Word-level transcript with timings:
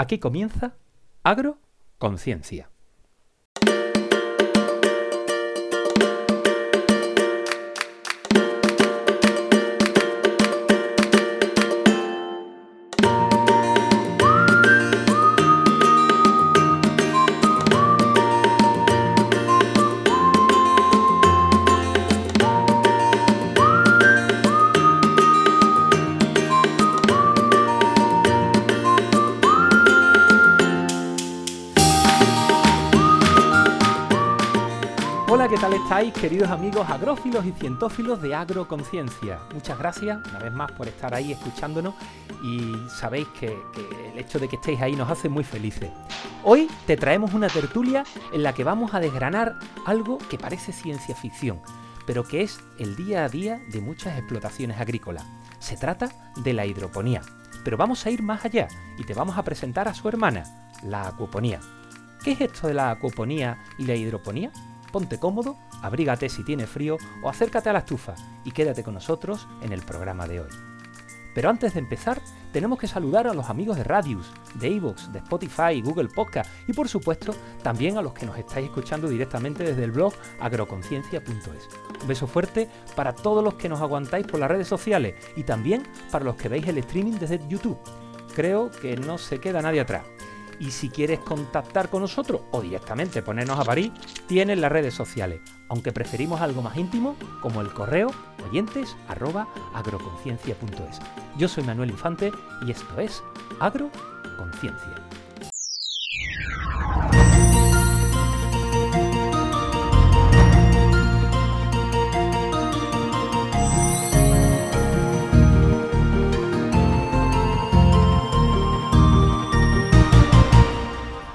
Aquí 0.00 0.18
comienza 0.18 0.78
Agroconciencia. 1.24 2.70
Queridos 36.20 36.50
amigos 36.50 36.86
agrófilos 36.90 37.46
y 37.46 37.52
cientófilos 37.52 38.20
de 38.20 38.34
Agroconciencia? 38.34 39.38
Muchas 39.54 39.78
gracias 39.78 40.18
una 40.28 40.38
vez 40.38 40.52
más 40.52 40.70
por 40.72 40.86
estar 40.86 41.14
ahí 41.14 41.32
escuchándonos 41.32 41.94
y 42.44 42.74
sabéis 42.90 43.26
que, 43.28 43.46
el 44.12 44.18
hecho 44.18 44.38
de 44.38 44.46
que 44.46 44.56
estéis 44.56 44.82
ahí 44.82 44.94
nos 44.94 45.10
hace 45.10 45.30
muy 45.30 45.44
felices. 45.44 45.88
Hoy 46.44 46.68
te 46.86 46.98
traemos 46.98 47.32
una 47.32 47.48
tertulia 47.48 48.04
en 48.34 48.42
la 48.42 48.52
que 48.52 48.64
vamos 48.64 48.92
a 48.92 49.00
desgranar 49.00 49.58
algo 49.86 50.18
que 50.28 50.36
parece 50.36 50.72
ciencia 50.72 51.14
ficción, 51.14 51.58
pero 52.06 52.22
que 52.22 52.42
es 52.42 52.60
el 52.78 52.96
día 52.96 53.24
a 53.24 53.30
día 53.30 53.58
de 53.72 53.80
muchas 53.80 54.18
explotaciones 54.18 54.78
agrícolas. 54.78 55.24
Se 55.58 55.78
trata 55.78 56.10
de 56.36 56.52
la 56.52 56.66
hidroponía, 56.66 57.22
pero 57.64 57.78
vamos 57.78 58.04
a 58.04 58.10
ir 58.10 58.22
más 58.22 58.44
allá 58.44 58.68
y 58.98 59.04
te 59.04 59.14
vamos 59.14 59.38
a 59.38 59.42
presentar 59.42 59.88
a 59.88 59.94
su 59.94 60.06
hermana, 60.06 60.44
la 60.84 61.08
acuoponía. 61.08 61.60
¿Qué 62.22 62.32
es 62.32 62.42
esto 62.42 62.66
de 62.66 62.74
la 62.74 62.90
acuoponía 62.90 63.64
y 63.78 63.86
la 63.86 63.94
hidroponía? 63.94 64.52
Ponte 64.92 65.18
cómodo, 65.18 65.56
abrígate 65.82 66.28
si 66.28 66.44
tiene 66.44 66.66
frío 66.66 66.96
o 67.22 67.28
acércate 67.28 67.70
a 67.70 67.72
la 67.72 67.80
estufa 67.80 68.14
y 68.44 68.52
quédate 68.52 68.84
con 68.84 68.94
nosotros 68.94 69.48
en 69.62 69.72
el 69.72 69.82
programa 69.82 70.26
de 70.26 70.40
hoy. 70.40 70.50
Pero 71.34 71.48
antes 71.48 71.74
de 71.74 71.80
empezar, 71.80 72.20
tenemos 72.52 72.78
que 72.78 72.88
saludar 72.88 73.28
a 73.28 73.34
los 73.34 73.48
amigos 73.48 73.76
de 73.76 73.84
Radius, 73.84 74.32
de 74.54 74.74
Evox, 74.74 75.12
de 75.12 75.20
Spotify, 75.20 75.80
Google 75.80 76.08
Podcast 76.08 76.50
y 76.66 76.72
por 76.72 76.88
supuesto 76.88 77.34
también 77.62 77.96
a 77.96 78.02
los 78.02 78.12
que 78.12 78.26
nos 78.26 78.36
estáis 78.36 78.66
escuchando 78.66 79.08
directamente 79.08 79.62
desde 79.62 79.84
el 79.84 79.92
blog 79.92 80.12
agroconciencia.es. 80.40 81.68
Un 82.02 82.08
beso 82.08 82.26
fuerte 82.26 82.68
para 82.96 83.14
todos 83.14 83.44
los 83.44 83.54
que 83.54 83.68
nos 83.68 83.80
aguantáis 83.80 84.26
por 84.26 84.40
las 84.40 84.50
redes 84.50 84.66
sociales 84.66 85.14
y 85.36 85.44
también 85.44 85.84
para 86.10 86.24
los 86.24 86.36
que 86.36 86.48
veis 86.48 86.66
el 86.66 86.78
streaming 86.78 87.18
desde 87.18 87.40
YouTube. 87.48 87.78
Creo 88.34 88.70
que 88.70 88.96
no 88.96 89.18
se 89.18 89.38
queda 89.38 89.62
nadie 89.62 89.80
atrás. 89.80 90.02
Y 90.60 90.70
si 90.70 90.90
quieres 90.90 91.18
contactar 91.20 91.88
con 91.88 92.02
nosotros 92.02 92.42
o 92.52 92.60
directamente 92.60 93.22
ponernos 93.22 93.58
a 93.58 93.64
París, 93.64 93.90
tienes 94.28 94.58
las 94.58 94.70
redes 94.70 94.92
sociales, 94.94 95.40
aunque 95.68 95.90
preferimos 95.90 96.42
algo 96.42 96.60
más 96.60 96.76
íntimo, 96.76 97.16
como 97.40 97.62
el 97.62 97.72
correo 97.72 98.10
oyentes 98.48 98.94
arroba 99.08 99.48
agroconciencia.es. 99.74 101.00
Yo 101.38 101.48
soy 101.48 101.64
Manuel 101.64 101.90
Infante 101.90 102.30
y 102.66 102.70
esto 102.70 103.00
es 103.00 103.22
Agroconciencia. 103.58 104.94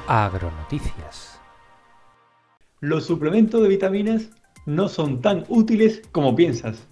Agronoticias. 0.08 1.42
Los 2.80 3.08
suplementos 3.08 3.64
de 3.64 3.70
vitaminas 3.70 4.30
no 4.68 4.88
son 4.88 5.20
tan 5.20 5.46
útiles 5.50 6.04
como 6.12 6.36
piensas. 6.36 6.88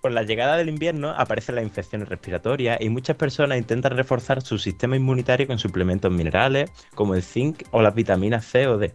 Con 0.00 0.14
la 0.14 0.22
llegada 0.22 0.56
del 0.56 0.70
invierno 0.70 1.10
aparecen 1.10 1.56
las 1.56 1.64
infecciones 1.64 2.08
respiratorias 2.08 2.80
y 2.80 2.88
muchas 2.88 3.16
personas 3.16 3.58
intentan 3.58 3.98
reforzar 3.98 4.40
su 4.40 4.56
sistema 4.56 4.96
inmunitario 4.96 5.46
con 5.46 5.58
suplementos 5.58 6.10
minerales 6.10 6.70
como 6.94 7.14
el 7.14 7.22
zinc 7.22 7.64
o 7.70 7.82
las 7.82 7.94
vitaminas 7.94 8.46
C 8.46 8.66
o 8.66 8.78
D. 8.78 8.94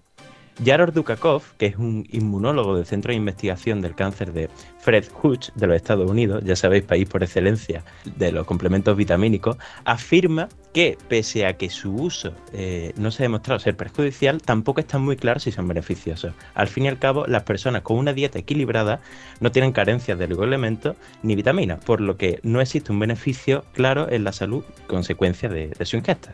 Yaror 0.64 0.92
Dukakov, 0.92 1.44
que 1.58 1.68
es 1.68 1.76
un 1.78 2.08
inmunólogo 2.12 2.76
del 2.76 2.86
Centro 2.86 3.12
de 3.12 3.18
Investigación 3.18 3.80
del 3.80 3.94
Cáncer 3.94 4.34
de 4.34 4.50
Fred 4.80 5.06
Hutch 5.22 5.52
de 5.54 5.68
los 5.68 5.76
Estados 5.76 6.10
Unidos, 6.10 6.44
ya 6.44 6.56
sabéis, 6.56 6.84
país 6.84 7.08
por 7.08 7.22
excelencia 7.22 7.84
de 8.18 8.32
los 8.32 8.48
complementos 8.48 8.98
vitamínicos, 8.98 9.58
afirma 9.86 10.50
que 10.74 10.98
pese 11.08 11.46
a 11.46 11.58
que 11.58 11.70
su 11.70 11.94
uso 11.94 12.34
eh, 12.54 12.92
no 12.98 13.12
se 13.12 13.24
ha 13.24 13.26
demostrado 13.26 13.60
ser 13.60 13.78
perjudicial, 13.78 14.42
tampoco 14.42 14.80
está 14.80 14.98
muy 14.98 15.16
claro 15.16 15.40
si 15.40 15.52
son 15.52 15.68
beneficiosos. 15.68 16.34
Al 16.56 16.68
fin 16.68 16.86
y 16.86 16.88
al 16.88 16.98
cabo, 16.98 17.28
las 17.28 17.44
personas 17.44 17.84
con 17.84 17.98
una 17.98 18.14
dieta 18.14 18.40
equilibrada 18.40 19.00
no 19.40 19.52
tienen 19.52 19.72
carencias 19.72 20.18
de 20.18 20.26
elementos 20.26 20.96
ni 21.22 21.36
vitaminas, 21.36 21.84
por 21.84 22.02
lo 22.02 22.18
que 22.18 22.40
no 22.42 22.62
existe 22.62 22.92
un 22.92 23.00
beneficio 23.00 23.64
claro 23.74 24.10
en 24.10 24.24
la 24.24 24.32
salud 24.32 24.64
consecuencia 24.88 25.50
de 25.50 25.86
su 25.86 25.98
ingesta. 25.98 26.34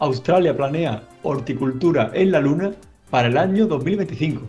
Australia 0.00 0.56
planea 0.56 1.04
horticultura 1.22 2.10
en 2.12 2.32
la 2.32 2.40
Luna 2.40 2.72
para 3.12 3.28
el 3.28 3.36
año 3.36 3.66
2025. 3.66 4.40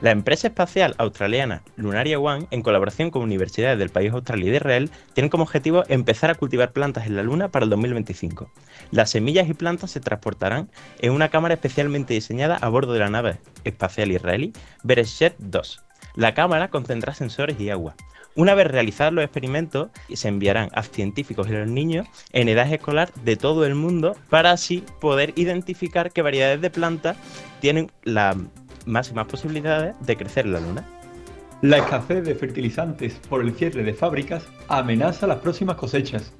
La 0.00 0.10
empresa 0.10 0.48
espacial 0.48 0.96
australiana 0.98 1.62
Lunaria 1.76 2.18
One, 2.18 2.48
en 2.50 2.62
colaboración 2.62 3.12
con 3.12 3.22
universidades 3.22 3.78
del 3.78 3.90
país 3.90 4.12
austral 4.12 4.42
y 4.42 4.50
de 4.50 4.56
Israel, 4.56 4.90
tiene 5.14 5.30
como 5.30 5.44
objetivo 5.44 5.84
empezar 5.86 6.28
a 6.28 6.34
cultivar 6.34 6.72
plantas 6.72 7.06
en 7.06 7.14
la 7.14 7.22
Luna 7.22 7.52
para 7.52 7.62
el 7.62 7.70
2025. 7.70 8.50
Las 8.90 9.10
semillas 9.10 9.48
y 9.48 9.54
plantas 9.54 9.92
se 9.92 10.00
transportarán 10.00 10.68
en 10.98 11.12
una 11.12 11.28
cámara 11.28 11.54
especialmente 11.54 12.14
diseñada 12.14 12.56
a 12.56 12.68
bordo 12.68 12.94
de 12.94 12.98
la 12.98 13.10
nave 13.10 13.38
espacial 13.62 14.10
israelí 14.10 14.52
Bereshet 14.82 15.36
2. 15.38 15.80
La 16.16 16.34
cámara 16.34 16.70
contendrá 16.70 17.14
sensores 17.14 17.60
y 17.60 17.70
agua. 17.70 17.94
Una 18.38 18.54
vez 18.54 18.68
realizados 18.68 19.12
los 19.12 19.24
experimentos, 19.24 19.88
se 20.14 20.28
enviarán 20.28 20.68
a 20.72 20.84
científicos 20.84 21.48
y 21.48 21.56
a 21.56 21.58
los 21.58 21.68
niños 21.68 22.06
en 22.32 22.48
edad 22.48 22.72
escolar 22.72 23.12
de 23.24 23.34
todo 23.34 23.66
el 23.66 23.74
mundo 23.74 24.14
para 24.30 24.52
así 24.52 24.84
poder 25.00 25.32
identificar 25.34 26.12
qué 26.12 26.22
variedades 26.22 26.60
de 26.60 26.70
plantas 26.70 27.16
tienen 27.60 27.90
las 28.04 28.36
máximas 28.86 29.26
posibilidades 29.26 29.96
de 30.06 30.16
crecer 30.16 30.46
en 30.46 30.52
la 30.52 30.60
Luna. 30.60 30.86
La 31.62 31.78
escasez 31.78 32.24
de 32.24 32.36
fertilizantes 32.36 33.14
por 33.28 33.40
el 33.40 33.56
cierre 33.56 33.82
de 33.82 33.92
fábricas 33.92 34.46
amenaza 34.68 35.26
las 35.26 35.38
próximas 35.38 35.74
cosechas. 35.74 36.32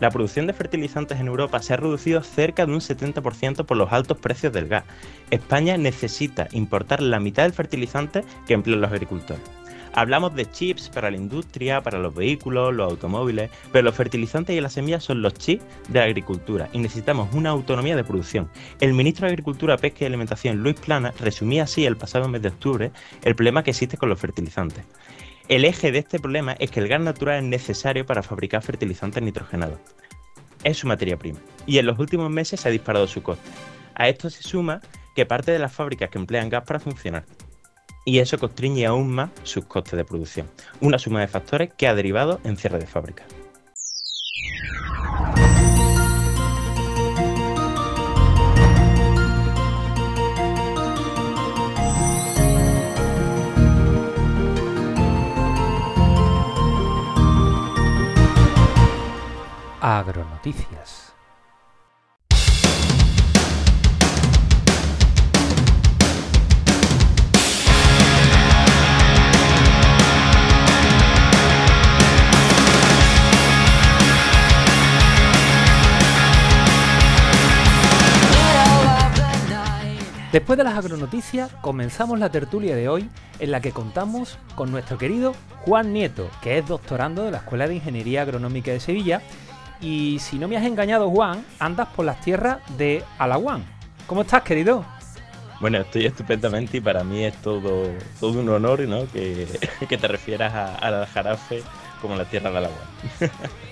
La 0.00 0.10
producción 0.10 0.46
de 0.46 0.52
fertilizantes 0.52 1.18
en 1.18 1.28
Europa 1.28 1.62
se 1.62 1.72
ha 1.72 1.78
reducido 1.78 2.22
cerca 2.22 2.66
de 2.66 2.72
un 2.72 2.80
70% 2.80 3.64
por 3.64 3.78
los 3.78 3.90
altos 3.90 4.18
precios 4.18 4.52
del 4.52 4.68
gas. 4.68 4.84
España 5.30 5.78
necesita 5.78 6.48
importar 6.52 7.00
la 7.00 7.20
mitad 7.20 7.44
del 7.44 7.54
fertilizante 7.54 8.22
que 8.46 8.52
emplean 8.52 8.82
los 8.82 8.92
agricultores. 8.92 9.61
Hablamos 9.94 10.34
de 10.34 10.50
chips 10.50 10.88
para 10.88 11.10
la 11.10 11.18
industria, 11.18 11.82
para 11.82 11.98
los 11.98 12.14
vehículos, 12.14 12.72
los 12.74 12.90
automóviles, 12.90 13.50
pero 13.72 13.84
los 13.84 13.94
fertilizantes 13.94 14.56
y 14.56 14.60
las 14.60 14.72
semillas 14.72 15.04
son 15.04 15.20
los 15.20 15.34
chips 15.34 15.62
de 15.88 15.98
la 15.98 16.06
agricultura 16.06 16.70
y 16.72 16.78
necesitamos 16.78 17.34
una 17.34 17.50
autonomía 17.50 17.94
de 17.94 18.02
producción. 18.02 18.48
El 18.80 18.94
ministro 18.94 19.26
de 19.26 19.32
Agricultura, 19.32 19.76
Pesca 19.76 19.98
y 20.00 20.06
Alimentación, 20.06 20.62
Luis 20.62 20.80
Plana, 20.80 21.12
resumía 21.20 21.64
así 21.64 21.84
el 21.84 21.98
pasado 21.98 22.26
mes 22.28 22.40
de 22.40 22.48
octubre 22.48 22.90
el 23.22 23.34
problema 23.34 23.62
que 23.62 23.72
existe 23.72 23.98
con 23.98 24.08
los 24.08 24.18
fertilizantes. 24.18 24.82
El 25.48 25.66
eje 25.66 25.92
de 25.92 25.98
este 25.98 26.18
problema 26.18 26.52
es 26.52 26.70
que 26.70 26.80
el 26.80 26.88
gas 26.88 27.02
natural 27.02 27.42
es 27.42 27.44
necesario 27.44 28.06
para 28.06 28.22
fabricar 28.22 28.62
fertilizantes 28.62 29.22
nitrogenados. 29.22 29.78
Es 30.64 30.78
su 30.78 30.86
materia 30.86 31.18
prima 31.18 31.40
y 31.66 31.76
en 31.76 31.84
los 31.84 31.98
últimos 31.98 32.30
meses 32.30 32.60
se 32.60 32.68
ha 32.68 32.72
disparado 32.72 33.06
su 33.06 33.22
coste. 33.22 33.50
A 33.94 34.08
esto 34.08 34.30
se 34.30 34.42
suma 34.42 34.80
que 35.14 35.26
parte 35.26 35.52
de 35.52 35.58
las 35.58 35.72
fábricas 35.72 36.08
que 36.08 36.18
emplean 36.18 36.48
gas 36.48 36.64
para 36.64 36.80
funcionar 36.80 37.24
y 38.04 38.18
eso 38.18 38.38
constriñe 38.38 38.86
aún 38.86 39.10
más 39.10 39.30
sus 39.42 39.64
costes 39.64 39.96
de 39.96 40.04
producción. 40.04 40.48
Una 40.80 40.98
suma 40.98 41.20
de 41.20 41.28
factores 41.28 41.72
que 41.74 41.86
ha 41.86 41.94
derivado 41.94 42.40
en 42.44 42.56
cierre 42.56 42.78
de 42.78 42.86
fábricas. 42.86 43.26
Agronoticias. 59.80 61.01
Después 80.32 80.56
de 80.56 80.64
las 80.64 80.78
agronoticias, 80.78 81.50
comenzamos 81.60 82.18
la 82.18 82.30
tertulia 82.30 82.74
de 82.74 82.88
hoy 82.88 83.06
en 83.38 83.50
la 83.50 83.60
que 83.60 83.72
contamos 83.72 84.38
con 84.54 84.72
nuestro 84.72 84.96
querido 84.96 85.34
Juan 85.60 85.92
Nieto, 85.92 86.30
que 86.40 86.56
es 86.56 86.66
doctorando 86.66 87.22
de 87.24 87.30
la 87.30 87.36
Escuela 87.36 87.68
de 87.68 87.74
Ingeniería 87.74 88.22
Agronómica 88.22 88.70
de 88.70 88.80
Sevilla 88.80 89.20
y 89.82 90.18
si 90.20 90.38
no 90.38 90.48
me 90.48 90.56
has 90.56 90.64
engañado, 90.64 91.10
Juan, 91.10 91.44
andas 91.58 91.88
por 91.88 92.06
las 92.06 92.18
tierras 92.22 92.60
de 92.78 93.04
Alaguán. 93.18 93.62
¿Cómo 94.06 94.22
estás, 94.22 94.42
querido? 94.42 94.86
Bueno, 95.60 95.78
estoy 95.78 96.06
estupendamente 96.06 96.78
y 96.78 96.80
para 96.80 97.04
mí 97.04 97.24
es 97.24 97.36
todo, 97.42 97.90
todo 98.18 98.40
un 98.40 98.48
honor 98.48 98.80
¿no? 98.88 99.06
que, 99.12 99.46
te 99.86 100.08
refieras 100.08 100.78
al 100.80 100.94
Aljarafe 100.94 101.62
como 102.00 102.16
la 102.16 102.24
tierra 102.24 102.50
de 102.50 102.56
Alaguán. 102.56 102.88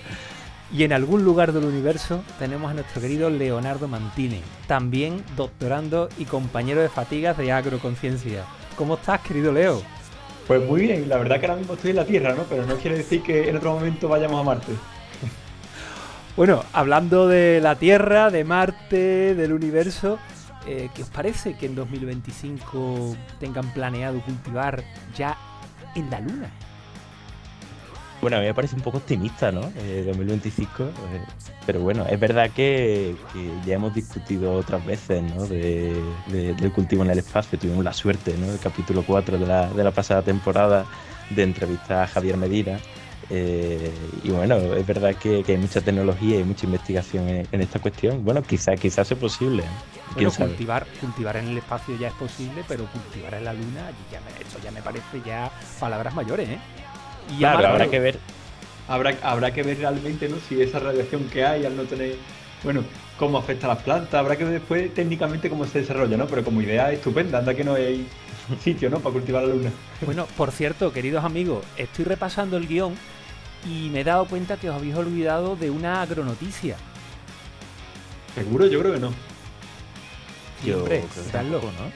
Y 0.73 0.83
en 0.85 0.93
algún 0.93 1.25
lugar 1.25 1.51
del 1.51 1.65
universo 1.65 2.23
tenemos 2.39 2.71
a 2.71 2.73
nuestro 2.73 3.01
querido 3.01 3.29
Leonardo 3.29 3.89
Mantini, 3.89 4.41
también 4.67 5.21
doctorando 5.35 6.07
y 6.17 6.23
compañero 6.23 6.81
de 6.81 6.87
fatigas 6.87 7.37
de 7.37 7.51
Agroconciencia. 7.51 8.45
¿Cómo 8.77 8.95
estás, 8.95 9.19
querido 9.19 9.51
Leo? 9.51 9.81
Pues 10.47 10.65
muy 10.65 10.81
bien, 10.81 11.09
la 11.09 11.17
verdad 11.17 11.39
que 11.39 11.47
ahora 11.47 11.59
mismo 11.59 11.73
estoy 11.73 11.91
en 11.91 11.97
la 11.97 12.05
Tierra, 12.05 12.33
¿no? 12.35 12.43
Pero 12.43 12.65
no 12.65 12.75
quiere 12.75 12.97
decir 12.97 13.21
que 13.21 13.49
en 13.49 13.57
otro 13.57 13.73
momento 13.73 14.07
vayamos 14.07 14.39
a 14.39 14.43
Marte. 14.43 14.71
Bueno, 16.37 16.63
hablando 16.71 17.27
de 17.27 17.59
la 17.61 17.75
Tierra, 17.75 18.29
de 18.29 18.45
Marte, 18.45 19.35
del 19.35 19.51
universo, 19.51 20.17
eh, 20.65 20.89
¿qué 20.95 21.03
os 21.03 21.09
parece 21.09 21.57
que 21.57 21.65
en 21.65 21.75
2025 21.75 23.17
tengan 23.37 23.69
planeado 23.73 24.21
cultivar 24.21 24.81
ya 25.13 25.37
en 25.93 26.09
la 26.09 26.21
Luna? 26.21 26.49
Bueno, 28.21 28.37
a 28.37 28.39
mí 28.39 28.45
me 28.45 28.53
parece 28.53 28.75
un 28.75 28.81
poco 28.81 28.99
optimista, 28.99 29.51
¿no? 29.51 29.61
2025. 29.61 30.83
Eh, 30.83 30.87
eh, 30.87 31.21
pero 31.65 31.79
bueno, 31.79 32.05
es 32.07 32.19
verdad 32.19 32.51
que, 32.51 33.15
ya 33.65 33.75
hemos 33.75 33.95
discutido 33.95 34.53
otras 34.53 34.85
veces, 34.85 35.23
¿no? 35.23 35.47
De, 35.47 36.01
del 36.27 36.71
cultivo 36.71 37.03
en 37.03 37.09
el 37.09 37.19
espacio. 37.19 37.57
Tuvimos 37.57 37.83
la 37.83 37.93
suerte, 37.93 38.35
¿no? 38.37 38.51
El 38.51 38.59
capítulo 38.59 39.03
4 39.05 39.39
de 39.39 39.47
la, 39.47 39.69
de 39.69 39.83
la 39.83 39.91
pasada 39.91 40.21
temporada 40.21 40.85
de 41.31 41.43
entrevistar 41.43 42.03
a 42.03 42.07
Javier 42.07 42.37
Medina. 42.37 42.79
Eh, 43.33 43.91
y 44.23 44.29
bueno, 44.29 44.55
es 44.57 44.85
verdad 44.85 45.15
que, 45.15 45.43
hay 45.47 45.57
mucha 45.57 45.79
tecnología 45.79 46.39
y 46.39 46.43
mucha 46.43 46.65
investigación 46.65 47.27
en, 47.29 47.61
esta 47.61 47.79
cuestión. 47.79 48.23
Bueno, 48.25 48.43
quizás 48.43 48.79
quizás 48.79 49.07
sea 49.07 49.17
posible. 49.17 49.63
Bueno, 50.13 50.31
cultivar, 50.31 50.85
cultivar 50.99 51.37
en 51.37 51.47
el 51.47 51.57
espacio 51.57 51.97
ya 51.97 52.09
es 52.09 52.13
posible, 52.15 52.63
pero 52.67 52.85
cultivar 52.87 53.33
en 53.35 53.45
la 53.45 53.53
Luna, 53.53 53.89
ya 54.11 54.19
esto 54.39 54.59
ya 54.61 54.71
me 54.71 54.81
parece 54.81 55.21
ya 55.25 55.49
palabras 55.79 56.13
mayores, 56.13 56.49
¿eh? 56.49 56.59
Claro, 57.37 57.67
habrá 57.67 57.89
que 57.89 57.99
ver. 57.99 58.19
Habrá, 58.87 59.15
habrá 59.23 59.53
que 59.53 59.63
ver 59.63 59.77
realmente 59.77 60.27
¿no? 60.27 60.37
si 60.47 60.61
esa 60.61 60.79
radiación 60.79 61.25
que 61.29 61.45
hay 61.45 61.65
al 61.65 61.75
no 61.75 61.83
tener. 61.83 62.15
Bueno, 62.63 62.83
cómo 63.17 63.37
afecta 63.37 63.67
a 63.67 63.75
las 63.75 63.83
plantas, 63.83 64.13
habrá 64.15 64.35
que 64.35 64.43
ver 64.43 64.53
después 64.53 64.93
técnicamente 64.93 65.49
cómo 65.49 65.65
se 65.65 65.79
desarrolla, 65.79 66.17
¿no? 66.17 66.27
Pero 66.27 66.43
como 66.43 66.61
idea 66.61 66.91
estupenda, 66.91 67.39
anda 67.39 67.53
que 67.53 67.63
no 67.63 67.75
hay 67.75 68.07
sitio, 68.63 68.89
¿no? 68.89 68.99
Para 68.99 69.13
cultivar 69.13 69.43
la 69.43 69.53
luna. 69.53 69.71
Bueno, 70.05 70.27
por 70.37 70.51
cierto, 70.51 70.91
queridos 70.91 71.23
amigos, 71.23 71.63
estoy 71.77 72.05
repasando 72.05 72.57
el 72.57 72.67
guion 72.67 72.95
y 73.65 73.89
me 73.89 74.01
he 74.01 74.03
dado 74.03 74.25
cuenta 74.25 74.57
que 74.57 74.69
os 74.69 74.75
habéis 74.75 74.95
olvidado 74.95 75.55
de 75.55 75.69
una 75.69 76.01
agronoticia. 76.01 76.77
¿Seguro? 78.35 78.65
Yo 78.67 78.79
creo 78.79 78.93
que 78.93 78.99
no. 78.99 79.11
Yo 80.65 80.83
creo 80.85 81.01
¿no? 81.01 81.91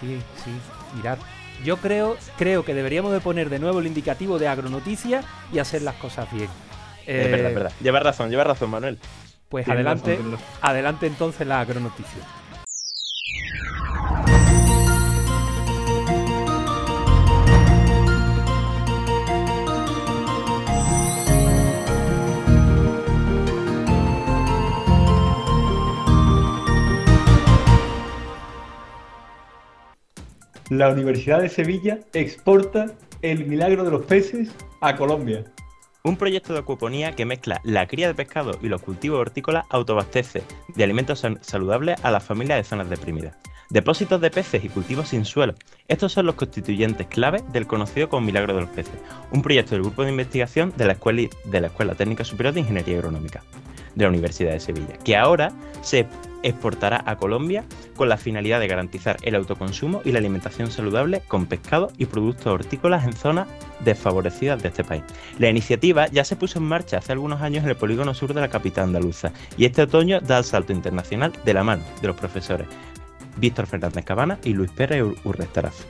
Sí, 0.00 0.18
sí, 0.44 0.50
mirad. 0.96 1.18
Yo 1.64 1.78
creo, 1.78 2.16
creo 2.36 2.64
que 2.64 2.74
deberíamos 2.74 3.10
de 3.12 3.20
poner 3.20 3.48
de 3.48 3.58
nuevo 3.58 3.80
el 3.80 3.86
indicativo 3.86 4.38
de 4.38 4.48
agronoticia 4.48 5.22
y 5.52 5.58
hacer 5.58 5.80
las 5.82 5.94
cosas 5.94 6.30
bien. 6.30 6.50
es 7.06 7.30
verdad, 7.30 7.46
es 7.46 7.50
eh, 7.50 7.54
verdad. 7.54 7.72
Lleva 7.80 8.00
razón, 8.00 8.30
lleva 8.30 8.44
razón, 8.44 8.70
Manuel. 8.70 8.98
Pues 9.48 9.66
adelante, 9.68 10.18
adelante 10.60 11.06
entonces 11.06 11.46
la 11.46 11.60
agronoticia. 11.60 12.22
La 30.70 30.90
Universidad 30.90 31.40
de 31.40 31.48
Sevilla 31.48 32.00
exporta 32.12 32.86
el 33.22 33.46
milagro 33.46 33.84
de 33.84 33.90
los 33.90 34.06
peces 34.06 34.50
a 34.80 34.96
Colombia. 34.96 35.44
Un 36.02 36.16
proyecto 36.16 36.52
de 36.52 36.60
acuaponía 36.60 37.12
que 37.12 37.24
mezcla 37.24 37.60
la 37.64 37.86
cría 37.86 38.06
de 38.06 38.14
pescado 38.14 38.58
y 38.62 38.68
los 38.68 38.82
cultivos 38.82 39.20
hortícolas 39.20 39.64
autobastece 39.70 40.42
de 40.74 40.84
alimentos 40.84 41.24
saludables 41.40 42.02
a 42.04 42.10
las 42.10 42.24
familias 42.24 42.58
de 42.58 42.64
zonas 42.64 42.90
deprimidas. 42.90 43.36
Depósitos 43.70 44.20
de 44.20 44.30
peces 44.30 44.62
y 44.62 44.68
cultivos 44.68 45.08
sin 45.08 45.24
suelo. 45.24 45.54
Estos 45.88 46.12
son 46.12 46.26
los 46.26 46.34
constituyentes 46.34 47.06
clave 47.06 47.42
del 47.52 47.66
conocido 47.66 48.10
como 48.10 48.26
Milagro 48.26 48.54
de 48.54 48.60
los 48.60 48.70
Peces, 48.70 48.94
un 49.32 49.40
proyecto 49.40 49.74
del 49.74 49.82
grupo 49.82 50.04
de 50.04 50.10
investigación 50.10 50.74
de 50.76 50.84
la 50.84 50.92
Escuela, 50.92 51.22
de 51.46 51.60
la 51.60 51.68
Escuela 51.68 51.94
Técnica 51.94 52.24
Superior 52.24 52.52
de 52.52 52.60
Ingeniería 52.60 52.98
Agronómica 52.98 53.42
de 53.94 54.04
la 54.04 54.10
Universidad 54.10 54.52
de 54.52 54.60
Sevilla, 54.60 54.98
que 55.02 55.16
ahora 55.16 55.52
se 55.80 56.06
exportará 56.44 57.02
a 57.04 57.16
Colombia 57.16 57.64
con 57.96 58.08
la 58.08 58.16
finalidad 58.16 58.60
de 58.60 58.68
garantizar 58.68 59.16
el 59.22 59.34
autoconsumo 59.34 60.02
y 60.04 60.12
la 60.12 60.18
alimentación 60.18 60.70
saludable 60.70 61.22
con 61.26 61.46
pescado 61.46 61.90
y 61.98 62.06
productos 62.06 62.46
hortícolas 62.46 63.04
en 63.04 63.14
zonas 63.14 63.48
desfavorecidas 63.80 64.62
de 64.62 64.68
este 64.68 64.84
país. 64.84 65.02
La 65.38 65.48
iniciativa 65.48 66.06
ya 66.08 66.24
se 66.24 66.36
puso 66.36 66.58
en 66.58 66.66
marcha 66.66 66.98
hace 66.98 67.12
algunos 67.12 67.42
años 67.42 67.64
en 67.64 67.70
el 67.70 67.76
polígono 67.76 68.14
sur 68.14 68.34
de 68.34 68.40
la 68.40 68.48
capital 68.48 68.84
andaluza 68.84 69.32
y 69.56 69.64
este 69.64 69.82
otoño 69.82 70.20
da 70.20 70.38
el 70.38 70.44
salto 70.44 70.72
internacional 70.72 71.32
de 71.44 71.54
la 71.54 71.64
mano 71.64 71.82
de 72.00 72.08
los 72.08 72.16
profesores 72.16 72.68
Víctor 73.36 73.66
Fernández 73.66 74.04
Cabana 74.04 74.38
y 74.44 74.52
Luis 74.52 74.70
Pérez 74.70 75.04
Urrestarazo. 75.24 75.84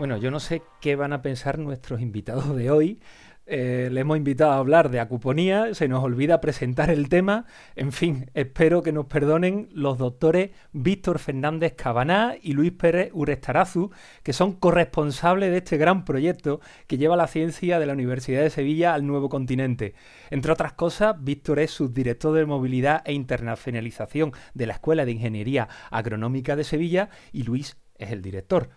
Bueno, 0.00 0.16
yo 0.16 0.30
no 0.30 0.40
sé 0.40 0.62
qué 0.80 0.96
van 0.96 1.12
a 1.12 1.20
pensar 1.20 1.58
nuestros 1.58 2.00
invitados 2.00 2.56
de 2.56 2.70
hoy. 2.70 3.00
Eh, 3.44 3.90
le 3.92 4.00
hemos 4.00 4.16
invitado 4.16 4.52
a 4.52 4.56
hablar 4.56 4.88
de 4.88 4.98
acuponía, 4.98 5.74
se 5.74 5.88
nos 5.88 6.02
olvida 6.02 6.40
presentar 6.40 6.88
el 6.88 7.10
tema. 7.10 7.44
En 7.76 7.92
fin, 7.92 8.30
espero 8.32 8.82
que 8.82 8.92
nos 8.92 9.04
perdonen 9.04 9.68
los 9.74 9.98
doctores 9.98 10.52
Víctor 10.72 11.18
Fernández 11.18 11.74
Cabaná 11.76 12.36
y 12.40 12.54
Luis 12.54 12.72
Pérez 12.72 13.10
Urestarazu, 13.12 13.90
que 14.22 14.32
son 14.32 14.54
corresponsables 14.54 15.50
de 15.50 15.58
este 15.58 15.76
gran 15.76 16.06
proyecto 16.06 16.62
que 16.86 16.96
lleva 16.96 17.14
la 17.14 17.26
ciencia 17.26 17.78
de 17.78 17.84
la 17.84 17.92
Universidad 17.92 18.40
de 18.40 18.48
Sevilla 18.48 18.94
al 18.94 19.06
nuevo 19.06 19.28
continente. 19.28 19.92
Entre 20.30 20.50
otras 20.50 20.72
cosas, 20.72 21.16
Víctor 21.22 21.58
es 21.58 21.72
subdirector 21.72 22.34
de 22.34 22.46
movilidad 22.46 23.02
e 23.04 23.12
internacionalización 23.12 24.32
de 24.54 24.66
la 24.66 24.72
Escuela 24.72 25.04
de 25.04 25.12
Ingeniería 25.12 25.68
Agronómica 25.90 26.56
de 26.56 26.64
Sevilla 26.64 27.10
y 27.32 27.42
Luis 27.42 27.76
es 27.98 28.12
el 28.12 28.22
director. 28.22 28.70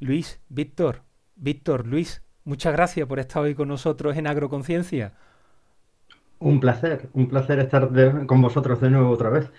Luis, 0.00 0.40
Víctor, 0.48 1.02
Víctor, 1.34 1.86
Luis, 1.86 2.22
muchas 2.44 2.72
gracias 2.72 3.06
por 3.06 3.18
estar 3.18 3.42
hoy 3.42 3.54
con 3.54 3.68
nosotros 3.68 4.16
en 4.16 4.26
Agroconciencia. 4.26 5.12
Un 6.38 6.60
placer, 6.60 7.08
un 7.14 7.28
placer 7.28 7.58
estar 7.58 7.90
con 8.26 8.40
vosotros 8.40 8.80
de 8.80 8.90
nuevo 8.90 9.10
otra 9.10 9.30
vez. 9.30 9.50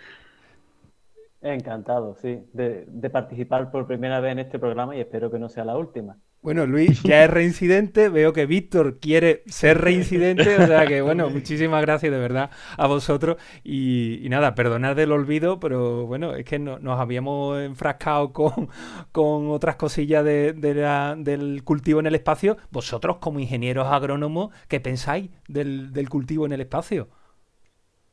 Encantado, 1.41 2.15
sí, 2.15 2.43
de 2.53 3.09
participar 3.09 3.71
por 3.71 3.87
primera 3.87 4.19
vez 4.19 4.31
en 4.33 4.39
este 4.39 4.59
programa 4.59 4.95
y 4.95 5.01
espero 5.01 5.29
que 5.29 5.39
no 5.39 5.49
sea 5.49 5.65
la 5.65 5.77
última. 5.77 6.17
Bueno, 6.41 6.65
Luis 6.65 7.03
ya 7.03 7.25
es 7.25 7.29
reincidente, 7.29 8.07
veo 8.07 8.31
que 8.31 8.45
Víctor 8.45 8.99
quiere 8.99 9.43
ser 9.47 9.79
reincidente, 9.79 10.55
o 10.57 10.67
sea 10.67 10.87
que 10.87 11.01
bueno, 11.01 11.29
muchísimas 11.31 11.81
gracias 11.81 12.13
de 12.13 12.17
verdad 12.17 12.49
a 12.77 12.87
vosotros 12.87 13.37
y, 13.63 14.25
nada, 14.29 14.55
perdonad 14.55 14.95
del 14.95 15.11
olvido, 15.11 15.59
pero 15.59 16.05
bueno, 16.05 16.33
es 16.35 16.45
que 16.45 16.57
nos 16.57 16.99
habíamos 16.99 17.59
enfrascado 17.59 18.31
con, 18.31 18.69
con 19.11 19.49
otras 19.49 19.75
cosillas 19.75 20.23
de, 20.23 20.53
del 20.53 21.63
cultivo 21.65 21.99
en 21.99 22.07
el 22.07 22.15
espacio. 22.15 22.57
Vosotros 22.71 23.17
como 23.17 23.39
ingenieros 23.39 23.87
agrónomos, 23.87 24.51
¿qué 24.69 24.79
pensáis 24.79 25.29
del, 25.47 25.91
del 25.91 26.07
cultivo 26.09 26.45
en 26.45 26.53
el 26.53 26.61
espacio? 26.61 27.09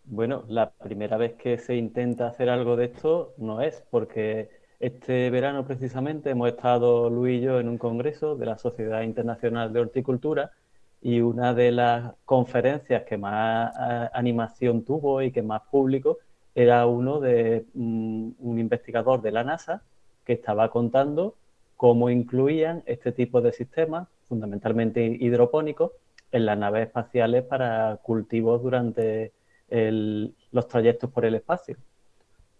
Bueno, 0.04 0.44
la 0.48 0.70
primera 0.72 1.16
vez 1.18 1.34
que 1.34 1.58
se 1.58 1.76
intenta 1.76 2.28
hacer 2.28 2.48
algo 2.48 2.76
de 2.76 2.86
esto 2.86 3.34
no 3.38 3.60
es, 3.60 3.82
porque 3.90 4.48
este 4.78 5.30
verano 5.30 5.66
precisamente 5.66 6.30
hemos 6.30 6.48
estado 6.48 7.08
Luis 7.08 7.40
y 7.40 7.44
yo 7.44 7.60
en 7.60 7.68
un 7.68 7.78
congreso 7.78 8.36
de 8.36 8.46
la 8.46 8.58
Sociedad 8.58 9.02
Internacional 9.02 9.72
de 9.72 9.80
Horticultura 9.80 10.52
y 11.00 11.20
una 11.20 11.54
de 11.54 11.72
las 11.72 12.14
conferencias 12.24 13.04
que 13.04 13.16
más 13.16 13.74
eh, 13.78 14.08
animación 14.12 14.84
tuvo 14.84 15.22
y 15.22 15.30
que 15.30 15.42
más 15.42 15.62
público 15.70 16.18
era 16.54 16.86
uno 16.86 17.20
de 17.20 17.64
mm, 17.74 18.30
un 18.38 18.58
investigador 18.58 19.22
de 19.22 19.32
la 19.32 19.44
NASA 19.44 19.82
que 20.24 20.34
estaba 20.34 20.70
contando 20.70 21.34
cómo 21.76 22.10
incluían 22.10 22.82
este 22.86 23.12
tipo 23.12 23.40
de 23.40 23.52
sistemas, 23.52 24.08
fundamentalmente 24.28 25.04
hidropónicos, 25.04 25.92
en 26.32 26.46
las 26.46 26.58
naves 26.58 26.86
espaciales 26.86 27.44
para 27.44 27.98
cultivos 28.02 28.62
durante 28.62 29.32
los 29.68 30.68
trayectos 30.68 31.10
por 31.10 31.24
el 31.24 31.34
espacio. 31.34 31.76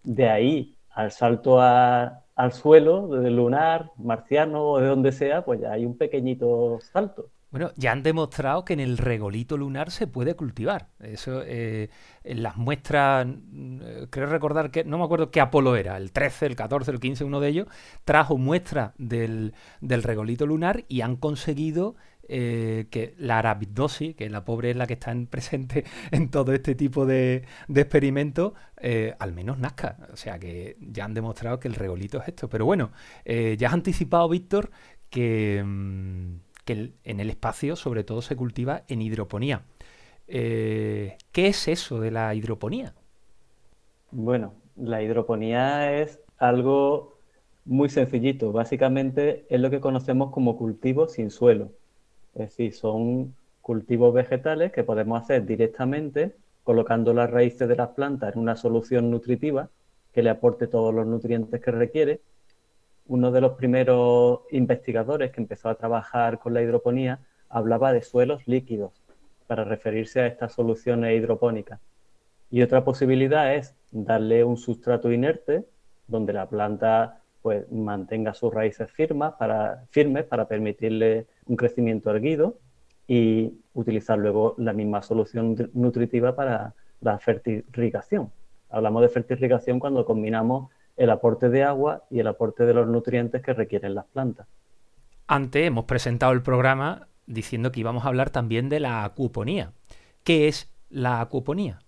De 0.02 0.28
ahí 0.28 0.75
al 0.96 1.12
salto 1.12 1.60
al 1.60 2.52
suelo, 2.52 3.08
desde 3.08 3.30
lunar, 3.30 3.92
marciano 3.98 4.64
o 4.64 4.80
de 4.80 4.88
donde 4.88 5.12
sea, 5.12 5.44
pues 5.44 5.60
ya 5.60 5.72
hay 5.72 5.84
un 5.84 5.96
pequeñito 5.96 6.78
salto. 6.80 7.30
Bueno, 7.50 7.70
ya 7.76 7.92
han 7.92 8.02
demostrado 8.02 8.64
que 8.64 8.72
en 8.72 8.80
el 8.80 8.98
regolito 8.98 9.56
lunar 9.56 9.90
se 9.90 10.06
puede 10.06 10.34
cultivar. 10.34 10.88
Eso, 10.98 11.42
eh, 11.44 11.90
en 12.24 12.42
las 12.42 12.56
muestras, 12.56 13.26
eh, 13.26 14.06
creo 14.10 14.26
recordar 14.26 14.70
que, 14.70 14.84
no 14.84 14.98
me 14.98 15.04
acuerdo 15.04 15.30
qué 15.30 15.40
Apolo 15.40 15.76
era, 15.76 15.96
el 15.96 16.12
13, 16.12 16.46
el 16.46 16.56
14, 16.56 16.90
el 16.90 17.00
15, 17.00 17.24
uno 17.24 17.40
de 17.40 17.48
ellos, 17.48 17.68
trajo 18.04 18.36
muestras 18.36 18.92
del, 18.98 19.54
del 19.80 20.02
regolito 20.02 20.46
lunar 20.46 20.84
y 20.88 21.02
han 21.02 21.16
conseguido 21.16 21.96
eh, 22.28 22.86
que 22.90 23.14
la 23.18 23.38
arabidosis, 23.38 24.16
que 24.16 24.28
la 24.28 24.44
pobre 24.44 24.70
es 24.70 24.76
la 24.76 24.86
que 24.86 24.94
está 24.94 25.12
en 25.12 25.26
presente 25.26 25.84
en 26.10 26.30
todo 26.30 26.52
este 26.52 26.74
tipo 26.74 27.06
de, 27.06 27.44
de 27.68 27.80
experimentos, 27.80 28.52
eh, 28.78 29.14
al 29.18 29.32
menos 29.32 29.58
nazca. 29.58 29.96
O 30.12 30.16
sea 30.16 30.38
que 30.38 30.76
ya 30.80 31.04
han 31.04 31.14
demostrado 31.14 31.60
que 31.60 31.68
el 31.68 31.74
regolito 31.74 32.18
es 32.20 32.28
esto. 32.28 32.48
Pero 32.48 32.64
bueno, 32.64 32.90
eh, 33.24 33.56
ya 33.58 33.68
has 33.68 33.74
anticipado, 33.74 34.28
Víctor, 34.28 34.70
que, 35.08 35.62
mm, 35.64 36.36
que, 36.64 36.92
en 37.04 37.20
el 37.20 37.30
espacio 37.30 37.76
sobre 37.76 38.02
todo 38.02 38.22
se 38.22 38.34
cultiva 38.34 38.82
en 38.88 39.02
hidroponía. 39.02 39.62
¿Qué 40.26 41.16
es 41.32 41.68
eso 41.68 42.00
de 42.00 42.10
la 42.10 42.34
hidroponía? 42.34 42.94
Bueno, 44.10 44.54
la 44.74 45.00
hidroponía 45.00 46.00
es 46.00 46.20
algo 46.38 47.20
muy 47.64 47.88
sencillito. 47.88 48.52
Básicamente 48.52 49.46
es 49.48 49.60
lo 49.60 49.70
que 49.70 49.80
conocemos 49.80 50.32
como 50.32 50.56
cultivo 50.56 51.08
sin 51.08 51.30
suelo. 51.30 51.70
Es 52.36 52.50
decir, 52.50 52.74
son 52.74 53.34
cultivos 53.62 54.12
vegetales 54.12 54.70
que 54.70 54.84
podemos 54.84 55.22
hacer 55.22 55.46
directamente 55.46 56.34
colocando 56.64 57.14
las 57.14 57.30
raíces 57.30 57.66
de 57.66 57.76
las 57.76 57.88
plantas 57.90 58.34
en 58.34 58.40
una 58.42 58.56
solución 58.56 59.10
nutritiva 59.10 59.70
que 60.12 60.22
le 60.22 60.30
aporte 60.30 60.66
todos 60.66 60.94
los 60.94 61.06
nutrientes 61.06 61.60
que 61.62 61.70
requiere. 61.70 62.20
Uno 63.06 63.30
de 63.32 63.40
los 63.40 63.52
primeros 63.52 64.40
investigadores 64.50 65.32
que 65.32 65.40
empezó 65.40 65.70
a 65.70 65.76
trabajar 65.76 66.38
con 66.38 66.52
la 66.52 66.62
hidroponía 66.62 67.20
hablaba 67.48 67.92
de 67.92 68.02
suelos 68.02 68.46
líquidos 68.46 68.92
para 69.46 69.64
referirse 69.64 70.20
a 70.20 70.26
estas 70.26 70.52
soluciones 70.52 71.16
hidropónicas. 71.16 71.80
Y 72.50 72.62
otra 72.62 72.84
posibilidad 72.84 73.54
es 73.54 73.74
darle 73.90 74.44
un 74.44 74.58
sustrato 74.58 75.10
inerte 75.10 75.64
donde 76.06 76.32
la 76.32 76.48
planta 76.48 77.22
pues, 77.46 77.70
mantenga 77.70 78.34
sus 78.34 78.52
raíces 78.52 78.90
firmes 78.90 79.30
para, 79.38 79.84
firmes 79.90 80.24
para 80.24 80.48
permitirle 80.48 81.28
un 81.44 81.54
crecimiento 81.54 82.10
erguido 82.10 82.58
y 83.06 83.52
utilizar 83.72 84.18
luego 84.18 84.56
la 84.58 84.72
misma 84.72 85.00
solución 85.00 85.70
nutritiva 85.72 86.34
para 86.34 86.74
la 87.00 87.20
fertilización. 87.20 88.32
Hablamos 88.68 89.02
de 89.02 89.10
fertilización 89.10 89.78
cuando 89.78 90.04
combinamos 90.04 90.72
el 90.96 91.08
aporte 91.08 91.48
de 91.48 91.62
agua 91.62 92.02
y 92.10 92.18
el 92.18 92.26
aporte 92.26 92.66
de 92.66 92.74
los 92.74 92.88
nutrientes 92.88 93.40
que 93.42 93.52
requieren 93.52 93.94
las 93.94 94.06
plantas. 94.06 94.48
Antes 95.28 95.68
hemos 95.68 95.84
presentado 95.84 96.32
el 96.32 96.42
programa 96.42 97.06
diciendo 97.28 97.70
que 97.70 97.78
íbamos 97.78 98.04
a 98.04 98.08
hablar 98.08 98.30
también 98.30 98.68
de 98.68 98.80
la 98.80 99.04
acuponía. 99.04 99.70
¿Qué 100.24 100.48
es 100.48 100.74
la 100.90 101.20
acuponía? 101.20 101.78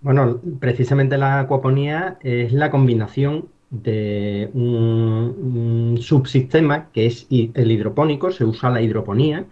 Bueno, 0.00 0.40
precisamente 0.60 1.18
la 1.18 1.40
acuaponía 1.40 2.18
es 2.22 2.52
la 2.52 2.70
combinación 2.70 3.48
de 3.70 4.50
un, 4.54 5.98
subsistema 6.00 6.90
que 6.92 7.06
es 7.06 7.26
el 7.30 7.70
hidropónico, 7.70 8.30
se 8.30 8.44
usa 8.44 8.70
la 8.70 8.82
hidroponía, 8.82 9.46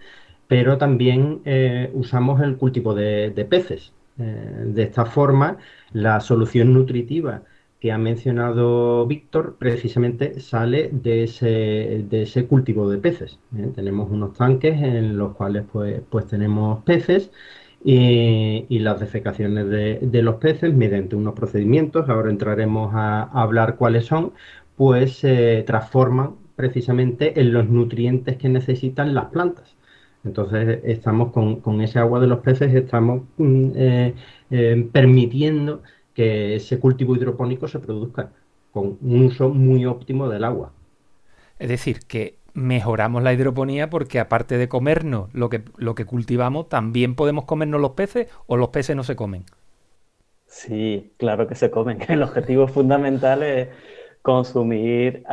pero 0.49 0.79
también 0.79 1.41
eh, 1.45 1.91
usamos 1.95 2.41
el 2.43 2.57
cultivo 2.57 2.95
de, 2.95 3.47
peces. 3.49 3.93
Eh, 4.19 4.65
de 4.67 4.83
esta 4.83 5.07
forma, 5.07 5.59
la 5.93 6.21
solución 6.21 6.73
nutritiva 6.75 7.43
que 7.81 7.93
ha 7.93 7.99
mencionado 7.99 9.07
Víctor 9.07 9.57
precisamente 9.59 10.41
sale 10.41 10.91
de 10.93 11.25
ese, 11.25 12.05
de 12.09 12.23
ese 12.23 12.47
cultivo 12.47 12.91
de 12.91 12.99
peces. 12.99 13.39
¿eh? 13.57 13.71
Tenemos 13.75 14.11
unos 14.11 14.35
tanques 14.35 14.81
en 14.83 15.17
los 15.17 15.35
cuales 15.37 15.65
pues, 15.73 16.01
pues 16.11 16.27
tenemos 16.27 16.83
peces 16.85 17.31
y, 17.85 18.79
las 18.81 19.01
defecaciones 19.01 19.69
de, 19.69 20.23
los 20.23 20.37
peces 20.37 20.75
mediante 20.75 21.17
unos 21.17 21.35
procedimientos, 21.35 22.09
ahora 22.09 22.31
entraremos 22.31 22.93
a, 22.95 23.23
hablar 23.25 23.77
cuáles 23.77 24.07
son, 24.07 24.33
pues 24.77 25.19
se 25.19 25.63
transforman 25.67 26.37
precisamente 26.57 27.41
en 27.41 27.53
los 27.53 27.69
nutrientes 27.69 28.37
que 28.37 28.49
necesitan 28.49 29.15
las 29.15 29.27
plantas. 29.27 29.77
Entonces 30.25 30.81
estamos 30.85 31.33
con, 31.33 31.81
ese 31.81 31.99
agua 32.01 32.21
de 32.21 32.27
los 32.27 32.41
peces, 32.41 32.75
estamos 32.75 33.23
mm, 33.39 33.71
eh, 33.77 34.15
eh, 34.51 34.89
permitiendo 34.93 35.83
que 36.15 36.57
ese 36.57 36.81
cultivo 36.81 37.15
hidropónico 37.15 37.69
se 37.69 37.79
produzca 37.79 38.33
con 38.73 38.99
un 39.01 39.27
uso 39.27 39.49
muy 39.49 39.87
óptimo 39.87 40.29
del 40.29 40.45
agua. 40.45 40.73
Es 41.59 41.69
decir, 41.69 42.01
que 42.01 42.38
mejoramos 42.59 43.23
la 43.23 43.33
hidroponía 43.33 43.88
porque 43.88 44.21
aparte 44.21 44.59
de 44.59 44.69
comernos 44.69 45.33
lo 45.33 45.49
que, 45.49 45.62
lo 45.77 45.95
que 45.95 46.05
cultivamos, 46.05 46.69
también 46.69 47.15
podemos 47.15 47.45
comernos 47.45 47.81
los 47.81 47.93
peces 47.93 48.29
o 48.47 48.57
los 48.57 48.69
peces 48.69 48.97
no 48.97 49.05
se 49.05 49.17
comen. 49.17 49.45
Sí, 50.47 51.12
claro 51.17 51.47
que 51.47 51.55
se 51.55 51.71
comen. 51.71 51.99
El 52.09 52.23
objetivo 52.23 52.69
fundamental 52.69 53.43
es 53.43 53.69
consumir, 54.23 55.25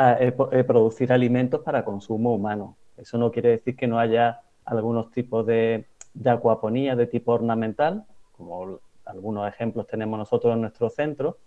producir 0.68 1.12
alimentos 1.12 1.62
para 1.62 1.84
consumo 1.84 2.34
humano. 2.34 2.78
Eso 2.98 3.18
no 3.18 3.32
quiere 3.32 3.50
decir 3.50 3.76
que 3.76 3.88
no 3.88 4.00
haya 4.00 4.42
algunos 4.64 5.12
tipos 5.12 5.46
de, 5.46 5.86
de 6.14 6.30
acuaponía 6.30 6.96
de 6.96 7.08
tipo 7.08 7.34
ornamental, 7.34 8.06
como 8.32 8.80
algunos 9.06 9.48
ejemplos 9.48 9.88
tenemos 9.88 10.18
nosotros 10.18 10.54
en 10.54 10.62
nuestro 10.62 10.90
centro, 10.90 11.38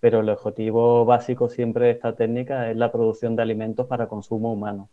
pero 0.00 0.20
el 0.20 0.28
objetivo 0.28 1.04
básico 1.04 1.48
siempre 1.48 1.86
de 1.86 1.92
esta 1.92 2.14
técnica 2.14 2.70
es 2.70 2.76
la 2.76 2.92
producción 2.92 3.36
de 3.36 3.42
alimentos 3.42 3.86
para 3.86 4.08
consumo 4.08 4.52
humano 4.52 4.88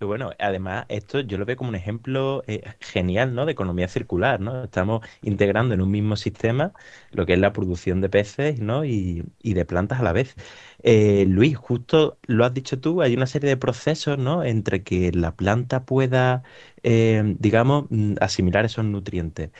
bueno, 0.00 0.32
además, 0.38 0.86
esto 0.88 1.20
yo 1.20 1.38
lo 1.38 1.44
veo 1.46 1.56
como 1.56 1.70
un 1.70 1.74
ejemplo 1.76 2.42
eh, 2.46 2.62
genial, 2.80 3.34
¿no? 3.34 3.46
De 3.46 3.52
economía 3.52 3.88
circular, 3.88 4.40
¿no? 4.40 4.64
Estamos 4.64 5.06
integrando 5.22 5.74
en 5.74 5.80
un 5.80 5.90
mismo 5.90 6.16
sistema 6.16 6.72
lo 7.10 7.26
que 7.26 7.34
es 7.34 7.38
la 7.38 7.52
producción 7.52 8.00
de 8.00 8.08
peces, 8.08 8.60
¿no? 8.60 8.84
Y, 8.84 9.24
de 9.42 9.64
plantas 9.64 10.00
a 10.00 10.02
la 10.02 10.12
vez. 10.12 10.34
Eh, 10.82 11.24
Luis, 11.28 11.56
justo 11.56 12.18
lo 12.26 12.44
has 12.44 12.52
dicho 12.54 12.78
tú, 12.80 13.02
hay 13.02 13.14
una 13.14 13.26
serie 13.26 13.48
de 13.48 13.56
procesos, 13.56 14.18
¿no? 14.18 14.42
Entre 14.44 14.82
que 14.82 15.12
la 15.12 15.34
planta 15.36 15.84
pueda, 15.84 16.42
eh, 16.82 17.22
digamos, 17.38 17.86
mm, 17.90 18.14
asimilar 18.20 18.64
esos 18.64 18.84
nutrientes. 18.84 19.50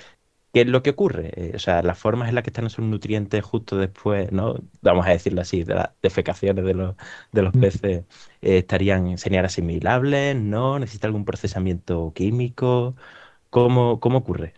¿Qué 0.54 0.60
es 0.60 0.68
lo 0.68 0.84
que 0.84 0.90
ocurre? 0.90 1.32
Eh, 1.34 1.52
o 1.56 1.58
sea, 1.58 1.82
las 1.82 1.98
formas 1.98 2.28
en 2.28 2.36
las 2.36 2.44
que 2.44 2.50
están 2.50 2.66
esos 2.66 2.84
nutrientes 2.84 3.42
justo 3.42 3.76
después, 3.76 4.30
¿no? 4.30 4.54
Vamos 4.82 5.04
a 5.04 5.10
decirlo 5.10 5.40
así, 5.40 5.64
de 5.64 5.74
las 5.74 5.90
defecaciones 6.00 6.64
de 6.64 6.74
los, 6.74 6.94
de 7.32 7.42
los 7.42 7.54
mm. 7.56 7.60
peces, 7.60 8.04
eh, 8.40 8.58
estarían, 8.58 9.18
serían 9.18 9.44
asimilables, 9.44 10.36
¿no? 10.36 10.78
¿Necesita 10.78 11.08
algún 11.08 11.24
procesamiento 11.24 12.12
químico? 12.14 12.94
¿Cómo, 13.50 13.98
cómo 13.98 14.18
ocurre? 14.18 14.54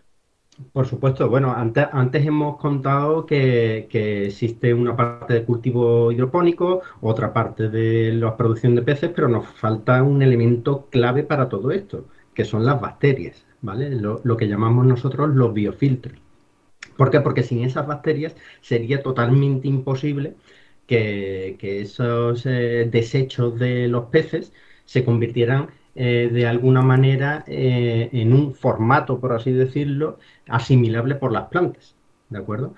Por 0.71 0.87
supuesto, 0.87 1.29
bueno, 1.29 1.51
antes, 1.53 1.87
antes 1.91 2.25
hemos 2.27 2.57
contado 2.57 3.25
que, 3.25 3.87
que, 3.89 4.27
existe 4.27 4.73
una 4.75 4.95
parte 4.95 5.33
de 5.33 5.45
cultivo 5.45 6.11
hidropónico, 6.11 6.81
otra 7.01 7.33
parte 7.33 7.69
de 7.69 8.11
la 8.13 8.37
producción 8.37 8.75
de 8.75 8.83
peces, 8.83 9.11
pero 9.15 9.29
nos 9.29 9.47
falta 9.47 10.03
un 10.03 10.21
elemento 10.21 10.87
clave 10.91 11.23
para 11.23 11.49
todo 11.49 11.71
esto, 11.71 12.05
que 12.35 12.45
son 12.45 12.65
las 12.65 12.79
bacterias. 12.79 13.46
Lo, 13.61 14.37
que 14.37 14.47
llamamos 14.47 14.85
nosotros 14.85 15.29
los 15.35 15.53
biofiltros. 15.53 16.17
¿Por 16.95 17.09
qué? 17.11 17.21
Porque 17.21 17.43
sin 17.43 17.63
esas 17.63 17.87
bacterias 17.87 18.35
sería 18.61 19.01
totalmente 19.01 19.67
imposible 19.67 20.35
que, 20.87 21.57
esos 21.81 22.45
eh, 22.45 22.87
desechos 22.91 23.59
de 23.59 23.87
los 23.87 24.05
peces 24.05 24.53
se 24.85 25.03
convirtieran 25.03 25.69
eh, 25.95 26.29
de 26.31 26.47
alguna 26.47 26.81
manera 26.81 27.43
eh, 27.47 28.09
en 28.13 28.33
un 28.33 28.53
formato, 28.53 29.19
por 29.19 29.33
así 29.33 29.51
decirlo, 29.51 30.19
asimilable 30.47 31.15
por 31.15 31.31
las 31.31 31.47
plantas. 31.49 31.95
¿De 32.29 32.39
acuerdo? 32.39 32.75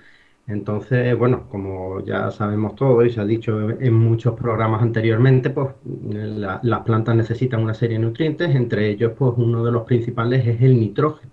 Entonces, 0.50 1.16
bueno, 1.16 1.48
como 1.48 2.04
ya 2.04 2.30
sabemos 2.30 2.74
todo 2.74 3.04
y 3.04 3.10
se 3.10 3.20
ha 3.20 3.24
dicho 3.24 3.70
en 3.70 3.94
muchos 3.94 4.34
programas 4.34 4.82
anteriormente, 4.82 5.50
pues 5.50 5.68
las 5.84 6.80
plantas 6.82 7.14
necesitan 7.16 7.62
una 7.62 7.74
serie 7.74 7.98
de 7.98 8.04
nutrientes, 8.04 8.54
entre 8.54 8.90
ellos, 8.90 9.12
pues 9.16 9.34
uno 9.36 9.64
de 9.64 9.72
los 9.72 9.84
principales 9.84 10.46
es 10.46 10.60
el 10.62 10.78
nitrógeno, 10.80 11.30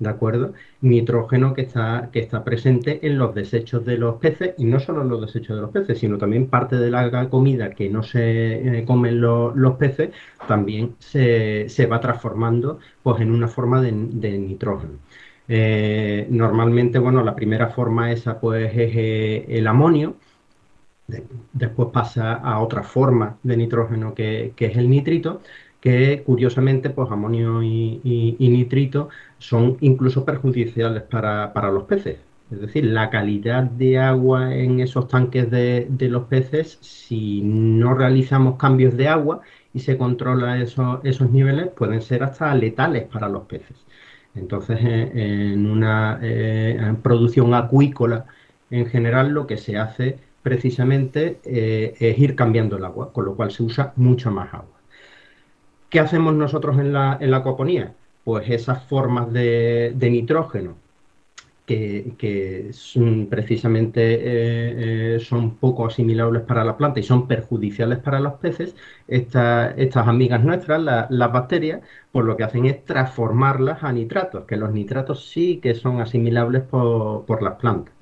¿de 0.00 0.08
acuerdo? 0.10 0.52
Nitrógeno 0.80 1.54
que 1.54 1.62
está, 1.62 2.10
que 2.12 2.18
está 2.20 2.42
presente 2.44 3.06
en 3.06 3.18
los 3.18 3.34
desechos 3.34 3.84
de 3.86 3.98
los 3.98 4.16
peces 4.16 4.54
y 4.58 4.64
no 4.64 4.80
solo 4.80 5.02
en 5.02 5.08
los 5.10 5.20
desechos 5.20 5.56
de 5.56 5.62
los 5.62 5.70
peces, 5.70 5.98
sino 5.98 6.18
también 6.18 6.48
parte 6.48 6.76
de 6.76 6.90
la 6.90 7.28
comida 7.30 7.70
que 7.70 7.88
no 7.88 8.02
se 8.02 8.78
eh, 8.80 8.84
comen 8.84 9.20
los 9.20 9.76
peces, 9.76 10.10
también 10.48 10.96
se, 10.98 11.86
va 11.90 12.00
transformando 12.00 12.80
pues 13.02 13.20
en 13.20 13.30
una 13.30 13.48
forma 13.48 13.80
de 13.80 13.92
nitrógeno. 13.92 14.98
Eh, 15.48 16.26
normalmente, 16.30 16.98
bueno, 16.98 17.22
la 17.22 17.34
primera 17.34 17.68
forma 17.68 18.10
esa 18.12 18.40
pues 18.40 18.70
es 18.74 18.96
eh, 18.96 19.46
el 19.48 19.66
amonio, 19.66 20.16
después 21.52 21.88
pasa 21.92 22.34
a 22.34 22.60
otra 22.60 22.82
forma 22.82 23.38
de 23.42 23.56
nitrógeno 23.56 24.14
que, 24.14 24.52
es 24.56 24.76
el 24.76 24.90
nitrito, 24.90 25.40
que 25.80 26.22
curiosamente 26.24 26.90
pues 26.90 27.10
amonio 27.10 27.62
y, 27.62 28.36
nitrito 28.38 29.08
son 29.38 29.76
incluso 29.80 30.24
perjudiciales 30.24 31.02
para, 31.02 31.70
los 31.70 31.84
peces. 31.84 32.18
Es 32.50 32.60
decir, 32.60 32.84
la 32.86 33.10
calidad 33.10 33.64
de 33.64 33.98
agua 33.98 34.54
en 34.54 34.80
esos 34.80 35.08
tanques 35.08 35.50
de, 35.50 35.86
de 35.90 36.08
los 36.08 36.24
peces, 36.24 36.78
si 36.80 37.42
no 37.42 37.94
realizamos 37.94 38.56
cambios 38.56 38.96
de 38.96 39.08
agua, 39.08 39.42
y 39.76 39.80
se 39.80 39.98
controla 39.98 40.58
esos 40.58 41.30
niveles, 41.30 41.68
pueden 41.68 42.00
ser 42.00 42.22
hasta 42.22 42.54
letales 42.54 43.04
para 43.04 43.28
los 43.28 43.42
peces. 43.44 43.85
Entonces, 44.36 44.78
en 44.80 45.68
una 45.70 46.20
producción 47.02 47.54
acuícola, 47.54 48.26
en 48.70 48.86
general, 48.86 49.30
lo 49.30 49.46
que 49.46 49.56
se 49.56 49.78
hace 49.78 50.18
precisamente 50.42 51.40
es 51.44 52.18
ir 52.18 52.36
cambiando 52.36 52.76
el 52.76 52.84
agua, 52.84 53.12
con 53.12 53.24
lo 53.24 53.34
cual 53.34 53.50
se 53.50 53.62
usa 53.62 53.92
mucho 53.96 54.30
más 54.30 54.52
agua. 54.54 54.76
¿Qué 55.88 56.00
hacemos 56.00 56.34
nosotros 56.34 56.78
en 56.78 56.92
la, 56.92 57.16
en 57.20 57.32
acuaponía? 57.32 57.94
Pues 58.24 58.50
esas 58.50 58.84
formas 58.84 59.32
de, 59.32 59.94
nitrógeno 59.98 60.76
que, 61.66 62.70
son, 62.72 63.26
precisamente 63.28 64.14
eh, 64.14 65.16
eh, 65.16 65.20
son 65.20 65.56
poco 65.56 65.86
asimilables 65.86 66.42
para 66.42 66.64
la 66.64 66.76
planta 66.76 67.00
y 67.00 67.02
son 67.02 67.26
perjudiciales 67.28 67.98
para 67.98 68.20
los 68.20 68.34
peces, 68.34 68.76
estas 69.08 70.08
amigas 70.08 70.44
nuestras, 70.44 70.80
las 71.10 71.32
bacterias, 71.32 71.82
pues 72.12 72.24
lo 72.24 72.36
que 72.36 72.44
hacen 72.44 72.66
es 72.66 72.84
transformarlas 72.84 73.82
a 73.82 73.92
nitratos, 73.92 74.44
que 74.46 74.56
los 74.56 74.72
nitratos 74.72 75.28
sí 75.28 75.58
que 75.62 75.74
son 75.74 76.00
asimilables 76.00 76.62
por, 76.62 77.42
las 77.42 77.54
plantas. 77.56 77.94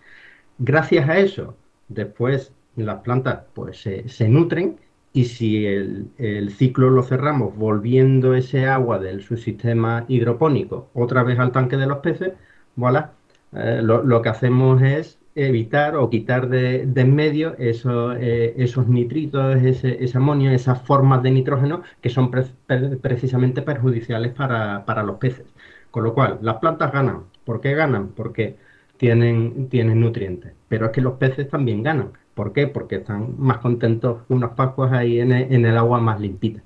Gracias 0.58 1.08
a 1.08 1.18
eso, 1.18 1.56
después 1.88 2.52
las 2.76 3.00
plantas 3.00 3.44
pues 3.54 3.78
se 3.78 4.28
nutren 4.28 4.78
y 5.14 5.26
si 5.26 5.64
el, 5.66 6.50
ciclo 6.50 6.90
lo 6.90 7.02
cerramos 7.04 7.56
volviendo 7.56 8.34
ese 8.34 8.66
agua 8.66 8.98
del 8.98 9.22
subsistema 9.22 10.04
hidropónico 10.08 10.90
otra 10.92 11.22
vez 11.22 11.38
al 11.38 11.52
tanque 11.52 11.76
de 11.76 11.86
los 11.86 11.98
peces, 11.98 12.32
voilà, 12.76 13.13
eh, 13.56 13.80
lo, 13.82 14.22
que 14.22 14.28
hacemos 14.28 14.82
es 14.82 15.18
evitar 15.34 15.96
o 15.96 16.10
quitar 16.10 16.48
de, 16.48 16.82
en 16.82 17.14
medio 17.14 17.54
eh, 17.58 18.54
esos 18.56 18.88
nitritos, 18.88 19.56
ese, 19.56 20.10
amonio, 20.14 20.50
esas 20.50 20.82
formas 20.82 21.22
de 21.22 21.30
nitrógeno 21.30 21.82
que 22.00 22.10
son 22.10 22.30
precisamente 22.30 23.62
perjudiciales 23.62 24.32
para, 24.32 24.84
para, 24.84 25.02
los 25.02 25.16
peces. 25.18 25.46
Con 25.90 26.04
lo 26.04 26.14
cual, 26.14 26.38
las 26.42 26.56
plantas 26.56 26.92
ganan. 26.92 27.24
¿Por 27.44 27.60
qué 27.60 27.74
ganan? 27.74 28.08
Porque 28.08 28.56
tienen, 28.96 29.68
tienen 29.68 30.00
nutrientes. 30.00 30.52
Pero 30.68 30.86
es 30.86 30.92
que 30.92 31.00
los 31.00 31.14
peces 31.14 31.48
también 31.48 31.82
ganan 31.82 32.12
¿Por 32.34 32.52
qué? 32.52 32.66
Porque 32.66 32.96
están 32.96 33.34
más 33.38 33.58
contentos 33.58 34.22
unos 34.28 34.52
pascuas 34.52 34.92
ahí 34.92 35.20
en 35.20 35.32
el, 35.32 35.76
agua 35.76 36.00
más 36.00 36.20
limpita. 36.20 36.62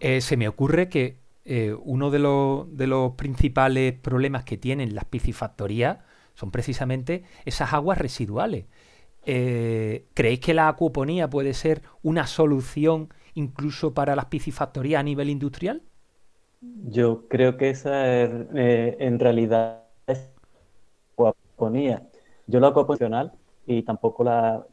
Eh, 0.00 0.20
se 0.20 0.36
me 0.36 0.48
ocurre 0.48 0.88
que 0.88 1.18
eh, 1.44 1.74
uno 1.84 2.10
de 2.10 2.18
los, 2.18 3.12
principales 3.16 3.94
problemas 3.94 4.44
que 4.44 4.56
tienen 4.56 4.94
las 4.94 5.04
piscifactorías 5.04 5.98
son 6.34 6.50
precisamente 6.50 7.24
esas 7.44 7.72
aguas 7.72 7.98
residuales. 7.98 8.66
¿Creéis 9.24 10.40
que 10.40 10.52
la 10.52 10.68
acuoponía 10.68 11.30
puede 11.30 11.54
ser 11.54 11.80
una 12.02 12.26
solución 12.26 13.08
incluso 13.34 13.94
para 13.94 14.14
las 14.14 14.26
piscifactorías 14.26 15.00
a 15.00 15.02
nivel 15.02 15.30
industrial? 15.30 15.82
Yo 16.60 17.26
creo 17.28 17.56
que 17.56 17.70
esa 17.70 18.22
es, 18.22 18.30
en 18.54 19.18
realidad 19.18 19.84
es 20.06 20.30
acuaponía. 21.14 22.02
Yo 22.46 22.60
la 22.60 22.68
acuaponía 22.68 23.32
y 23.66 23.82
tampoco 23.82 24.24
la, 24.24 24.66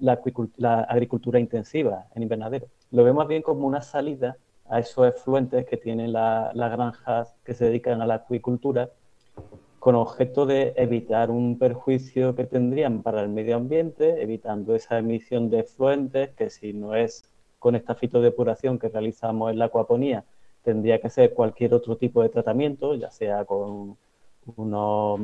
agricultura 0.89 1.39
intensiva 1.39 2.07
en 2.15 2.23
invernadero. 2.23 2.67
Lo 2.91 3.03
vemos 3.03 3.27
bien 3.27 3.41
como 3.41 3.67
una 3.67 3.81
salida 3.81 4.37
a 4.69 4.79
esos 4.79 5.07
efluentes 5.07 5.65
que 5.65 5.77
tienen 5.77 6.13
las 6.13 6.53
granjas 6.53 7.35
que 7.43 7.53
se 7.53 7.65
dedican 7.65 8.01
a 8.01 8.05
la 8.05 8.15
acuicultura 8.15 8.89
con 9.79 9.95
objeto 9.95 10.45
de 10.45 10.73
evitar 10.77 11.31
un 11.31 11.57
perjuicio 11.57 12.35
que 12.35 12.45
tendrían 12.45 13.01
para 13.01 13.21
el 13.21 13.29
medio 13.29 13.55
ambiente, 13.55 14.21
evitando 14.21 14.75
esa 14.75 14.99
emisión 14.99 15.49
de 15.49 15.61
efluentes 15.61 16.29
que 16.35 16.49
si 16.49 16.73
no 16.73 16.93
es 16.95 17.25
con 17.57 17.75
esta 17.75 17.95
fitodepuración 17.95 18.77
que 18.77 18.89
realizamos 18.89 19.51
en 19.51 19.59
la 19.59 19.65
acuaponía, 19.65 20.23
tendría 20.63 21.01
que 21.01 21.09
ser 21.09 21.33
cualquier 21.33 21.73
otro 21.73 21.97
tipo 21.97 22.21
de 22.21 22.29
tratamiento, 22.29 22.95
ya 22.95 23.09
sea 23.09 23.45
con 23.45 23.97
unos, 24.55 25.21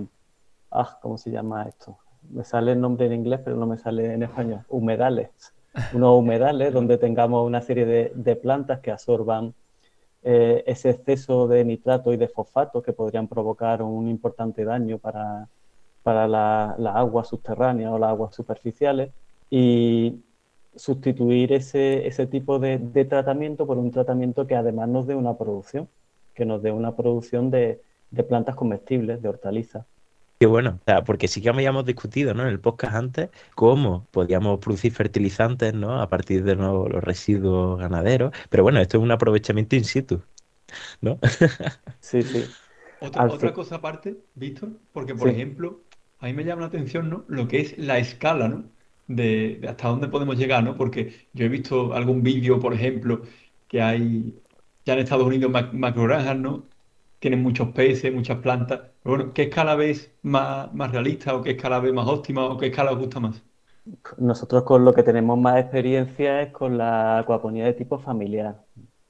ah, 0.71 0.99
¿cómo 1.01 1.17
se 1.17 1.31
llama 1.31 1.63
esto? 1.63 1.97
me 2.29 2.43
sale 2.43 2.73
el 2.73 2.81
nombre 2.81 3.05
en 3.05 3.13
inglés, 3.13 3.41
pero 3.43 3.55
no 3.55 3.65
me 3.65 3.77
sale 3.77 4.13
en 4.13 4.23
español, 4.23 4.61
humedales. 4.69 5.53
Unos 5.93 6.17
humedales 6.17 6.73
donde 6.73 6.97
tengamos 6.97 7.45
una 7.45 7.61
serie 7.61 7.85
de, 7.85 8.35
plantas 8.35 8.79
que 8.79 8.91
absorban 8.91 9.53
eh, 10.23 10.63
ese 10.65 10.89
exceso 10.89 11.47
de 11.47 11.63
nitrato 11.63 12.11
y 12.13 12.17
de 12.17 12.27
fosfato 12.27 12.81
que 12.81 12.93
podrían 12.93 13.27
provocar 13.27 13.81
un 13.81 14.07
importante 14.07 14.65
daño 14.65 14.97
para, 14.97 15.47
para 16.03 16.27
las 16.27 16.79
la 16.79 16.93
aguas 16.93 17.27
subterráneas 17.27 17.91
o 17.91 17.99
las 17.99 18.09
aguas 18.09 18.35
superficiales 18.35 19.11
y 19.49 20.21
sustituir 20.75 21.53
ese, 21.53 22.07
ese 22.07 22.27
tipo 22.27 22.59
de, 22.59 22.77
de, 22.77 23.05
tratamiento 23.05 23.65
por 23.65 23.77
un 23.77 23.91
tratamiento 23.91 24.47
que 24.47 24.55
además 24.55 24.89
nos 24.89 25.07
dé 25.07 25.15
una 25.15 25.37
producción, 25.37 25.87
que 26.33 26.45
nos 26.45 26.61
dé 26.61 26.71
una 26.71 26.95
producción 26.95 27.49
de, 27.51 27.81
de 28.11 28.23
plantas 28.23 28.55
comestibles, 28.55 29.21
de 29.21 29.29
hortalizas. 29.29 29.85
Qué 30.39 30.45
bueno, 30.45 30.77
o 30.79 30.83
sea, 30.85 31.03
porque 31.03 31.27
sí 31.27 31.41
que 31.41 31.49
habíamos 31.49 31.85
discutido 31.85 32.33
¿no? 32.35 32.43
en 32.43 32.49
el 32.49 32.59
podcast 32.59 32.93
antes 32.93 33.29
cómo 33.55 34.07
podíamos 34.11 34.59
producir 34.59 34.91
fertilizantes 34.93 35.73
¿no? 35.73 35.99
a 35.99 36.09
partir 36.09 36.43
de 36.43 36.55
los 36.55 36.89
residuos 37.03 37.79
ganaderos, 37.79 38.31
pero 38.49 38.61
bueno, 38.61 38.79
esto 38.79 38.97
es 38.97 39.03
un 39.03 39.11
aprovechamiento 39.11 39.75
in 39.75 39.83
situ, 39.83 40.21
¿no? 41.01 41.19
sí, 41.99 42.21
sí. 42.21 42.45
Otra, 42.99 43.53
cosa 43.53 43.75
aparte, 43.75 44.17
Víctor, 44.35 44.69
porque 44.91 45.15
por 45.15 45.29
ejemplo, 45.29 45.81
a 46.19 46.27
mí 46.27 46.33
me 46.33 46.43
llama 46.43 46.61
la 46.61 46.67
atención 46.67 47.09
¿no? 47.09 47.25
lo 47.27 47.47
que 47.47 47.61
es 47.61 47.77
la 47.77 47.97
escala, 47.97 48.47
¿no? 48.47 48.65
De, 49.07 49.61
hasta 49.67 49.87
dónde 49.87 50.07
podemos 50.07 50.37
llegar, 50.37 50.63
¿no? 50.63 50.75
Porque 50.75 51.27
yo 51.33 51.45
he 51.45 51.49
visto 51.49 51.93
algún 51.93 52.23
vídeo, 52.23 52.59
por 52.59 52.73
ejemplo, 52.73 53.21
que 53.67 53.81
hay 53.81 54.35
ya 54.85 54.93
en 54.93 54.99
Estados 54.99 55.25
Unidos 55.27 55.51
macrogranjas, 55.73 56.37
¿no? 56.37 56.67
Tienen 57.19 57.41
muchos 57.41 57.69
peces, 57.69 58.13
muchas 58.13 58.37
plantas, 58.39 58.81
bueno, 59.03 59.33
¿qué 59.33 59.43
escala 59.43 59.75
ves 59.75 60.11
más, 60.21 60.73
más 60.73 60.91
realista 60.91 61.35
o 61.35 61.41
qué 61.41 61.51
escala 61.51 61.79
ves 61.79 61.93
más 61.93 62.07
óptima 62.07 62.45
o 62.45 62.57
qué 62.57 62.67
escala 62.67 62.91
os 62.91 62.99
gusta 62.99 63.19
más? 63.19 63.41
Nosotros 64.17 64.63
con 64.63 64.83
lo 64.83 64.93
que 64.93 65.01
tenemos 65.01 65.37
más 65.39 65.59
experiencia 65.59 66.41
es 66.41 66.51
con 66.51 66.77
la 66.77 67.19
acuaponía 67.19 67.65
de 67.65 67.73
tipo 67.73 67.97
familiar, 67.99 68.61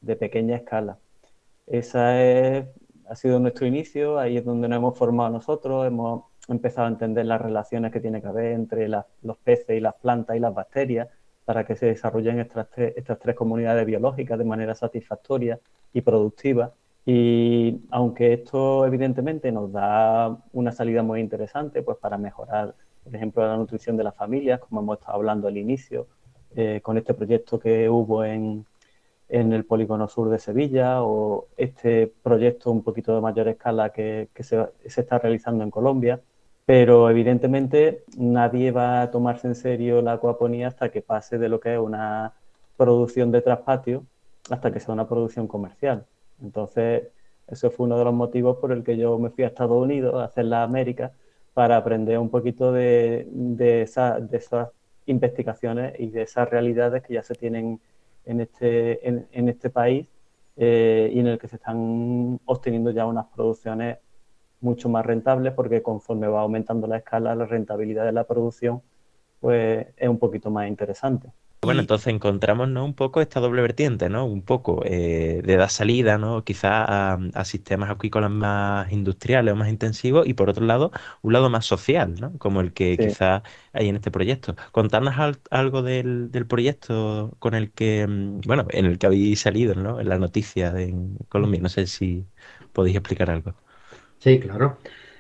de 0.02 0.16
pequeña 0.16 0.56
escala. 0.56 1.00
Esa 1.66 2.14
ha 3.10 3.16
sido 3.16 3.40
nuestro 3.40 3.66
inicio, 3.66 4.20
ahí 4.20 4.38
es 4.38 4.46
donde 4.46 4.68
nos 4.68 4.78
hemos 4.78 4.98
formado 4.98 5.32
nosotros, 5.32 5.88
hemos 5.88 6.26
empezado 6.48 6.88
a 6.88 6.92
entender 6.92 7.26
las 7.26 7.42
relaciones 7.42 7.92
que 7.92 8.00
tiene 8.00 8.22
que 8.22 8.28
haber 8.28 8.54
entre 8.54 8.88
los 8.88 9.38
peces 9.44 9.78
y 9.78 9.80
las 9.80 9.96
plantas 9.96 10.38
y 10.38 10.40
las 10.40 10.54
bacterias 10.54 11.10
para 11.44 11.66
que 11.66 11.76
se 11.76 11.88
desarrollen 11.88 12.40
estas 12.40 12.70
tres 13.20 13.36
comunidades 13.36 13.86
biológicas 13.86 14.38
de 14.38 14.46
manera 14.46 14.76
satisfactoria 14.76 15.60
y 15.92 16.02
productiva. 16.02 16.74
Y 17.10 17.86
aunque 17.90 18.34
esto 18.34 18.86
evidentemente 18.86 19.50
nos 19.50 19.72
da 19.72 20.38
una 20.52 20.74
salida 20.74 21.04
muy 21.04 21.22
interesante 21.22 21.82
pues 21.82 21.98
para 22.00 22.18
mejorar, 22.18 22.76
por 23.02 23.16
ejemplo, 23.16 23.48
la 23.48 23.56
nutrición 23.56 23.96
de 23.96 24.04
las 24.04 24.14
familias, 24.14 24.60
como 24.60 24.82
hemos 24.82 25.00
estado 25.00 25.16
hablando 25.16 25.48
al 25.48 25.56
inicio, 25.56 26.08
eh, 26.54 26.82
con 26.84 26.98
este 26.98 27.14
proyecto 27.14 27.60
que 27.62 27.90
hubo 27.90 28.26
en, 28.26 28.66
en, 29.30 29.54
el 29.54 29.64
Polígono 29.64 30.10
Sur 30.10 30.28
de 30.30 30.38
Sevilla 30.38 31.02
o 31.02 31.48
este 31.56 32.12
proyecto 32.24 32.72
un 32.72 32.84
poquito 32.84 33.16
de 33.16 33.22
mayor 33.22 33.48
escala 33.48 33.92
que, 33.92 34.28
se, 34.40 34.68
se, 34.86 35.02
está 35.02 35.18
realizando 35.18 35.64
en 35.64 35.72
Colombia, 35.72 36.20
pero 36.66 37.10
evidentemente 37.10 38.04
nadie 38.18 38.72
va 38.72 39.02
a 39.02 39.12
tomarse 39.12 39.48
en 39.48 39.56
serio 39.56 40.02
la 40.02 40.14
acuaponía 40.14 40.68
hasta 40.68 40.90
que 40.90 41.02
pase 41.02 41.38
de 41.38 41.48
lo 41.48 41.62
que 41.62 41.76
es 41.76 41.80
una 41.80 42.34
producción 42.76 43.32
de 43.32 43.42
traspatio 43.42 44.04
hasta 44.50 44.74
que 44.74 44.82
sea 44.82 44.94
una 44.94 45.08
producción 45.08 45.48
comercial. 45.48 46.06
Entonces, 46.42 47.10
eso 47.48 47.72
fue 47.72 47.86
uno 47.86 47.98
de 47.98 48.06
los 48.06 48.14
motivos 48.14 48.58
por 48.58 48.72
el 48.72 48.84
que 48.84 48.98
yo 48.98 49.18
me 49.20 49.30
fui 49.30 49.44
a 49.44 49.48
Estados 49.48 49.82
Unidos 49.82 50.16
a 50.16 50.26
hacer 50.26 50.46
la 50.46 50.64
América 50.64 51.14
para 51.54 51.78
aprender 51.78 52.20
un 52.20 52.30
poquito 52.30 52.72
de, 52.72 53.28
de, 53.32 53.82
esas 53.82 54.22
investigaciones 55.06 55.94
y 56.00 56.10
de 56.10 56.24
esas 56.24 56.50
realidades 56.50 57.04
que 57.04 57.16
ya 57.16 57.24
se 57.24 57.36
tienen 57.36 57.80
en 58.26 58.42
este, 58.42 59.08
en, 59.08 59.50
este 59.50 59.70
país 59.70 60.08
eh, 60.58 61.10
y 61.14 61.20
en 61.20 61.28
el 61.28 61.40
que 61.40 61.48
se 61.48 61.56
están 61.56 62.40
obteniendo 62.46 62.92
ya 62.92 63.06
unas 63.06 63.26
producciones 63.28 63.98
mucho 64.60 64.90
más 64.90 65.06
rentables 65.06 65.54
porque 65.54 65.82
conforme 65.82 66.28
va 66.28 66.42
aumentando 66.42 66.88
la 66.88 66.98
escala, 66.98 67.36
la 67.36 67.46
rentabilidad 67.46 68.06
de 68.06 68.12
la 68.12 68.26
producción 68.26 68.82
pues 69.40 69.88
es 69.96 70.10
un 70.10 70.20
poquito 70.20 70.50
más 70.52 70.68
interesante. 70.68 71.32
Bueno, 71.62 71.82
entonces 71.82 72.14
encontramos 72.14 72.70
¿no? 72.70 72.86
un 72.86 72.94
poco 72.94 73.20
esta 73.20 73.40
doble 73.40 73.62
vertiente, 73.62 74.10
¿no? 74.10 74.26
Un 74.26 74.44
poco 74.44 74.84
eh, 74.86 75.42
de 75.44 75.58
dar 75.58 75.70
salida, 75.70 76.18
¿no? 76.18 76.44
Quizás 76.44 76.86
a, 76.88 77.46
sistemas 77.46 77.90
acuícolas 77.90 78.30
más 78.30 78.92
industriales 78.92 79.54
o 79.54 79.56
más 79.56 79.70
intensivos 79.70 80.28
y 80.28 80.34
por 80.34 80.50
otro 80.50 80.66
lado, 80.66 80.92
un 81.24 81.34
lado 81.34 81.50
más 81.50 81.66
social, 81.66 82.16
¿no? 82.20 82.38
Como 82.38 82.62
el 82.62 82.74
que 82.74 82.98
quizás 82.98 83.42
hay 83.74 83.90
en 83.90 83.96
este 83.96 84.12
proyecto. 84.12 84.56
Contarnos 84.72 85.16
algo 85.50 85.82
del, 85.82 86.30
proyecto 86.48 87.36
con 87.40 87.56
el 87.56 87.72
que, 87.72 88.06
mm, 88.08 88.42
bueno, 88.46 88.68
en 88.70 88.86
el 88.86 89.00
que 89.00 89.08
habéis 89.08 89.42
salido, 89.42 89.74
¿no? 89.74 90.00
En 90.00 90.10
la 90.10 90.20
noticia 90.20 90.72
de 90.72 90.94
Colombia. 91.28 91.60
No 91.62 91.70
sé 91.70 91.88
si 91.88 92.26
podéis 92.72 92.98
explicar 92.98 93.32
algo. 93.32 93.56
Sí, 94.20 94.40
claro. 94.40 94.78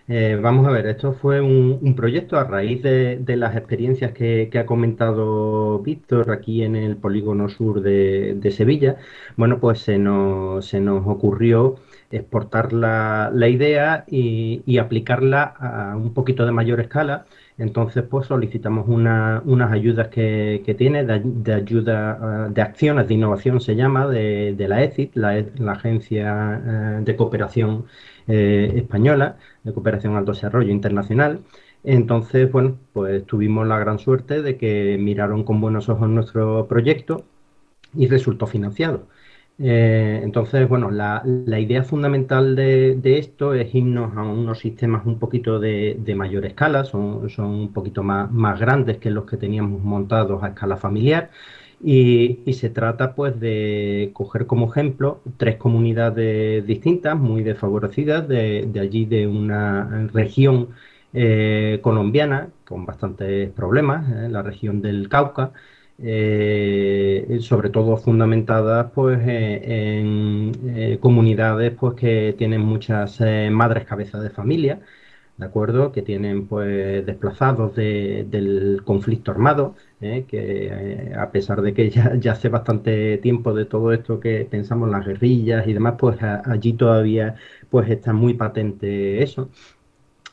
Eh, 0.10 0.40
vamos 0.42 0.66
a 0.66 0.72
ver, 0.72 0.88
esto 0.88 1.12
fue 1.12 1.42
un, 1.42 1.94
proyecto 1.96 2.38
a 2.38 2.46
raíz 2.46 2.82
de, 2.82 3.22
las 3.36 3.58
experiencias 3.58 4.14
que, 4.14 4.50
ha 4.58 4.66
comentado 4.66 5.80
Víctor 5.80 6.32
aquí 6.32 6.64
en 6.64 6.78
el 6.78 6.96
polígono 6.96 7.50
sur 7.50 7.82
de, 7.82 8.52
Sevilla. 8.56 8.96
Bueno, 9.36 9.60
pues 9.60 9.80
se 9.80 9.98
nos, 9.98 10.66
se 10.66 10.80
nos 10.80 11.06
ocurrió 11.08 11.76
exportar 12.10 12.72
la, 12.72 13.32
idea 13.50 14.06
y, 14.08 14.78
aplicarla 14.78 15.44
a 15.44 15.98
un 15.98 16.14
poquito 16.14 16.46
de 16.46 16.54
mayor 16.54 16.80
escala. 16.80 17.26
Entonces, 17.58 18.04
pues 18.04 18.28
solicitamos 18.28 18.88
unas 18.88 19.72
ayudas 19.72 20.08
que, 20.08 20.76
tiene, 20.78 21.04
de, 21.04 21.54
ayuda, 21.54 22.46
ah, 22.46 22.50
de 22.50 22.62
acciones 22.62 23.08
de 23.08 23.14
innovación 23.16 23.60
se 23.60 23.76
llama, 23.76 24.08
de, 24.08 24.56
la 24.70 24.84
ECIT, 24.84 25.16
la, 25.16 25.44
la 25.58 25.74
Agencia 25.74 26.62
eh, 26.66 27.02
de 27.04 27.16
Cooperación 27.16 27.86
eh, 28.28 28.74
española 28.76 29.38
de 29.64 29.74
cooperación 29.74 30.16
al 30.16 30.26
desarrollo 30.26 30.72
internacional. 30.72 31.42
Entonces, 31.84 32.52
bueno, 32.52 32.78
pues 32.94 33.26
tuvimos 33.26 33.68
la 33.68 33.80
gran 33.80 34.00
suerte 34.00 34.42
de 34.42 34.58
que 34.58 34.98
miraron 35.00 35.44
con 35.44 35.62
buenos 35.62 35.90
ojos 35.90 36.10
nuestro 36.10 36.68
proyecto 36.68 37.24
y 37.96 38.08
resultó 38.08 38.48
financiado. 38.48 39.08
Eh, 39.60 40.22
entonces, 40.24 40.70
bueno, 40.70 40.92
la, 40.92 41.24
idea 41.60 41.84
fundamental 41.84 42.56
de, 42.56 43.00
esto 43.18 43.54
es 43.56 43.74
irnos 43.74 44.16
a 44.16 44.22
unos 44.24 44.60
sistemas 44.60 45.06
un 45.06 45.18
poquito 45.20 45.60
de, 45.60 46.14
mayor 46.16 46.46
escala, 46.46 46.84
son, 46.86 47.30
son 47.30 47.46
un 47.48 47.74
poquito 47.74 48.04
más, 48.04 48.32
más, 48.32 48.60
grandes 48.60 48.98
que 48.98 49.10
los 49.10 49.26
que 49.26 49.38
teníamos 49.38 49.82
montados 49.82 50.44
a 50.44 50.50
escala 50.50 50.78
familiar. 50.78 51.32
Y, 51.80 52.40
se 52.54 52.70
trata 52.70 53.14
pues 53.16 53.40
de 53.40 54.10
coger 54.14 54.48
como 54.48 54.70
ejemplo 54.70 55.22
tres 55.38 55.58
comunidades 55.58 56.66
distintas, 56.66 57.18
muy 57.18 57.44
desfavorecidas, 57.44 58.28
de, 58.28 58.70
allí 58.82 59.06
de 59.06 59.28
una 59.28 60.08
región 60.12 60.70
eh, 61.14 61.80
colombiana 61.84 62.50
con 62.66 62.86
bastantes 62.86 63.52
problemas, 63.52 64.10
eh, 64.12 64.30
la 64.30 64.42
región 64.42 64.82
del 64.82 65.08
Cauca, 65.08 65.54
eh, 66.00 67.38
sobre 67.42 67.70
todo 67.70 67.98
fundamentadas 67.98 68.92
pues 68.94 69.20
en 69.26 70.98
comunidades 71.00 71.74
pues 71.80 71.96
que 71.96 72.36
tienen 72.38 72.62
muchas 72.62 73.20
madres 73.52 73.86
cabezas 73.86 74.22
de 74.24 74.30
familia, 74.30 74.82
¿de 75.38 75.46
acuerdo? 75.46 75.92
Que 75.92 76.02
tienen 76.02 76.48
pues 76.48 77.06
desplazados 77.06 77.76
del 77.76 78.82
conflicto 78.86 79.32
armado 79.32 79.76
¿eh? 80.02 80.26
que 80.28 80.68
eh, 80.68 81.16
a 81.16 81.32
pesar 81.32 81.62
de 81.62 81.74
que 81.74 81.90
ya, 81.90 82.16
ya, 82.16 82.34
hace 82.34 82.50
bastante 82.50 83.18
tiempo 83.20 83.54
de 83.54 83.66
todo 83.66 83.92
esto 83.94 84.20
que 84.20 84.46
pensamos 84.50 84.90
las 84.90 85.06
guerrillas 85.06 85.68
y 85.68 85.74
demás, 85.74 85.96
pues 86.00 86.18
allí 86.22 86.74
todavía 86.74 87.36
pues 87.70 87.90
está 87.90 88.14
muy 88.14 88.34
patente 88.34 89.24
eso. 89.24 89.50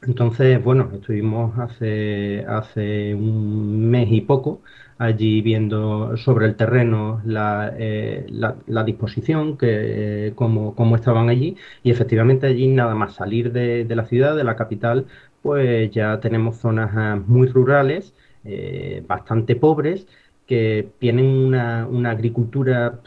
Entonces, 0.02 0.62
bueno, 0.62 0.90
estuvimos 0.92 1.58
hace, 1.58 2.44
hace 2.46 3.14
un 3.14 3.90
mes 3.90 4.08
y 4.10 4.20
poco 4.20 4.60
allí 4.98 5.42
viendo 5.42 6.16
sobre 6.16 6.46
el 6.46 6.56
terreno 6.56 7.20
la, 7.24 7.72
eh, 7.78 8.26
la, 8.28 8.84
disposición, 8.84 9.56
que, 9.56 10.32
cómo, 10.34 10.74
cómo, 10.74 10.96
estaban 10.96 11.28
allí, 11.28 11.56
y 11.82 11.90
efectivamente 11.90 12.46
allí 12.46 12.68
nada 12.68 12.94
más 12.94 13.14
salir 13.14 13.52
de, 13.52 13.84
de 13.84 13.96
la 13.96 14.04
ciudad, 14.06 14.36
de 14.36 14.44
la 14.44 14.56
capital, 14.56 15.06
pues 15.42 15.90
ya 15.90 16.20
tenemos 16.20 16.56
zonas 16.56 16.90
ah, 16.94 17.20
muy 17.26 17.48
rurales 17.48 18.14
eh, 18.44 19.02
bastante 19.06 19.56
pobres 19.56 20.06
que 20.46 20.90
tienen 20.98 21.26
una, 21.26 22.10
agricultura, 22.10 23.00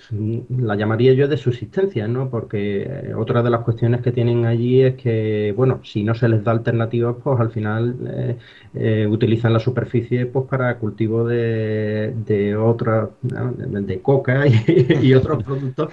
la 0.49 0.75
llamaría 0.75 1.13
yo 1.13 1.27
de 1.27 1.37
subsistencia, 1.37 2.07
¿no? 2.07 2.29
Porque 2.29 2.83
eh, 2.83 3.13
otra 3.15 3.43
de 3.43 3.49
las 3.51 3.61
cuestiones 3.61 4.01
que 4.01 4.11
tienen 4.11 4.45
allí 4.45 4.81
es 4.81 4.95
que, 4.95 5.53
bueno, 5.55 5.81
si 5.83 6.03
no 6.03 6.15
se 6.15 6.29
les 6.29 6.43
da 6.43 6.51
alternativas, 6.51 7.15
pues 7.23 7.39
al 7.39 7.51
final 7.51 8.37
eh, 8.73 9.07
utilizan 9.07 9.53
la 9.53 9.59
superficie 9.59 10.25
pues 10.25 10.47
para 10.49 10.77
cultivo 10.79 11.25
de, 11.25 12.13
de 12.25 12.55
otra, 12.55 13.09
de, 13.21 14.01
coca 14.01 14.45
y, 14.47 15.13
otros 15.13 15.43
productos 15.43 15.91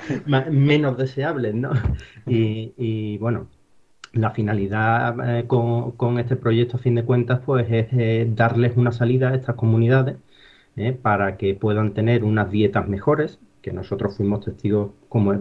menos 0.51 0.97
deseables, 0.97 1.55
¿no? 1.55 1.73
Y, 2.27 2.73
y 2.79 3.19
bueno, 3.19 3.49
la 4.15 4.31
finalidad 4.31 5.39
eh, 5.39 5.47
con, 5.47 6.19
este 6.19 6.37
proyecto, 6.37 6.77
a 6.77 6.81
fin 6.81 6.95
de 6.95 7.05
cuentas, 7.05 7.41
pues 7.45 7.67
es 7.71 7.87
eh, 7.93 8.27
darles 8.31 8.77
una 8.77 8.93
salida 8.93 9.31
a 9.31 9.35
estas 9.35 9.57
comunidades 9.57 10.17
eh, 10.77 10.93
para 10.93 11.37
que 11.37 11.55
puedan 11.55 11.95
tener 11.95 12.25
unas 12.25 12.51
dietas 12.51 12.89
mejores, 12.89 13.39
que 13.63 13.73
nosotros 13.73 14.17
fuimos 14.17 14.45
testigos 14.45 14.91
como 15.09 15.33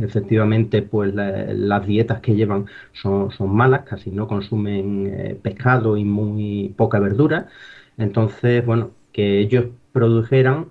efectivamente 0.00 0.82
pues 0.82 1.14
las 1.14 1.86
dietas 1.86 2.20
que 2.20 2.34
llevan 2.34 2.66
son, 2.92 3.30
son, 3.30 3.54
malas, 3.54 3.82
casi 3.82 4.10
no 4.10 4.26
consumen 4.26 5.38
pescado 5.42 5.96
y 5.96 6.04
muy 6.04 6.74
poca 6.76 6.98
verdura. 6.98 7.46
Entonces, 7.96 8.66
bueno, 8.66 8.90
que 9.12 9.38
ellos 9.38 9.66
produjeran 9.92 10.66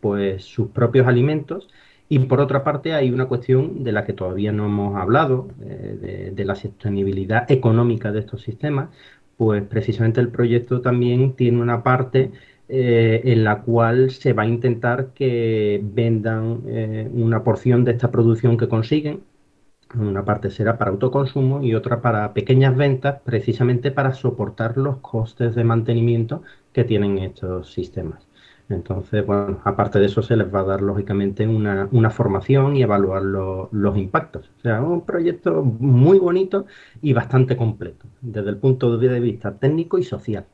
pues 0.00 0.44
sus 0.44 0.68
propios 0.70 1.06
alimentos. 1.06 1.68
Y 2.12 2.18
por 2.18 2.40
otra 2.40 2.62
parte 2.62 2.92
hay 2.92 3.10
una 3.10 3.24
cuestión 3.24 3.84
de 3.84 3.92
la 3.92 4.04
que 4.04 4.12
todavía 4.12 4.52
no 4.52 4.66
hemos 4.66 4.96
hablado, 5.00 5.48
eh, 5.62 6.30
de, 6.34 6.44
la 6.44 6.54
sostenibilidad 6.54 7.50
económica 7.50 8.12
de 8.12 8.20
estos 8.20 8.42
sistemas, 8.42 8.90
pues 9.38 9.62
precisamente 9.62 10.20
el 10.20 10.28
proyecto 10.28 10.82
también 10.82 11.32
tiene 11.36 11.62
una 11.62 11.82
parte 11.82 12.30
eh, 12.74 13.20
en 13.30 13.44
la 13.44 13.60
cual 13.60 14.12
se 14.12 14.32
va 14.32 14.44
a 14.44 14.46
intentar 14.46 15.08
que 15.12 15.78
vendan 15.84 16.62
eh, 16.66 17.06
una 17.12 17.44
porción 17.44 17.84
de 17.84 17.92
esta 17.92 18.10
producción 18.10 18.56
que 18.56 18.66
consiguen. 18.66 19.20
Una 19.94 20.24
parte 20.24 20.50
será 20.50 20.78
para 20.78 20.90
autoconsumo 20.90 21.62
y 21.62 21.74
otra 21.74 22.00
para 22.00 22.32
pequeñas 22.32 22.74
ventas, 22.74 23.20
precisamente 23.24 23.90
para 23.90 24.14
soportar 24.14 24.78
los 24.78 24.96
costes 25.00 25.54
de 25.54 25.64
mantenimiento 25.64 26.42
que 26.72 26.84
tienen 26.84 27.18
estos 27.18 27.70
sistemas. 27.70 28.26
Entonces, 28.70 29.26
bueno, 29.26 29.60
aparte 29.64 29.98
de 29.98 30.06
eso 30.06 30.22
se 30.22 30.34
les 30.36 30.48
va 30.54 30.60
a 30.60 30.64
dar 30.64 30.80
lógicamente 30.80 31.46
una, 31.46 32.10
formación 32.10 32.74
y 32.76 32.82
evaluar 32.82 33.22
los 33.22 33.96
impactos. 33.98 34.50
O 34.58 34.60
sea, 34.62 34.80
un 34.80 35.04
proyecto 35.04 35.62
muy 35.62 36.18
bonito 36.18 36.64
y 37.02 37.12
bastante 37.12 37.54
completo 37.54 38.06
desde 38.22 38.48
el 38.48 38.56
punto 38.56 38.96
de 38.96 39.20
vista 39.20 39.58
técnico 39.58 39.98
y 39.98 40.04
social. 40.04 40.46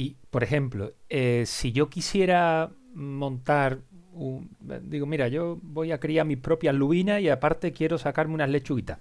Y, 0.00 0.16
por 0.30 0.42
ejemplo, 0.42 0.94
eh, 1.10 1.44
si 1.44 1.72
yo 1.72 1.90
quisiera 1.90 2.72
montar 2.94 3.80
un, 4.14 4.48
digo, 4.84 5.04
mira, 5.04 5.28
yo 5.28 5.58
voy 5.60 5.92
a 5.92 6.00
criar 6.00 6.24
mis 6.24 6.38
propias 6.38 6.74
lubinas 6.74 7.20
y 7.20 7.28
aparte 7.28 7.74
quiero 7.74 7.98
sacarme 7.98 8.32
unas 8.32 8.48
lechuguitas. 8.48 8.98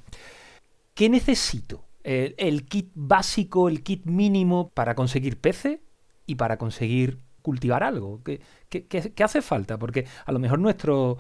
¿Qué 0.94 1.08
necesito? 1.08 1.86
¿El, 2.04 2.36
el 2.38 2.66
kit 2.66 2.92
básico, 2.96 3.70
el 3.70 3.82
kit 3.82 4.08
mínimo 4.08 4.72
para 4.74 4.94
conseguir 4.94 5.40
peces 5.40 5.80
y 6.26 6.36
para 6.36 6.58
conseguir 6.58 7.20
cultivar 7.42 7.82
algo? 7.82 8.22
¿Qué, 8.22 8.42
hace 9.24 9.42
falta? 9.42 9.80
Porque 9.80 10.06
a 10.26 10.34
lo 10.34 10.40
mejor 10.40 10.60
nuestros 10.60 11.18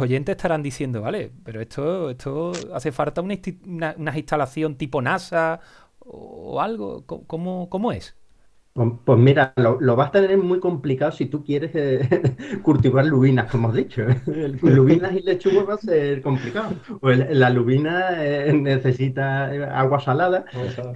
oyentes 0.00 0.34
estarán 0.34 0.62
diciendo, 0.62 1.02
vale, 1.02 1.30
pero 1.44 1.60
esto, 1.60 2.08
esto 2.08 2.52
hace 2.72 2.90
falta 2.90 3.20
una, 3.20 3.36
una, 3.98 4.18
instalación 4.18 4.76
tipo 4.76 5.02
NASA 5.02 5.60
o 5.98 6.58
algo. 6.62 7.04
¿Cómo, 7.04 7.68
cómo 7.68 7.92
es? 7.92 8.16
Pues, 8.72 8.88
pues 9.04 9.18
mira, 9.18 9.52
lo, 9.56 9.96
vas 9.96 10.08
a 10.10 10.12
tener 10.12 10.38
muy 10.38 10.60
complicado 10.60 11.10
si 11.10 11.26
tú 11.26 11.44
quieres 11.44 11.72
eh, 11.74 12.08
cultivar 12.62 13.04
lubinas, 13.04 13.50
como 13.50 13.68
has 13.68 13.74
dicho. 13.74 14.02
lubinas 14.62 15.12
y 15.12 15.22
lechugas 15.22 15.68
va 15.68 15.74
a 15.74 15.78
ser 15.78 16.22
complicado. 16.22 16.76
Pues 17.00 17.36
la 17.36 17.50
lubina 17.50 18.24
eh, 18.24 18.52
necesita 18.52 19.52
eh, 19.54 19.64
agua 19.64 19.98
salada 20.00 20.44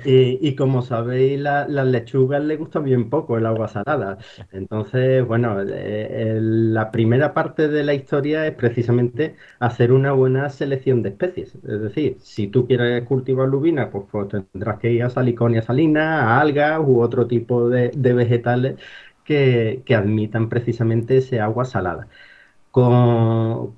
y, 0.05 0.55
como 0.55 0.83
sabéis, 0.83 1.41
las 1.41 1.69
lechugas 1.69 2.45
le 2.45 2.57
gusta 2.57 2.79
bien 2.79 3.11
poco 3.11 3.37
el 3.39 3.47
agua 3.47 3.67
salada. 3.67 4.19
Entonces, 4.53 5.27
bueno, 5.27 5.57
la 5.65 6.91
primera 6.93 7.35
parte 7.35 7.69
de 7.69 7.83
la 7.83 7.95
historia 7.95 8.47
es 8.47 8.55
precisamente 8.55 9.35
hacer 9.59 9.93
una 9.93 10.13
buena 10.13 10.49
selección 10.49 11.03
de 11.03 11.09
especies. 11.11 11.57
Es 11.57 11.81
decir, 11.81 12.17
si 12.21 12.47
tú 12.49 12.67
quieres 12.67 13.03
cultivar 13.05 13.49
lubinas, 13.49 13.89
pues, 13.91 14.05
pues 14.11 14.29
tendrás 14.53 14.79
que 14.79 14.93
ir 14.93 15.03
a 15.03 15.11
saliconia 15.11 15.63
salina, 15.63 16.37
a 16.37 16.41
algas 16.41 16.81
u 16.85 17.01
otro 17.01 17.27
tipo 17.27 17.65
de, 17.69 17.74
vegetales 18.15 18.77
que, 19.25 19.83
admitan 19.97 20.49
precisamente 20.49 21.19
ese 21.19 21.41
agua 21.41 21.65
salada. 21.65 22.09
Con, 22.71 23.73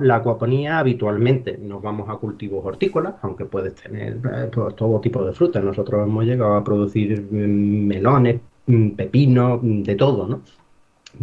la 0.00 0.16
acuaponía 0.16 0.78
habitualmente 0.78 1.58
nos 1.58 1.82
vamos 1.82 2.08
a 2.08 2.16
cultivos 2.16 2.64
hortícolas, 2.64 3.14
aunque 3.22 3.44
puedes 3.44 3.74
tener 3.74 4.18
eh, 4.34 4.50
todo, 4.50 5.00
tipo 5.00 5.24
de 5.24 5.32
frutas. 5.34 5.62
Nosotros 5.62 6.02
hemos 6.06 6.24
llegado 6.24 6.54
a 6.56 6.64
producir 6.64 7.22
mm, 7.30 7.86
melones, 7.86 8.40
mm, 8.66 8.90
pepinos, 8.90 9.62
mm, 9.62 9.82
de 9.82 9.94
todo, 9.96 10.26
¿no? 10.26 10.42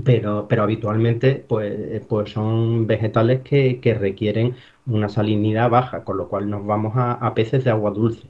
Pero, 0.04 0.48
pero 0.48 0.64
habitualmente 0.64 1.36
pues, 1.48 2.02
pues 2.08 2.32
son 2.32 2.88
vegetales 2.88 3.42
que, 3.42 3.80
requieren 4.00 4.56
una 4.86 5.10
salinidad 5.10 5.70
baja, 5.70 6.04
con 6.04 6.18
lo 6.18 6.28
cual 6.28 6.50
nos 6.50 6.66
vamos 6.66 6.94
a 6.96 7.34
peces 7.36 7.64
de 7.64 7.72
agua 7.72 7.92
dulce. 7.92 8.28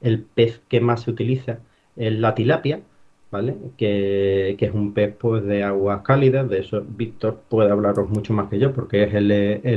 El 0.00 0.22
pez 0.22 0.60
que 0.68 0.80
más 0.80 1.02
se 1.02 1.10
utiliza 1.10 1.60
es 1.96 2.12
la 2.12 2.34
tilapia, 2.34 2.82
¿vale? 3.30 3.56
Que, 3.76 4.56
es 4.58 4.72
un 4.74 4.92
pez 4.94 5.14
pues, 5.16 5.44
de 5.44 5.62
aguas 5.62 6.02
cálidas, 6.02 6.48
de 6.48 6.60
eso 6.60 6.84
Víctor 6.86 7.42
puede 7.48 7.70
hablaros 7.70 8.08
mucho 8.10 8.32
más 8.32 8.48
que 8.48 8.58
yo 8.58 8.72
porque 8.72 9.04
es 9.04 9.14
el, 9.14 9.30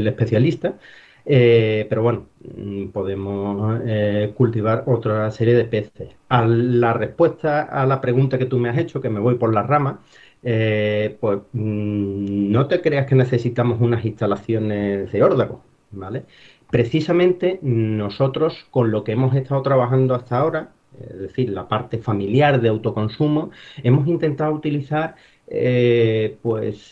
especialista. 0.08 0.76
Eh, 1.26 1.86
pero 1.90 2.04
bueno, 2.04 2.28
mm, 2.58 2.88
podemos 2.90 3.80
eh, 3.86 4.34
cultivar 4.36 4.84
otra 4.88 5.32
serie 5.32 5.56
de 5.56 5.66
peces. 5.66 6.10
A 6.30 6.46
la 6.46 6.94
respuesta 6.94 7.62
a 7.64 7.86
la 7.86 8.02
pregunta 8.02 8.38
que 8.38 8.46
tú 8.46 8.58
me 8.60 8.70
has 8.70 8.78
hecho, 8.78 9.02
que 9.02 9.10
me 9.10 9.20
voy 9.22 9.36
por 9.36 9.54
la 9.54 9.64
rama, 9.64 10.02
eh, 10.44 11.18
pues 11.22 11.40
mm, 11.54 12.52
no 12.52 12.68
te 12.68 12.82
creas 12.82 13.08
que 13.08 13.16
necesitamos 13.16 13.80
unas 13.82 14.04
instalaciones 14.06 15.12
de 15.12 15.24
órdago, 15.24 15.64
¿vale? 15.92 16.26
Precisamente 16.70 17.60
nosotros 17.62 18.66
con 18.72 18.92
lo 18.92 19.04
que 19.04 19.14
hemos 19.14 19.36
estado 19.36 19.62
trabajando 19.62 20.16
hasta 20.16 20.38
ahora, 20.38 20.72
es 21.00 21.20
decir, 21.20 21.50
la 21.50 21.68
parte 21.68 21.98
familiar 21.98 22.62
de 22.62 22.70
autoconsumo, 22.70 23.52
hemos 23.84 24.08
intentado 24.08 24.54
utilizar 24.54 25.16
pues 26.42 26.92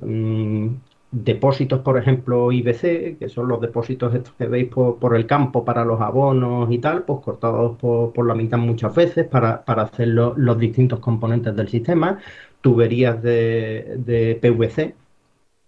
mm, 0.00 0.68
depósitos, 1.10 1.80
por 1.80 1.98
ejemplo, 1.98 2.52
IBC, 2.52 3.18
que 3.18 3.28
son 3.28 3.48
los 3.48 3.60
depósitos 3.60 4.14
estos 4.14 4.34
que 4.34 4.46
veis 4.46 4.68
por, 4.68 5.16
el 5.16 5.26
campo 5.26 5.64
para 5.64 5.84
los 5.84 6.00
abonos 6.00 6.70
y 6.70 6.78
tal, 6.78 7.04
pues 7.04 7.20
cortados 7.20 7.78
por, 7.78 8.26
la 8.26 8.34
mitad 8.34 8.58
muchas 8.58 8.94
veces 8.94 9.26
para, 9.26 9.64
hacer 9.66 10.08
los 10.08 10.58
distintos 10.58 11.00
componentes 11.00 11.56
del 11.56 11.68
sistema, 11.68 12.18
tuberías 12.60 13.22
de, 13.22 14.38
PVC, 14.42 14.94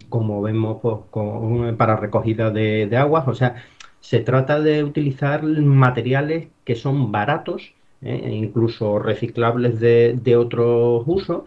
como 0.08 0.42
vemos 0.42 0.78
pues, 0.82 1.74
para 1.76 1.96
recogida 1.96 2.50
de, 2.50 2.96
aguas, 2.96 3.26
o 3.28 3.34
sea, 3.34 3.56
se 4.00 4.20
trata 4.20 4.60
de 4.60 4.84
utilizar 4.84 5.42
materiales 5.42 6.48
que 6.64 6.74
son 6.74 7.12
baratos, 7.12 7.74
¿eh? 8.02 8.20
e 8.24 8.34
incluso 8.34 8.98
reciclables 8.98 9.80
de, 9.80 10.18
de 10.22 10.36
otros 10.36 11.04
usos, 11.06 11.42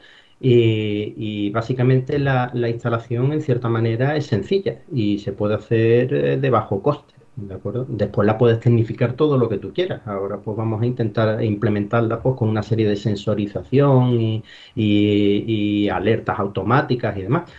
y, 0.46 1.50
básicamente 1.52 2.20
la, 2.20 2.52
instalación 2.70 3.32
en 3.34 3.42
cierta 3.42 3.70
manera 3.70 4.18
es 4.18 4.26
sencilla 4.26 4.82
y 4.92 5.20
se 5.20 5.32
puede 5.32 5.56
hacer 5.56 6.14
eh, 6.14 6.38
de 6.38 6.50
bajo 6.50 6.82
coste. 6.82 7.14
¿De 7.36 7.56
acuerdo? 7.56 7.86
Después 7.90 8.28
la 8.28 8.38
puedes 8.38 8.60
tecnificar 8.60 9.14
todo 9.14 9.38
lo 9.38 9.50
que 9.50 9.58
tú 9.58 9.74
quieras. 9.74 10.02
Ahora 10.06 10.38
pues 10.38 10.56
vamos 10.56 10.82
a 10.82 10.86
intentar 10.86 11.44
implementarla 11.44 12.22
pues, 12.22 12.36
con 12.36 12.50
una 12.50 12.62
serie 12.62 12.88
de 12.88 12.96
sensorización 12.96 14.44
y, 14.76 15.90
alertas 15.90 16.40
automáticas 16.40 17.18
y 17.18 17.22
demás 17.24 17.50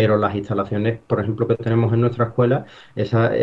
pero 0.00 0.16
las 0.16 0.34
instalaciones, 0.34 0.98
por 1.06 1.20
ejemplo, 1.20 1.46
que 1.46 1.56
tenemos 1.56 1.92
en 1.92 2.00
nuestra 2.00 2.24
escuela, 2.26 2.64
esas, 2.96 3.34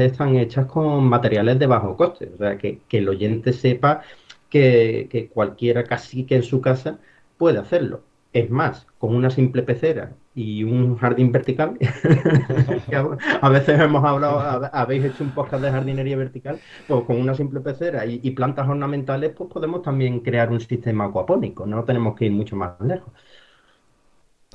están 0.00 0.36
hechas 0.36 0.64
con 0.64 1.04
materiales 1.04 1.58
de 1.58 1.66
bajo 1.66 1.94
coste. 1.94 2.30
O 2.34 2.38
sea, 2.38 2.56
que, 2.56 2.80
el 2.90 3.08
oyente 3.10 3.52
sepa 3.52 4.00
que, 4.48 5.08
que, 5.10 5.28
cualquiera 5.28 5.84
cacique 5.84 6.34
en 6.36 6.42
su 6.42 6.62
casa 6.62 7.00
puede 7.36 7.58
hacerlo. 7.58 8.02
Es 8.32 8.48
más, 8.50 8.86
con 8.98 9.14
una 9.14 9.28
simple 9.28 9.62
pecera 9.62 10.14
y 10.34 10.64
un 10.64 10.96
jardín 10.96 11.32
vertical, 11.32 11.76
a 13.42 13.48
veces 13.50 13.80
hemos 13.80 14.02
hablado, 14.04 14.70
habéis 14.72 15.04
hecho 15.04 15.22
un 15.22 15.32
podcast 15.32 15.62
de 15.62 15.70
jardinería 15.70 16.16
vertical, 16.16 16.58
pues 16.86 17.04
con 17.04 17.20
una 17.20 17.34
simple 17.34 17.60
pecera 17.60 18.06
y, 18.06 18.30
plantas 18.30 18.68
ornamentales, 18.68 19.32
pues 19.36 19.50
podemos 19.50 19.82
también 19.82 20.20
crear 20.20 20.50
un 20.50 20.60
sistema 20.60 21.04
acuapónico, 21.06 21.66
no 21.66 21.84
tenemos 21.84 22.16
que 22.16 22.26
ir 22.26 22.32
mucho 22.32 22.56
más 22.56 22.80
lejos. 22.80 23.12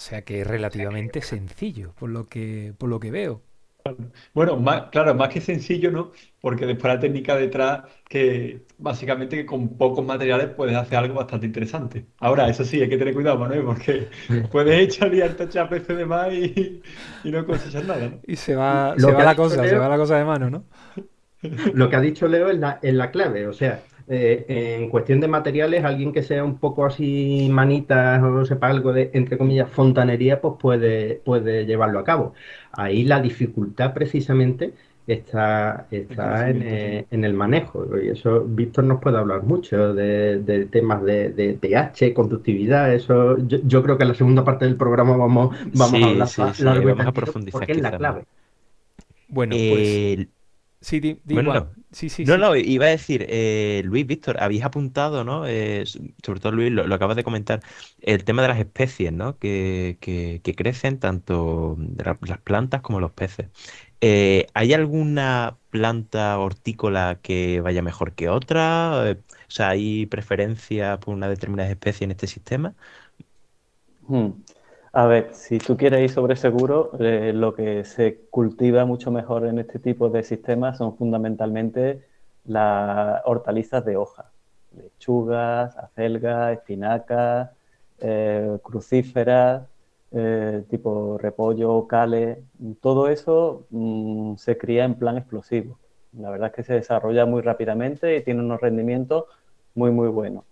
O 0.02 0.04
sea 0.04 0.24
que 0.24 0.42
es 0.42 0.48
relativamente 0.48 1.22
sencillo, 1.22 1.94
por 1.94 2.10
lo 2.10 2.26
que, 2.26 2.74
por 2.76 2.90
lo 2.90 3.00
que 3.00 3.12
veo. 3.12 3.44
Bueno, 4.34 4.58
más, 4.58 4.90
claro, 4.90 5.14
más 5.14 5.30
que 5.30 5.40
sencillo, 5.40 5.92
¿no? 5.92 6.12
Porque 6.40 6.66
después 6.66 6.92
la 6.92 7.00
técnica 7.00 7.36
detrás, 7.36 7.84
que 8.10 8.66
básicamente 8.80 9.46
con 9.46 9.78
pocos 9.78 10.04
materiales 10.04 10.48
puedes 10.56 10.76
hacer 10.76 10.98
algo 10.98 11.14
bastante 11.14 11.46
interesante. 11.46 12.08
Ahora, 12.18 12.50
eso 12.50 12.66
sí, 12.66 12.82
hay 12.82 12.90
que 12.90 12.98
tener 12.98 13.14
cuidado, 13.14 13.38
Manuel, 13.38 13.62
porque 13.64 14.08
puedes 14.52 14.80
echar 14.80 15.14
y 15.14 15.22
harta 15.22 15.48
chapezo 15.48 15.96
de 15.96 16.06
más 16.08 16.34
y, 16.34 16.82
no 17.26 17.46
cosechar 17.46 17.86
nada, 17.86 18.10
¿no? 18.10 18.20
Y 18.26 18.38
se 18.38 18.56
va, 18.56 18.96
se 18.98 19.12
va 19.12 19.24
la 19.24 19.36
cosa, 19.36 19.68
se 19.68 19.78
va 19.78 19.88
la 19.88 19.98
cosa 19.98 20.18
de 20.18 20.26
mano, 20.26 20.50
¿no? 20.50 20.66
Lo 21.76 21.92
que 21.92 21.96
ha 21.96 22.02
dicho 22.02 22.28
Leo 22.28 22.50
es 22.50 22.58
la, 22.58 22.80
es 22.82 22.94
la 22.96 23.12
clave, 23.12 23.46
o 23.46 23.54
sea, 23.54 23.84
eh, 24.14 24.46
en 24.50 24.90
cuestión 24.90 25.22
de 25.22 25.30
materiales, 25.30 25.86
alguien 25.86 26.12
que 26.12 26.22
sea 26.22 26.44
un 26.44 26.58
poco 26.58 26.86
así 26.86 27.48
manitas 27.50 28.22
o 28.22 28.44
sepa 28.44 28.68
algo 28.68 28.92
de, 28.92 29.10
entre 29.14 29.38
comillas, 29.38 29.70
fontanería, 29.70 30.42
pues 30.42 30.56
puede, 30.60 31.22
puede 31.24 31.66
llevarlo 31.66 32.00
a 32.00 32.04
cabo. 32.04 32.34
Ahí 32.74 33.06
la 33.06 33.22
dificultad 33.22 33.94
precisamente 33.94 34.74
está, 35.08 35.88
está 35.92 36.50
eh, 36.50 37.06
en, 37.10 37.24
el 37.24 37.34
manejo. 37.34 37.88
Y 38.04 38.10
eso 38.10 38.44
Víctor 38.46 38.84
nos 38.84 39.00
puede 39.00 39.18
hablar 39.18 39.44
mucho 39.44 39.94
de, 39.94 40.68
temas 40.70 41.04
de, 41.04 41.30
de, 41.30 41.54
pH, 41.54 42.14
conductividad. 42.14 42.94
Eso 42.94 43.38
yo, 43.38 43.82
creo 43.82 43.98
que 43.98 44.04
en 44.04 44.10
la 44.10 44.16
segunda 44.16 44.44
parte 44.44 44.66
del 44.66 44.76
programa 44.76 45.16
vamos, 45.16 45.56
vamos 45.74 46.04
a 46.04 46.06
hablar 46.06 46.28
sí, 46.28 46.42
sí, 46.54 46.64
vamos 46.66 47.08
a 47.08 47.14
profundizar 47.14 47.60
porque 47.62 47.72
es 47.72 47.82
la 47.82 47.98
clave. 47.98 48.26
Bueno, 49.30 49.56
pues... 49.56 50.28
Sí, 50.82 51.00
di, 51.00 51.20
no. 51.26 51.70
Sí, 51.92 52.10
sí, 52.10 52.26
no, 52.26 52.38
no, 52.38 52.56
iba 52.56 52.86
a 52.86 52.90
decir, 52.90 53.28
eh, 53.30 53.84
Luis, 53.86 54.08
Víctor, 54.08 54.42
habéis 54.42 54.64
apuntado, 54.64 55.24
¿no? 55.24 55.46
Eh, 55.46 55.84
sobre 55.86 56.40
todo 56.40 56.54
Luis, 56.54 56.72
lo, 56.72 56.96
acabas 56.96 57.16
de 57.16 57.24
comentar, 57.24 57.62
el 58.02 58.24
tema 58.24 58.42
de 58.42 58.48
las 58.48 58.58
especies, 58.58 59.14
¿no? 59.14 59.38
Que, 59.38 59.98
que, 60.02 60.56
crecen 60.56 61.00
tanto 61.00 61.78
las 62.26 62.40
plantas 62.40 62.82
como 62.82 63.00
los 63.00 63.12
peces. 63.12 63.48
Eh, 64.02 64.48
¿hay 64.56 64.74
alguna 64.74 65.58
planta 65.70 66.40
hortícola 66.40 67.20
que 67.22 67.62
vaya 67.62 67.84
mejor 67.84 68.14
que 68.14 68.30
otra? 68.30 69.16
o 69.48 69.52
sea, 69.52 69.70
¿hay 69.70 70.08
preferencia 70.08 71.00
por 71.00 71.14
una 71.14 71.30
determinada 71.30 71.70
especie 71.70 72.06
en 72.06 72.12
este 72.12 72.26
sistema? 72.26 72.74
Hmm. 74.08 74.32
A 74.94 75.06
ver, 75.08 75.34
si 75.34 75.58
tú 75.58 75.78
quieres 75.78 76.02
ir 76.02 76.10
sobre 76.12 76.36
seguro, 76.36 76.92
eh, 77.00 77.32
lo 77.34 77.54
que 77.54 77.86
se 77.86 78.26
cultiva 78.30 78.84
mucho 78.86 79.10
mejor 79.10 79.46
en 79.48 79.60
este 79.60 79.80
tipo 79.80 80.10
de 80.10 80.22
sistemas 80.24 80.78
son 80.78 80.98
fundamentalmente 80.98 82.06
las 82.44 83.22
hortalizas 83.26 83.86
de 83.86 83.96
hoja, 83.96 84.32
lechugas, 84.76 85.78
acelgas, 85.78 86.54
espinacas, 86.54 87.52
eh, 88.00 88.58
crucíferas, 88.64 89.66
eh, 90.12 90.66
tipo 90.70 91.18
repollo, 91.18 91.88
cale, 91.88 92.44
todo 92.82 93.08
eso 93.08 93.68
mm, 93.70 94.36
se 94.36 94.58
cría 94.58 94.84
en 94.84 94.96
plan 94.96 95.18
explosivo. 95.18 95.80
La 96.14 96.30
verdad 96.32 96.50
es 96.50 96.56
que 96.56 96.64
se 96.64 96.74
desarrolla 96.74 97.26
muy 97.26 97.42
rápidamente 97.42 98.18
y 98.18 98.24
tiene 98.24 98.42
unos 98.42 98.60
rendimientos 98.60 99.24
muy, 99.74 99.92
muy 99.92 100.10
buenos. 100.10 100.44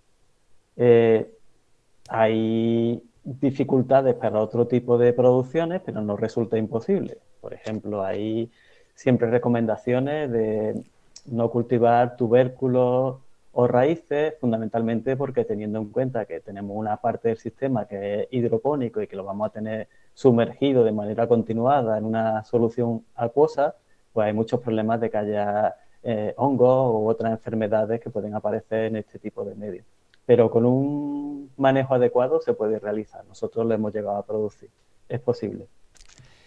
hay 2.09 3.01
dificultades 3.23 4.15
para 4.15 4.39
otro 4.39 4.67
tipo 4.67 4.97
de 4.97 5.13
producciones, 5.13 5.81
pero 5.85 6.01
no 6.01 6.15
resulta 6.17 6.57
imposible. 6.57 7.17
Por 7.41 7.53
ejemplo, 7.53 8.03
hay 8.03 8.51
siempre 8.95 9.29
recomendaciones 9.29 10.31
de 10.31 10.83
no 11.25 11.49
cultivar 11.49 12.17
tubérculos 12.17 13.17
o 13.51 13.67
raíces, 13.67 14.35
fundamentalmente 14.39 15.15
porque 15.17 15.45
teniendo 15.45 15.79
en 15.79 15.89
cuenta 15.89 16.25
que 16.25 16.39
tenemos 16.39 16.75
una 16.77 16.97
parte 16.97 17.29
del 17.29 17.37
sistema 17.37 17.85
que 17.85 18.21
es 18.21 18.27
hidropónico 18.31 19.01
y 19.01 19.07
que 19.07 19.15
lo 19.15 19.23
vamos 19.23 19.47
a 19.47 19.53
tener 19.53 19.87
sumergido 20.13 20.83
de 20.83 20.91
manera 20.91 21.27
continuada 21.27 21.97
en 21.97 22.05
una 22.05 22.43
solución 22.43 23.05
acuosa, 23.15 23.75
pues 24.13 24.27
hay 24.27 24.33
muchos 24.33 24.59
problemas 24.61 24.99
de 25.01 25.09
que 25.09 25.17
haya 25.17 25.75
eh, 26.03 26.33
hongos 26.37 26.93
u 26.93 27.09
otras 27.09 27.31
enfermedades 27.31 27.99
que 28.01 28.09
pueden 28.09 28.35
aparecer 28.35 28.85
en 28.85 28.97
este 28.97 29.19
tipo 29.19 29.43
de 29.43 29.55
medios 29.55 29.85
pero 30.29 30.51
con 30.51 30.63
un 30.63 31.49
manejo 31.57 31.95
adecuado 31.95 32.39
se 32.39 32.53
puede 32.53 32.77
realizar. 32.77 33.25
Nosotros 33.25 33.65
lo 33.65 33.73
hemos 33.73 33.91
llegado 33.91 34.17
a 34.17 34.23
producir, 34.23 34.69
es 35.07 35.19
posible. 35.19 35.65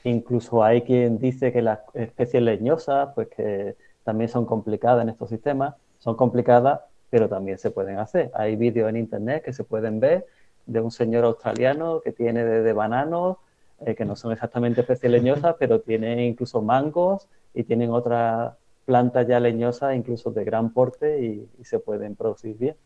Incluso 0.04 0.62
hay 0.62 0.82
quien 0.82 1.18
dice 1.18 1.52
que 1.52 1.62
las 1.62 1.80
especies 1.92 2.44
leñosas, 2.44 3.08
pues 3.16 3.26
que 3.26 3.74
también 4.04 4.28
son 4.30 4.46
complicadas 4.46 5.02
en 5.02 5.08
estos 5.08 5.30
sistemas, 5.30 5.74
son 5.98 6.14
complicadas, 6.14 6.78
pero 7.10 7.28
también 7.28 7.58
se 7.58 7.72
pueden 7.72 7.98
hacer. 7.98 8.30
Hay 8.34 8.54
vídeos 8.54 8.88
en 8.88 8.98
internet 8.98 9.42
que 9.42 9.52
se 9.52 9.64
pueden 9.64 9.98
ver 9.98 10.26
de 10.64 10.80
un 10.80 10.92
señor 10.92 11.24
australiano 11.24 12.00
que 12.02 12.12
tiene 12.12 12.44
de, 12.44 12.72
bananos, 12.72 13.38
eh, 13.84 13.96
que 13.96 14.04
no 14.04 14.14
son 14.14 14.30
exactamente 14.30 14.82
especies 14.82 15.10
leñosas, 15.10 15.56
pero 15.58 15.80
tienen 15.80 16.20
incluso 16.20 16.62
mangos 16.62 17.26
y 17.52 17.64
tienen 17.64 17.90
otras 17.90 18.54
plantas 18.84 19.26
ya 19.26 19.40
leñosas, 19.40 19.96
incluso 19.96 20.30
de 20.30 20.44
gran 20.44 20.72
porte, 20.72 21.20
y 21.58 21.64
se 21.64 21.80
pueden 21.80 22.14
producir 22.14 22.56
bien. 22.56 22.76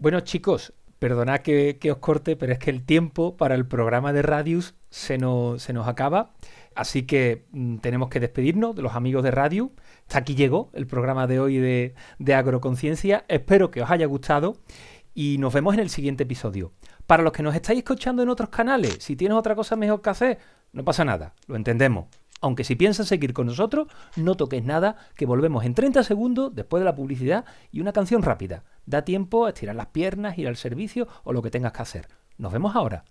Bueno, 0.00 0.20
chicos, 0.20 0.72
perdonad 1.00 1.40
que, 1.40 1.76
os 1.90 1.98
corte, 1.98 2.36
pero 2.36 2.52
es 2.52 2.60
que 2.60 2.70
el 2.70 2.84
tiempo 2.84 3.36
para 3.36 3.56
el 3.56 3.66
programa 3.66 4.12
de 4.12 4.22
Radius 4.22 4.76
se 4.90 5.18
nos, 5.18 5.60
se 5.60 5.72
nos 5.72 5.88
acaba. 5.88 6.34
Así 6.76 7.02
que 7.02 7.46
mm, 7.50 7.78
tenemos 7.78 8.08
que 8.08 8.20
despedirnos 8.20 8.76
de 8.76 8.82
los 8.82 8.94
amigos 8.94 9.24
de 9.24 9.32
Radio. 9.32 9.72
Hasta 10.02 10.20
aquí 10.20 10.36
llegó 10.36 10.70
el 10.72 10.86
programa 10.86 11.26
de 11.26 11.40
hoy 11.40 11.56
de, 11.58 11.96
de 12.20 12.34
Agroconciencia. 12.34 13.24
Espero 13.26 13.72
que 13.72 13.82
os 13.82 13.90
haya 13.90 14.06
gustado 14.06 14.58
y 15.14 15.38
nos 15.38 15.52
vemos 15.52 15.74
en 15.74 15.80
el 15.80 15.90
siguiente 15.90 16.22
episodio. 16.22 16.70
Para 17.08 17.24
los 17.24 17.32
que 17.32 17.42
nos 17.42 17.56
estáis 17.56 17.78
escuchando 17.78 18.22
en 18.22 18.28
otros 18.28 18.50
canales, 18.50 18.98
si 19.00 19.16
tienes 19.16 19.36
otra 19.36 19.56
cosa 19.56 19.74
mejor 19.74 20.00
que 20.00 20.10
hacer, 20.10 20.38
no 20.72 20.84
pasa 20.84 21.04
nada, 21.04 21.34
lo 21.48 21.56
entendemos. 21.56 22.06
Aunque 22.40 22.64
si 22.64 22.76
piensas 22.76 23.08
seguir 23.08 23.32
con 23.32 23.46
nosotros, 23.46 23.88
no 24.16 24.36
toques 24.36 24.64
nada, 24.64 24.96
que 25.16 25.26
volvemos 25.26 25.64
en 25.64 25.74
30 25.74 26.02
segundos 26.04 26.54
después 26.54 26.80
de 26.80 26.84
la 26.84 26.94
publicidad 26.94 27.44
y 27.72 27.80
una 27.80 27.92
canción 27.92 28.22
rápida. 28.22 28.64
Da 28.86 29.02
tiempo 29.02 29.46
a 29.46 29.50
estirar 29.50 29.74
las 29.74 29.88
piernas, 29.88 30.38
ir 30.38 30.48
al 30.48 30.56
servicio 30.56 31.08
o 31.24 31.32
lo 31.32 31.42
que 31.42 31.50
tengas 31.50 31.72
que 31.72 31.82
hacer. 31.82 32.08
Nos 32.36 32.52
vemos 32.52 32.76
ahora. 32.76 33.04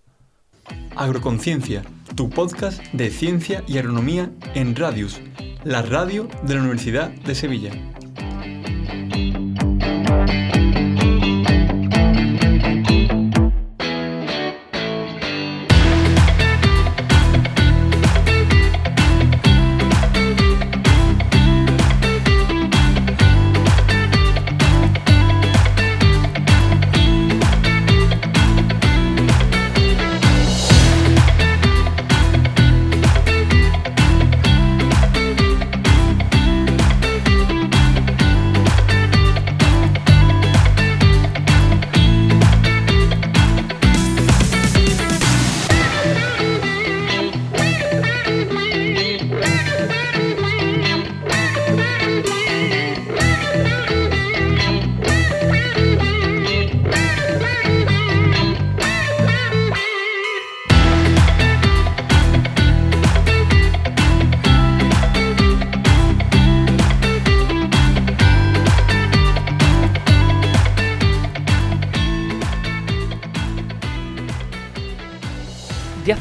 Agroconciencia, 0.96 1.84
tu 2.16 2.30
podcast 2.30 2.82
de 2.94 3.10
ciencia 3.10 3.64
y 3.68 3.78
agronomía 3.78 4.32
en 4.54 4.76
Radius, 4.76 5.22
la 5.64 5.82
radio 5.82 6.28
de 6.44 6.56
la 6.56 6.62
Universidad 6.62 7.10
de 7.10 7.36
Sevilla. 7.36 7.72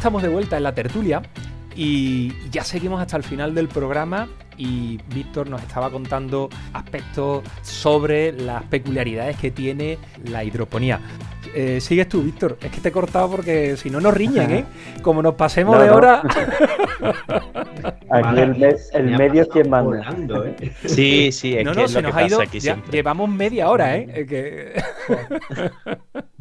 Estamos 0.06 0.22
de 0.22 0.28
vuelta 0.28 0.56
en 0.56 0.62
la 0.62 0.72
tertulia 0.72 1.20
y 1.74 2.32
ya 2.52 2.62
seguimos 2.62 3.00
hasta 3.00 3.16
el 3.16 3.24
final 3.24 3.56
del 3.56 3.66
programa 3.66 4.28
y 4.56 5.00
Víctor 5.12 5.50
nos 5.50 5.60
estaba 5.60 5.90
contando 5.90 6.48
aspectos 6.74 7.42
sobre 7.62 8.30
las 8.30 8.62
peculiaridades 8.62 9.36
que 9.36 9.50
tiene 9.50 9.98
la 10.24 10.44
hidroponía. 10.44 11.00
Eh, 11.58 11.80
sigues 11.80 12.06
tú, 12.06 12.22
Víctor. 12.22 12.58
Es 12.60 12.70
que 12.70 12.80
te 12.82 12.90
he 12.90 12.92
cortado 12.92 13.30
porque 13.30 13.78
si 13.78 13.88
no 13.88 13.98
nos 13.98 14.12
riñen, 14.12 14.50
¿eh? 14.50 14.64
Como 15.00 15.22
nos 15.22 15.36
pasemos 15.36 15.74
No, 15.74 15.80
de 15.82 15.88
no. 15.88 15.96
hora. 15.96 16.22
Aquí 18.10 18.38
el, 18.40 18.76
el 18.92 19.04
me 19.06 19.16
medio 19.18 19.42
es 19.42 19.48
quien 19.48 19.70
manda. 19.70 19.84
volando, 19.96 20.44
¿eh? 20.44 20.54
Sí, 20.84 21.32
sí, 21.32 21.56
es 21.56 21.64
no, 21.64 21.72
que 21.72 21.78
no, 21.78 21.84
es 21.86 21.90
se 21.92 22.02
lo 22.02 22.08
nos 22.08 22.16
que 22.16 22.22
ha 22.22 22.26
ido. 22.26 22.38
pasa 22.38 22.48
aquí 22.48 22.60
ya 22.60 22.72
siempre. 22.74 22.92
llevamos 22.92 23.30
media 23.30 23.70
hora, 23.70 23.96
¿eh? 23.96 24.26
Que- 24.28 24.82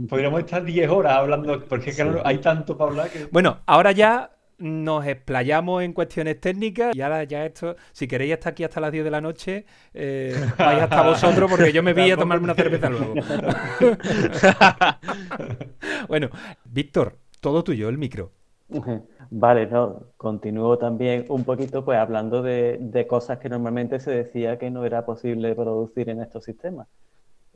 Podríamos 0.10 0.42
estar 0.42 0.64
10 0.64 0.90
horas 0.90 1.14
hablando, 1.14 1.64
porque 1.66 1.94
no- 2.04 2.20
hay 2.24 2.40
tanto 2.40 2.78
para 2.78 2.92
hablar 2.92 3.10
que... 3.10 3.28
Bueno, 3.32 3.60
ahora 3.66 3.92
ya 3.94 4.30
nos 4.58 5.06
explayamos 5.06 5.84
en 5.84 5.94
cuestiones 5.94 6.40
técnicas 6.40 6.96
y 6.96 7.02
ahora 7.02 7.24
ya 7.24 7.46
esto, 7.46 7.76
si 7.92 8.08
queréis 8.08 8.34
estar 8.34 8.52
aquí 8.52 8.64
hasta 8.64 8.80
las 8.80 8.92
10 8.92 9.04
de 9.04 9.12
la 9.12 9.22
noche, 9.22 9.66
eh, 9.94 10.36
vais 10.58 10.82
hasta 10.82 11.02
vosotros 11.04 11.50
porque 11.50 11.72
yo 11.72 11.84
me 11.84 11.94
vi 11.94 12.12
a 12.12 12.18
tomarme 12.18 12.46
una 12.46 12.56
cerveza 12.56 12.90
luego. 12.90 13.14
bueno, 16.08 16.30
Víctor, 16.66 17.18
todo 17.42 17.64
tuyo, 17.64 17.90
el 17.90 17.98
micro. 17.98 18.32
Vale, 19.30 19.68
no, 19.68 20.08
continúo 20.18 20.78
también 20.78 21.26
un 21.30 21.44
poquito 21.44 21.84
pues 21.84 21.98
hablando 21.98 22.42
de, 22.42 22.78
de 22.80 23.08
cosas 23.08 23.40
que 23.40 23.50
normalmente 23.50 24.00
se 24.00 24.12
decía 24.12 24.58
que 24.58 24.72
no 24.72 24.86
era 24.86 25.06
posible 25.06 25.54
producir 25.56 26.10
en 26.10 26.22
estos 26.22 26.44
sistemas. 26.44 26.88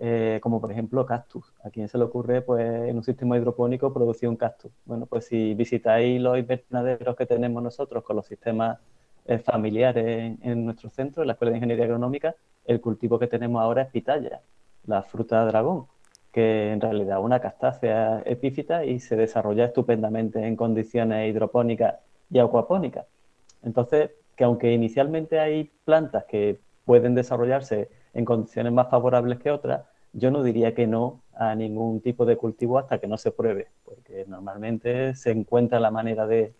Eh, 0.01 0.39
como 0.41 0.61
por 0.61 0.71
ejemplo 0.71 1.05
cactus. 1.05 1.53
¿A 1.61 1.69
quién 1.69 1.89
se 1.89 1.97
le 1.97 2.05
ocurre 2.05 2.41
pues 2.41 2.65
en 2.89 2.95
un 2.95 3.03
sistema 3.03 3.37
hidropónico 3.37 3.93
producir 3.93 4.29
un 4.29 4.37
cactus? 4.37 4.71
Bueno, 4.85 5.05
pues 5.05 5.25
si 5.25 5.53
visitáis 5.55 6.21
los 6.21 6.37
invernaderos 6.37 7.17
que 7.17 7.25
tenemos 7.25 7.61
nosotros 7.61 8.01
con 8.05 8.15
los 8.15 8.25
sistemas 8.25 8.79
eh, 9.25 9.39
familiares 9.39 10.05
en, 10.05 10.39
en 10.41 10.65
nuestro 10.65 10.89
centro, 10.89 11.23
en 11.23 11.27
la 11.27 11.33
Escuela 11.33 11.51
de 11.51 11.57
Ingeniería 11.57 11.83
Agronómica, 11.83 12.33
el 12.65 12.79
cultivo 12.79 13.19
que 13.19 13.27
tenemos 13.27 13.61
ahora 13.61 13.81
es 13.81 13.89
pitaya, 13.89 14.39
la 14.85 15.03
fruta 15.03 15.43
dragón, 15.45 15.87
que 16.31 16.71
en 16.71 16.79
realidad 16.79 17.19
es 17.19 17.25
una 17.25 17.41
castácea 17.41 18.23
epífita 18.25 18.85
y 18.85 19.01
se 19.01 19.17
desarrolla 19.17 19.65
estupendamente 19.65 20.45
en 20.45 20.55
condiciones 20.55 21.29
hidropónicas 21.29 21.95
y 22.29 22.39
acuapónicas. 22.39 23.05
Entonces, 23.63 24.11
que 24.37 24.45
aunque 24.45 24.71
inicialmente 24.71 25.39
hay 25.39 25.69
plantas 25.83 26.23
que 26.23 26.59
pueden 26.85 27.15
desarrollarse 27.15 27.89
en 28.13 28.25
condiciones 28.25 28.73
más 28.73 28.89
favorables 28.89 29.39
que 29.39 29.51
otras, 29.51 29.81
yo 30.13 30.31
no 30.31 30.43
diría 30.43 30.73
que 30.73 30.87
no 30.87 31.21
a 31.35 31.55
ningún 31.55 32.01
tipo 32.01 32.25
de 32.25 32.35
cultivo 32.35 32.79
hasta 32.79 32.99
que 32.99 33.07
no 33.07 33.17
se 33.17 33.31
pruebe, 33.31 33.67
porque 33.85 34.25
normalmente 34.27 35.15
se 35.15 35.31
encuentra 35.31 35.79
la 35.79 35.91
manera 35.91 36.27
de, 36.27 36.53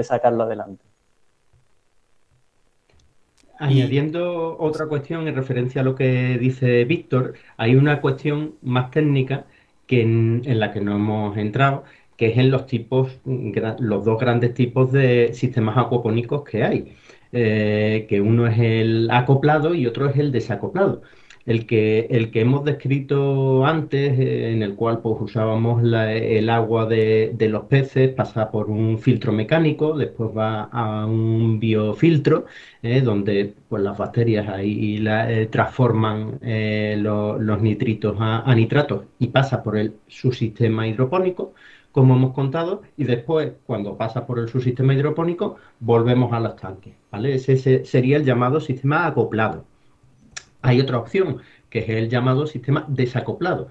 sacarlo 0.00 0.42
adelante. 0.42 0.84
Añadiendo 3.58 4.58
otra 4.58 4.86
cuestión 4.86 5.26
en 5.26 5.34
referencia 5.34 5.80
a 5.80 5.84
lo 5.84 5.94
que 5.94 6.36
dice 6.36 6.84
Víctor, 6.84 7.34
hay 7.56 7.76
una 7.76 8.02
cuestión 8.02 8.56
más 8.60 8.90
técnica 8.90 9.46
que 9.86 10.02
en, 10.02 10.42
la 10.60 10.72
que 10.72 10.82
no 10.82 10.96
hemos 10.96 11.38
entrado, 11.38 11.84
que 12.18 12.28
es 12.28 12.38
en 12.38 12.50
los 12.50 12.66
tipos, 12.66 13.18
los 13.24 14.04
dos 14.04 14.20
grandes 14.20 14.52
tipos 14.52 14.92
de 14.92 15.32
sistemas 15.32 15.78
acuapónicos 15.78 16.44
que 16.44 16.64
hay, 16.64 16.96
eh, 17.32 18.06
que 18.08 18.20
uno 18.20 18.46
es 18.46 18.58
el 18.58 19.08
acoplado 19.10 19.74
y 19.74 19.86
otro 19.86 20.08
es 20.08 20.16
el 20.18 20.32
desacoplado. 20.32 21.02
El 21.44 21.64
que, 21.66 22.08
el 22.10 22.32
que 22.32 22.40
hemos 22.40 22.64
descrito 22.64 23.64
antes, 23.64 24.18
eh, 24.18 24.50
en 24.52 24.62
el 24.64 24.74
cual 24.74 25.00
pues, 25.00 25.16
usábamos 25.20 25.80
el 25.84 26.48
agua 26.50 26.86
de, 26.86 27.30
de 27.34 27.48
los 27.48 27.64
peces, 27.66 28.10
pasa 28.12 28.50
por 28.50 28.68
un 28.68 28.98
filtro 28.98 29.32
mecánico, 29.32 29.96
después 29.96 30.30
va 30.36 30.64
a 30.64 31.06
un 31.06 31.60
biofiltro, 31.60 32.46
eh, 32.82 33.00
donde 33.00 33.54
pues, 33.68 33.80
las 33.82 33.96
bacterias 33.96 34.48
ahí 34.48 34.98
la- 34.98 35.48
transforman 35.50 36.40
lo- 36.42 37.38
los 37.38 37.60
nitritos 37.62 38.16
a, 38.20 38.40
a 38.50 38.54
nitratos 38.54 39.04
y 39.18 39.28
pasa 39.28 39.62
por 39.62 39.76
el 39.76 39.94
subsistema 40.08 40.86
hidropónico, 40.88 41.54
como 41.96 42.14
hemos 42.14 42.34
contado, 42.34 42.82
y 42.98 43.04
después, 43.04 43.54
cuando 43.64 43.96
pasa 43.96 44.26
por 44.26 44.38
el 44.38 44.50
subsistema 44.50 44.92
hidropónico, 44.92 45.56
volvemos 45.80 46.30
a 46.34 46.40
los 46.40 46.54
tanques. 46.56 46.92
Ese, 47.10 47.86
sería 47.86 48.18
el 48.18 48.24
llamado 48.26 48.60
sistema 48.60 49.06
acoplado. 49.06 49.64
Hay 50.60 50.78
otra 50.78 50.98
opción, 50.98 51.38
que 51.70 51.78
es 51.78 51.88
el 51.88 52.10
llamado 52.10 52.46
sistema 52.46 52.84
desacoplado. 52.86 53.70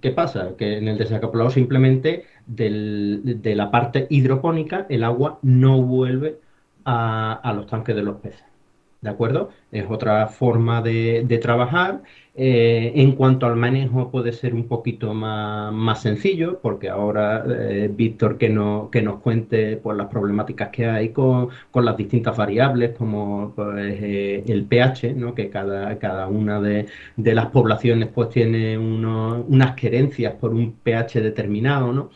¿Qué 0.00 0.10
pasa? 0.10 0.56
Que 0.58 0.78
en 0.78 0.88
el 0.88 0.98
desacoplado 0.98 1.50
simplemente 1.50 2.24
de 2.48 3.52
la 3.54 3.70
parte 3.70 4.08
hidropónica 4.10 4.86
el 4.88 5.04
agua 5.04 5.38
no 5.42 5.80
vuelve 5.82 6.40
a 6.84 7.52
los 7.54 7.68
tanques 7.68 7.94
de 7.94 8.02
los 8.02 8.16
peces. 8.16 8.55
¿De 9.00 9.10
acuerdo? 9.10 9.50
Es 9.70 9.84
otra 9.88 10.26
forma 10.26 10.82
de, 10.82 11.22
de 11.26 11.38
trabajar. 11.38 12.02
Eh, 12.34 12.92
en 12.96 13.12
cuanto 13.12 13.46
al 13.46 13.56
manejo 13.56 14.10
puede 14.10 14.32
ser 14.32 14.52
un 14.54 14.66
poquito 14.68 15.14
más, 15.14 15.72
más 15.72 16.02
sencillo, 16.02 16.58
porque 16.60 16.88
ahora 16.90 17.44
eh, 17.48 17.88
Víctor 17.92 18.36
que, 18.36 18.48
no, 18.50 18.90
que 18.90 19.00
nos 19.02 19.20
cuente 19.20 19.76
pues, 19.76 19.96
las 19.96 20.08
problemáticas 20.08 20.70
que 20.70 20.86
hay 20.86 21.10
con, 21.10 21.48
con 21.70 21.84
las 21.84 21.96
distintas 21.96 22.36
variables, 22.36 22.90
como 22.96 23.52
pues, 23.54 23.76
eh, 24.02 24.44
el 24.48 24.64
pH, 24.66 25.14
¿no? 25.14 25.34
que 25.34 25.48
cada, 25.50 25.98
cada 25.98 26.26
una 26.28 26.60
de, 26.60 26.86
de 27.16 27.34
las 27.34 27.46
poblaciones 27.46 28.08
pues, 28.08 28.30
tiene 28.30 28.76
uno- 28.78 29.44
unas 29.48 29.74
querencias 29.76 30.34
por 30.34 30.52
un 30.52 30.72
pH 30.82 31.20
determinado, 31.20 31.92
¿no? 31.92 32.10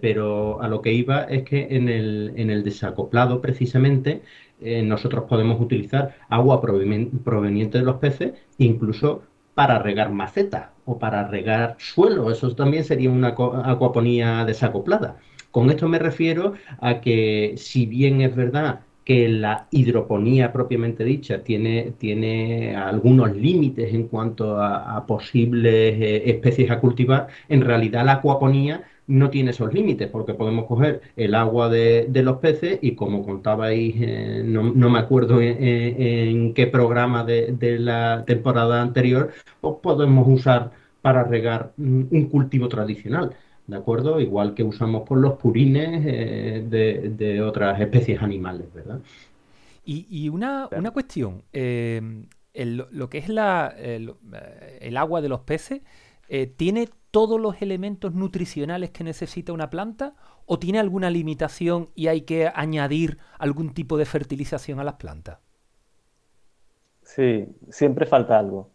Pero 0.00 0.60
a 0.62 0.68
lo 0.68 0.80
que 0.82 0.92
iba 0.92 1.24
es 1.24 1.42
que 1.44 1.66
en 1.70 1.88
el, 1.88 2.32
en 2.36 2.50
el 2.50 2.62
desacoplado 2.64 3.40
precisamente 3.40 4.22
eh, 4.64 4.82
nosotros 4.82 5.24
podemos 5.28 5.60
utilizar 5.60 6.16
agua 6.28 6.60
proven- 6.60 7.22
proveniente 7.22 7.78
de 7.78 7.84
los 7.84 7.96
peces 7.96 8.32
incluso 8.58 9.22
para 9.54 9.78
regar 9.78 10.10
macetas 10.12 10.70
o 10.84 10.98
para 10.98 11.28
regar 11.28 11.76
suelo. 11.78 12.30
Eso 12.30 12.54
también 12.54 12.84
sería 12.84 13.10
una 13.10 13.28
acuaponía 13.28 14.44
desacoplada. 14.44 15.18
Con 15.50 15.70
esto 15.70 15.88
me 15.88 15.98
refiero 15.98 16.54
a 16.80 17.00
que 17.00 17.54
si 17.56 17.86
bien 17.86 18.20
es 18.22 18.34
verdad 18.34 18.80
que 19.04 19.28
la 19.28 19.66
hidroponía 19.70 20.52
propiamente 20.52 21.04
dicha 21.04 21.42
tiene, 21.42 21.92
tiene 21.98 22.76
algunos 22.76 23.34
límites 23.36 23.92
en 23.92 24.06
cuanto 24.08 24.58
a, 24.58 24.96
a 24.96 25.06
posibles 25.06 25.72
eh, 26.00 26.30
especies 26.30 26.70
a 26.70 26.80
cultivar, 26.80 27.26
en 27.48 27.62
realidad 27.62 28.04
la 28.04 28.12
acuaponía 28.14 28.84
no 29.06 29.30
tiene 29.30 29.50
esos 29.50 29.72
límites, 29.74 30.08
porque 30.10 30.34
podemos 30.34 30.66
coger 30.66 31.02
el 31.16 31.34
agua 31.34 31.68
de, 31.68 32.06
de 32.08 32.22
los 32.22 32.38
peces 32.38 32.78
y 32.82 32.94
como 32.94 33.24
contabais, 33.24 33.94
eh, 33.98 34.42
no, 34.44 34.62
no 34.72 34.90
me 34.90 34.98
acuerdo 35.00 35.40
en, 35.40 35.62
en- 35.62 36.02
en 36.02 36.54
qué 36.54 36.66
programa 36.66 37.24
de, 37.24 37.52
de 37.52 37.78
la 37.78 38.24
temporada 38.26 38.80
anterior, 38.82 39.32
pues 39.60 39.76
podemos 39.82 40.26
usar 40.28 40.70
para 41.02 41.24
regar 41.24 41.72
mm, 41.76 42.02
un 42.10 42.28
cultivo 42.28 42.68
tradicional, 42.68 43.34
¿de 43.66 43.76
acuerdo? 43.76 44.20
Igual 44.20 44.54
que 44.54 44.62
usamos 44.64 45.02
por 45.08 45.18
los 45.18 45.34
purines 45.34 46.02
eh, 46.06 46.64
de, 46.68 47.10
de 47.10 47.42
otras 47.42 47.80
especies 47.80 48.22
animales, 48.22 48.72
¿verdad? 48.72 49.00
Y, 49.84 50.28
una, 50.28 50.68
cuestión, 50.92 51.44
em, 51.52 52.28
lo 52.54 53.08
que 53.10 53.18
es 53.18 53.28
la, 53.28 53.68
el, 53.76 54.14
agua 54.96 55.20
de 55.20 55.28
los 55.28 55.40
peces, 55.40 55.82
eh, 56.28 56.46
¿tiene 56.46 56.88
todos 57.12 57.38
los 57.38 57.60
elementos 57.62 58.14
nutricionales 58.14 58.90
que 58.90 59.04
necesita 59.04 59.52
una 59.52 59.70
planta 59.70 60.14
o 60.46 60.58
tiene 60.58 60.80
alguna 60.80 61.10
limitación 61.10 61.90
y 61.94 62.08
hay 62.08 62.22
que 62.22 62.50
añadir 62.52 63.18
algún 63.38 63.74
tipo 63.74 63.96
de 63.98 64.06
fertilización 64.06 64.80
a 64.80 64.84
las 64.84 64.94
plantas? 64.94 65.38
Sí, 67.02 67.46
siempre 67.70 68.06
falta 68.06 68.38
algo. 68.38 68.70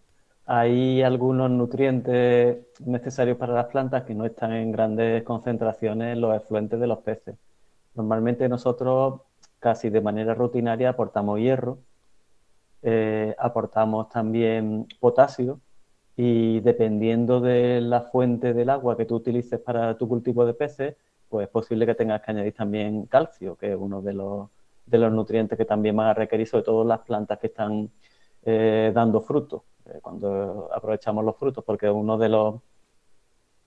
Hay 0.45 1.01
algunos 1.01 1.49
nutrientes 1.49 2.59
necesarios 2.85 3.37
para 3.37 3.53
las 3.53 3.65
plantas 3.65 4.03
que 4.03 4.13
no 4.13 4.25
están 4.25 4.53
en 4.53 4.71
grandes 4.71 5.23
concentraciones 5.23 6.13
en 6.13 6.21
los 6.21 6.35
efluentes 6.35 6.79
de 6.79 6.87
los 6.87 6.99
peces. 6.99 7.35
Normalmente 7.95 8.47
nosotros 8.47 9.21
casi 9.59 9.89
de 9.89 9.99
manera 9.99 10.35
rutinaria 10.35 10.89
aportamos 10.89 11.39
hierro, 11.39 11.79
eh, 12.83 13.35
aportamos 13.39 14.09
también 14.09 14.87
potasio 14.99 15.59
y 16.17 16.61
dependiendo 16.61 17.39
de 17.39 17.79
la 17.79 18.01
fuente 18.01 18.53
del 18.55 18.71
agua 18.71 18.97
que 18.97 19.05
tú 19.05 19.15
utilices 19.15 19.59
para 19.59 19.95
tu 19.97 20.07
cultivo 20.07 20.45
de 20.47 20.55
peces, 20.55 20.95
pues 21.29 21.45
es 21.45 21.51
posible 21.51 21.85
que 21.85 21.93
tengas 21.93 22.21
que 22.23 22.31
añadir 22.31 22.53
también 22.53 23.05
calcio, 23.05 23.55
que 23.55 23.73
es 23.73 23.77
uno 23.79 24.01
de 24.01 24.13
los, 24.13 24.49
de 24.87 24.97
los 24.97 25.11
nutrientes 25.13 25.55
que 25.57 25.65
también 25.65 25.95
van 25.95 26.07
a 26.07 26.13
requerir, 26.15 26.47
sobre 26.47 26.63
todo 26.63 26.83
las 26.83 27.01
plantas 27.01 27.37
que 27.37 27.47
están 27.47 27.91
eh, 28.43 28.91
dando 28.95 29.21
frutos. 29.21 29.61
Eh, 29.85 29.99
cuando 30.01 30.69
aprovechamos 30.73 31.23
los 31.23 31.37
frutos, 31.37 31.63
porque 31.63 31.85
es 31.85 31.93
uno 31.93 32.17
de 32.17 32.29
los, 32.29 32.55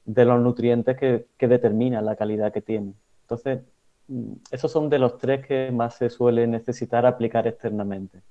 de 0.04 0.24
los 0.24 0.40
nutrientes 0.40 0.96
que, 0.98 1.28
que 1.38 1.46
determina 1.48 2.02
la 2.02 2.16
calidad 2.16 2.52
que 2.52 2.62
tiene. 2.62 2.94
Entonces, 3.22 3.60
mm, 4.08 4.32
esos 4.50 4.72
son 4.72 4.88
de 4.90 4.98
los 4.98 5.18
tres 5.18 5.46
que 5.46 5.70
más 5.70 5.94
se 5.94 6.10
suele 6.10 6.48
necesitar 6.48 7.06
aplicar 7.06 7.46
externamente. 7.46 8.22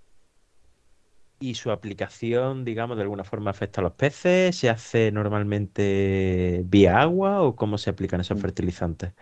¿Y 1.39 1.55
su 1.55 1.71
aplicación, 1.71 2.65
digamos, 2.65 2.97
de 2.97 3.03
alguna 3.03 3.23
forma 3.23 3.51
afecta 3.51 3.79
a 3.79 3.83
los 3.83 3.93
peces? 3.93 4.57
¿Se 4.57 4.69
hace 4.69 5.11
normalmente 5.11 6.63
vía 6.65 6.99
agua 7.01 7.41
o 7.41 7.55
cómo 7.55 7.77
se 7.77 7.89
aplican 7.89 8.19
esos 8.21 8.37
mm. 8.37 8.41
fertilizantes? 8.41 9.13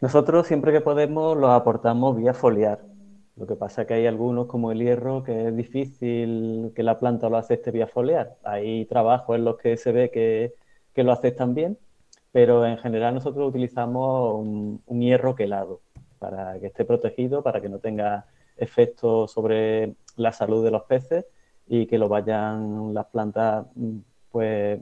Nosotros 0.00 0.46
siempre 0.46 0.72
que 0.72 0.80
podemos 0.80 1.36
los 1.36 1.50
aportamos 1.50 2.16
vía 2.16 2.34
foliar. 2.34 2.80
Lo 3.36 3.46
que 3.46 3.56
pasa 3.56 3.82
es 3.82 3.88
que 3.88 3.94
hay 3.94 4.06
algunos, 4.06 4.46
como 4.46 4.70
el 4.70 4.80
hierro, 4.80 5.22
que 5.22 5.48
es 5.48 5.56
difícil 5.56 6.72
que 6.74 6.82
la 6.82 6.98
planta 6.98 7.30
lo 7.30 7.38
acepte 7.38 7.70
vía 7.70 7.86
foliar. 7.86 8.36
Hay 8.44 8.84
trabajos 8.84 9.36
en 9.36 9.44
los 9.44 9.56
que 9.56 9.78
se 9.78 9.92
ve 9.92 10.10
que, 10.10 10.54
lo 11.02 11.12
aceptan 11.12 11.54
bien, 11.54 11.78
pero 12.32 12.66
en 12.66 12.76
general 12.76 13.14
nosotros 13.14 13.48
utilizamos 13.48 14.34
un, 14.34 15.00
hierro 15.00 15.34
quelado 15.34 15.80
para 16.18 16.60
que 16.60 16.66
esté 16.66 16.84
protegido, 16.84 17.42
para 17.42 17.62
que 17.62 17.70
no 17.70 17.78
tenga 17.78 18.26
efectos 18.58 19.32
sobre 19.32 19.94
la 20.16 20.32
salud 20.32 20.64
de 20.64 20.70
los 20.70 20.82
peces 20.82 21.26
y 21.66 21.86
que 21.86 21.98
lo 21.98 22.08
vayan 22.08 22.92
las 22.92 23.06
plantas 23.06 23.66
pues 24.30 24.80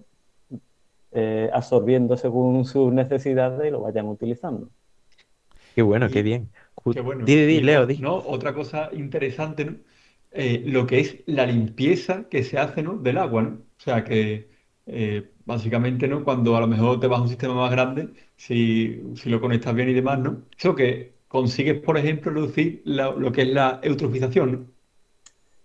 eh, 1.12 1.50
absorbiendo 1.52 2.16
según 2.16 2.64
sus 2.64 2.92
necesidades 2.92 3.66
y 3.66 3.70
lo 3.70 3.80
vayan 3.80 4.06
utilizando. 4.06 4.68
Qué 5.74 5.82
bueno, 5.82 6.08
qué 6.08 6.22
bien. 6.22 6.50
Qué 6.92 7.00
bueno. 7.00 7.24
Leo, 7.26 7.86
¿no? 8.00 8.16
Otra 8.16 8.54
cosa 8.54 8.90
interesante, 8.92 9.64
¿no? 9.64 9.76
Eh, 10.30 10.62
lo 10.66 10.86
que 10.86 11.00
es 11.00 11.16
la 11.26 11.46
limpieza 11.46 12.28
que 12.28 12.42
se 12.42 12.58
hace, 12.58 12.82
¿no? 12.82 12.98
del 12.98 13.18
agua, 13.18 13.42
¿no? 13.42 13.48
O 13.50 13.80
sea, 13.80 14.04
que 14.04 14.50
eh, 14.86 15.30
básicamente, 15.44 16.06
¿no? 16.08 16.24
Cuando 16.24 16.56
a 16.56 16.60
lo 16.60 16.66
mejor 16.66 17.00
te 17.00 17.06
vas 17.06 17.20
a 17.20 17.22
un 17.22 17.28
sistema 17.28 17.54
más 17.54 17.70
grande, 17.70 18.10
si, 18.36 19.02
lo 19.24 19.40
conectas 19.40 19.74
bien 19.74 19.88
y 19.88 19.94
demás, 19.94 20.18
¿no? 20.18 20.42
Eso 20.56 20.74
que 20.74 21.14
consigues, 21.28 21.80
por 21.80 21.96
ejemplo, 21.96 22.32
reducir 22.32 22.82
lo 22.84 23.32
que 23.32 23.42
es 23.42 23.48
la 23.48 23.80
eutrofización, 23.82 24.52
¿no? 24.52 24.77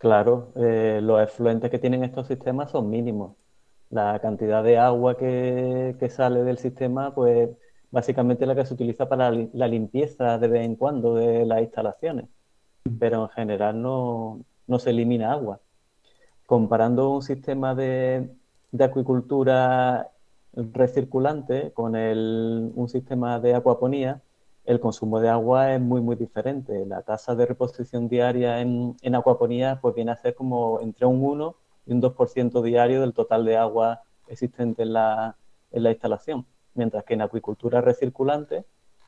Claro, 0.04 0.52
eh, 0.58 1.00
los 1.02 1.22
efluentes 1.22 1.72
que 1.72 1.80
tienen 1.80 2.04
estos 2.04 2.28
sistemas 2.28 2.72
son 2.72 2.90
mínimos. 2.90 3.38
La 3.90 4.20
cantidad 4.20 4.62
de 4.62 4.78
agua 4.78 5.18
que, 5.18 5.96
que 5.98 6.10
sale 6.10 6.44
del 6.44 6.58
sistema, 6.58 7.16
pues 7.16 7.50
básicamente 7.90 8.46
la 8.46 8.54
que 8.54 8.66
se 8.66 8.74
utiliza 8.74 9.08
para 9.08 9.32
la 9.32 9.68
limpieza 9.70 10.38
de 10.40 10.48
vez 10.50 10.66
en 10.66 10.76
cuando 10.76 11.16
de 11.16 11.46
las 11.46 11.62
instalaciones, 11.62 12.26
pero 13.00 13.24
en 13.24 13.30
general 13.30 13.82
no, 13.82 14.44
se 14.78 14.90
elimina 14.90 15.32
agua. 15.32 15.62
Comparando 16.48 17.10
un 17.12 17.22
sistema 17.22 17.74
de, 17.74 18.30
acuicultura 18.78 20.10
recirculante 20.54 21.72
con 21.72 21.96
un 21.96 22.90
sistema 22.90 23.40
de 23.40 23.56
acuaponía, 23.56 24.22
el 24.66 24.80
consumo 24.80 25.20
de 25.20 25.30
agua 25.30 25.74
es 25.74 25.82
muy, 25.82 26.02
muy 26.02 26.16
diferente. 26.16 26.86
La 26.86 27.02
tasa 27.02 27.36
de 27.36 27.46
reposición 27.46 28.08
diaria 28.08 28.62
en, 28.62 28.96
en 29.02 29.16
acuaponía 29.16 29.80
pues 29.82 29.96
viene 29.96 30.12
a 30.12 30.18
ser 30.18 30.36
como 30.36 30.80
entre 30.82 31.06
un 31.06 31.24
1 31.24 31.56
y 31.86 31.94
un 31.94 32.02
2% 32.02 32.62
diario 32.62 33.02
del 33.02 33.14
total 33.14 33.46
de 33.46 33.58
agua 33.58 34.04
existente 34.28 34.84
en 34.84 34.94
la 34.94 35.36
instalación 35.72 36.46
mientras 36.76 37.04
que 37.04 37.14
en 37.14 37.22
acuicultura 37.22 37.82
recirculante, 37.82 38.66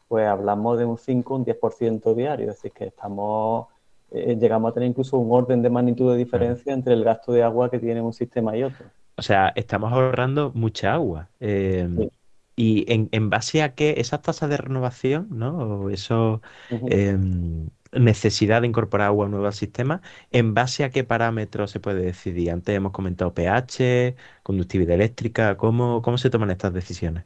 pues 0.08 0.28
hablamos 0.28 0.78
de 0.78 0.86
un 0.86 0.98
5, 0.98 1.36
un 1.36 1.46
10% 1.46 2.14
diario, 2.14 2.50
es 2.50 2.56
decir, 2.56 2.72
que 2.72 2.86
estamos, 2.86 3.68
eh, 4.12 4.36
llegamos 4.40 4.72
a 4.72 4.74
tener 4.74 4.90
incluso 4.90 5.18
un 5.18 5.32
orden 5.32 5.62
de 5.62 5.70
magnitud 5.70 6.12
de 6.12 6.18
diferencia 6.18 6.74
entre 6.74 6.94
el 6.94 7.04
gasto 7.04 7.32
de 7.32 7.44
agua 7.44 7.70
que 7.70 7.80
tiene 7.80 8.02
un 8.02 8.14
sistema 8.14 8.56
y 8.56 8.64
otro. 8.64 8.86
O 9.18 9.22
sea, 9.22 9.52
estamos 9.56 9.92
ahorrando 9.92 10.52
mucha 10.54 10.94
agua. 10.94 11.30
Em, 11.40 12.10
y 12.56 12.86
en, 12.92 13.30
base 13.30 13.62
a 13.64 13.76
qué 13.76 13.96
esas 13.98 14.22
tasas 14.22 14.50
de 14.50 14.58
renovación, 14.58 15.28
¿no? 15.32 15.58
O 15.58 15.90
eso, 15.90 16.42
em, 16.70 17.70
necesidad 17.92 18.62
de 18.62 18.68
incorporar 18.68 19.08
agua 19.08 19.28
nueva 19.28 19.48
al 19.48 19.54
sistema, 19.54 20.02
¿en 20.32 20.54
base 20.54 20.84
a 20.84 20.90
qué 20.90 21.04
parámetros 21.04 21.72
se 21.72 21.80
puede 21.80 22.02
decidir? 22.02 22.52
Antes 22.52 22.76
hemos 22.76 22.92
comentado 22.92 23.34
pH, 23.34 24.16
conductividad 24.44 24.96
eléctrica, 24.96 25.58
¿cómo, 25.58 26.02
cómo 26.02 26.18
se 26.18 26.30
toman 26.30 26.52
estas 26.52 26.74
decisiones? 26.74 27.26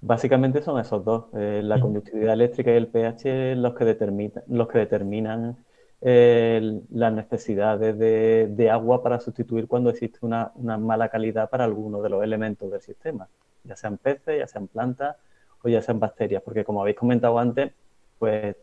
Básicamente 0.00 0.62
son 0.62 0.80
esos 0.80 1.04
dos, 1.04 1.24
eh, 1.34 1.60
la 1.64 1.80
conductividad 1.80 2.34
eléctrica 2.34 2.72
y 2.72 2.76
el 2.76 2.86
pH 2.86 3.56
los 3.56 3.74
que, 3.74 3.84
determinan, 3.84 4.44
los 4.46 4.68
que 4.68 4.78
determinan 4.78 5.56
eh, 6.00 6.80
las 6.90 7.12
necesidades 7.12 7.98
de, 7.98 8.70
agua 8.70 9.02
para 9.02 9.18
sustituir 9.18 9.66
cuando 9.66 9.90
existe 9.90 10.18
una, 10.22 10.52
mala 10.78 11.08
calidad 11.08 11.50
para 11.50 11.64
alguno 11.64 12.00
de 12.00 12.10
los 12.10 12.22
elementos 12.22 12.70
del 12.70 12.80
sistema, 12.80 13.28
ya 13.68 13.76
sean 13.76 13.98
peces, 13.98 14.38
ya 14.38 14.46
sean 14.46 14.66
plantas 14.68 15.16
o 15.62 15.68
ya 15.68 15.82
sean 15.82 16.00
bacterias, 16.00 16.42
porque 16.42 16.64
como 16.64 16.80
habéis 16.80 16.96
comentado 16.96 17.38
antes, 17.38 17.72
pues 18.18 18.56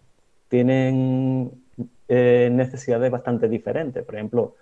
tienen 0.49 1.63
eh, 2.07 2.49
necesidades 2.51 3.11
bastante 3.11 3.47
diferentes. 3.47 4.03
Por 4.03 4.15
ejemplo, 4.15 4.55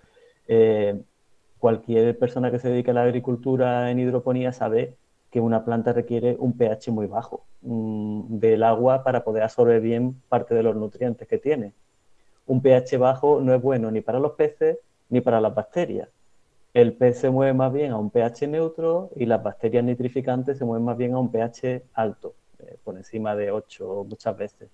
cualquier 1.58 2.18
persona 2.18 2.50
que 2.50 2.58
se 2.58 2.68
dedique 2.68 2.90
a 2.90 2.94
la 2.94 3.04
agricultura 3.04 3.90
en 3.90 3.98
hidroponía 3.98 4.52
sabe 4.52 4.96
que 5.34 5.40
una 5.40 5.64
planta 5.64 5.92
requiere 5.92 6.36
un 6.38 6.56
pH 6.56 6.92
muy 6.92 7.08
bajo 7.08 7.44
mm, 7.62 8.38
del 8.38 8.62
agua 8.62 9.02
para 9.02 9.24
poder 9.24 9.42
absorber 9.42 9.80
bien 9.80 10.22
parte 10.28 10.54
de 10.54 10.62
los 10.62 10.76
nutrientes 10.76 11.26
que 11.26 11.38
tiene. 11.38 11.72
Un 12.46 12.62
pH 12.62 12.98
bajo 12.98 13.40
no 13.40 13.52
es 13.52 13.60
bueno 13.60 13.90
ni 13.90 14.00
para 14.00 14.20
los 14.20 14.34
peces 14.34 14.78
ni 15.08 15.20
para 15.20 15.40
las 15.40 15.52
bacterias. 15.52 16.08
El 16.74 16.92
pez 16.94 17.18
se 17.18 17.30
mueve 17.30 17.54
más 17.54 17.72
bien 17.72 17.92
a 17.92 17.98
un 17.98 18.10
pH 18.10 18.48
neutro 18.48 19.10
y 19.16 19.24
las 19.24 19.42
bacterias 19.42 19.84
nitrificantes 19.84 20.58
se 20.58 20.64
mueven 20.66 20.84
más 20.84 20.98
bien 20.98 21.14
a 21.14 21.18
un 21.18 21.30
pH 21.30 21.84
alto, 21.94 22.34
eh, 22.58 22.76
por 22.84 22.96
encima 22.96 23.34
de 23.34 23.50
8 23.50 24.04
muchas 24.06 24.36
veces. 24.36 24.68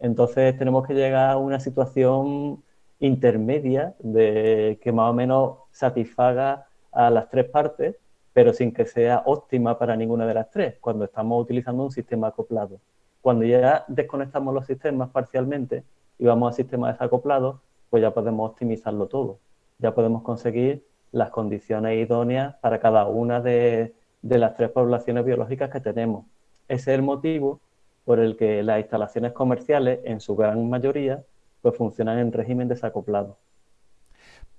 Entonces 0.00 0.58
tenemos 0.58 0.86
que 0.86 0.94
llegar 0.94 1.30
a 1.30 1.36
una 1.36 1.60
situación 1.60 2.64
intermedia 2.98 3.94
de 4.00 4.80
que 4.82 4.90
más 4.90 5.10
o 5.10 5.12
menos 5.12 5.58
satisfaga 5.70 6.66
a 6.90 7.10
las 7.10 7.28
tres 7.28 7.48
partes 7.48 7.96
pero 8.36 8.52
sin 8.52 8.70
que 8.70 8.84
sea 8.84 9.22
óptima 9.24 9.78
para 9.78 9.96
ninguna 9.96 10.26
de 10.26 10.34
las 10.34 10.50
tres, 10.50 10.74
cuando 10.82 11.06
estamos 11.06 11.42
utilizando 11.42 11.82
un 11.84 11.90
sistema 11.90 12.26
acoplado. 12.26 12.82
Cuando 13.22 13.46
ya 13.46 13.86
desconectamos 13.88 14.52
los 14.52 14.66
sistemas 14.66 15.08
parcialmente 15.08 15.84
y 16.18 16.26
vamos 16.26 16.52
a 16.52 16.54
sistemas 16.54 16.92
desacoplados, 16.92 17.60
pues 17.88 18.02
ya 18.02 18.12
podemos 18.12 18.50
optimizarlo 18.50 19.06
todo. 19.06 19.38
Ya 19.78 19.94
podemos 19.94 20.22
conseguir 20.22 20.84
las 21.16 21.30
condiciones 21.30 21.96
idóneas 21.96 22.56
para 22.56 22.78
cada 22.78 23.06
una 23.06 23.40
de, 23.40 23.94
las 24.20 24.54
tres 24.54 24.70
poblaciones 24.70 25.24
biológicas 25.24 25.70
que 25.70 25.80
tenemos. 25.80 26.26
Ese 26.68 26.92
es 26.92 26.98
el 26.98 27.02
motivo 27.02 27.60
por 28.04 28.20
el 28.20 28.36
que 28.36 28.62
las 28.62 28.80
instalaciones 28.80 29.32
comerciales, 29.32 30.00
en 30.04 30.20
su 30.20 30.36
gran 30.36 30.68
mayoría, 30.68 31.22
pues 31.62 31.74
funcionan 31.74 32.18
en 32.18 32.32
régimen 32.32 32.68
desacoplado. 32.68 33.38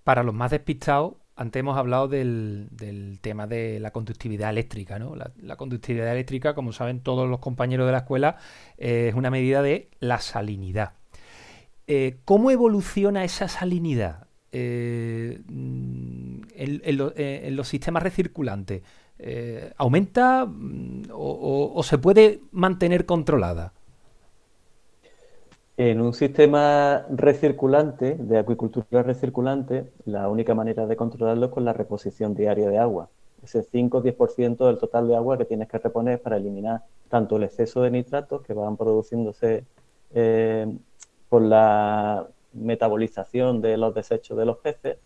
Para 0.04 0.24
los 0.24 0.34
más 0.34 0.50
despistados, 0.50 1.14
antes 1.36 1.60
hemos 1.60 1.78
hablado 1.78 2.08
del, 2.08 3.20
tema 3.22 3.46
de 3.46 3.80
la 3.80 3.92
conductividad 3.92 4.50
eléctrica. 4.50 4.98
¿no? 4.98 5.16
La, 5.16 5.56
conductividad 5.58 6.12
eléctrica, 6.12 6.56
como 6.56 6.72
saben 6.72 7.02
todos 7.02 7.30
los 7.30 7.40
compañeros 7.40 7.86
de 7.86 7.92
la 7.92 8.00
escuela, 8.00 8.38
es 8.78 9.14
una 9.14 9.30
medida 9.30 9.62
de 9.62 9.92
la 10.00 10.18
salinidad. 10.18 10.94
Eh, 11.86 12.18
¿Cómo 12.26 12.50
evoluciona 12.50 13.24
esa 13.24 13.48
salinidad 13.48 14.27
eh, 14.58 15.40
en, 16.56 17.56
los 17.56 17.68
sistemas 17.68 18.04
recirculantes? 18.04 18.82
Eh, 19.20 19.72
¿Aumenta 19.78 20.46
mm, 20.46 21.10
o, 21.12 21.82
se 21.84 21.98
puede 21.98 22.42
mantener 22.52 23.06
controlada? 23.06 23.74
En 25.78 26.02
un 26.02 26.14
sistema 26.14 27.06
recirculante, 27.10 28.16
de 28.16 28.40
acuicultura 28.40 29.04
recirculante, 29.04 29.92
la 30.06 30.28
única 30.28 30.56
manera 30.56 30.88
de 30.88 30.96
controlarlo 30.96 31.46
es 31.48 31.52
con 31.52 31.66
la 31.66 31.74
reposición 31.74 32.34
diaria 32.34 32.68
de 32.68 32.80
agua. 32.80 33.10
Ese 33.44 33.62
5 33.62 34.00
o 34.00 34.04
10% 34.04 34.66
del 34.66 34.80
total 34.80 35.08
de 35.08 35.16
agua 35.16 35.38
que 35.38 35.46
tienes 35.46 35.68
que 35.68 35.78
reponer 35.78 36.20
para 36.20 36.38
eliminar 36.38 36.82
tanto 37.10 37.38
el 37.38 37.44
exceso 37.44 37.84
de 37.84 37.92
nitratos 37.92 38.42
que 38.42 38.54
van 38.54 38.76
produciéndose 38.76 39.66
eh, 40.16 40.68
por 41.30 41.44
la 41.44 42.28
metabolización 42.58 43.62
de 43.62 43.78
los 43.78 43.94
desechos 43.94 44.38
de 44.38 44.46
los 44.46 44.58
peces, 44.58 44.98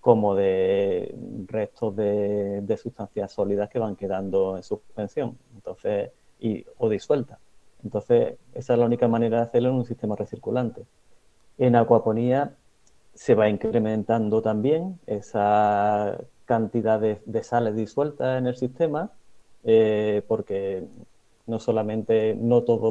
como 0.00 0.34
de 0.34 1.14
restos 1.46 1.94
de, 1.94 2.62
de 2.62 2.76
sustancias 2.76 3.32
sólidas 3.32 3.68
que 3.68 3.78
van 3.78 3.96
quedando 3.96 4.56
en 4.56 4.62
suspensión 4.62 5.36
entonces, 5.54 6.10
y, 6.40 6.64
o 6.78 6.88
disueltas. 6.88 7.38
Entonces, 7.84 8.36
esa 8.54 8.72
es 8.72 8.78
la 8.78 8.86
única 8.86 9.08
manera 9.08 9.38
de 9.38 9.42
hacerlo 9.44 9.70
en 9.70 9.76
un 9.76 9.84
sistema 9.84 10.16
recirculante. 10.16 10.84
En 11.58 11.76
acuaponía 11.76 12.54
se 13.14 13.34
va 13.34 13.48
incrementando 13.48 14.40
también 14.42 14.98
esa 15.06 16.18
cantidad 16.44 17.00
de, 17.00 17.42
sales 17.42 17.76
disueltas 17.76 18.38
en 18.38 18.46
el 18.46 18.56
sistema, 18.56 19.10
eh, 19.64 20.22
porque 20.26 20.86
no 21.50 21.58
solamente 21.58 22.34
no 22.34 22.62
todo 22.62 22.90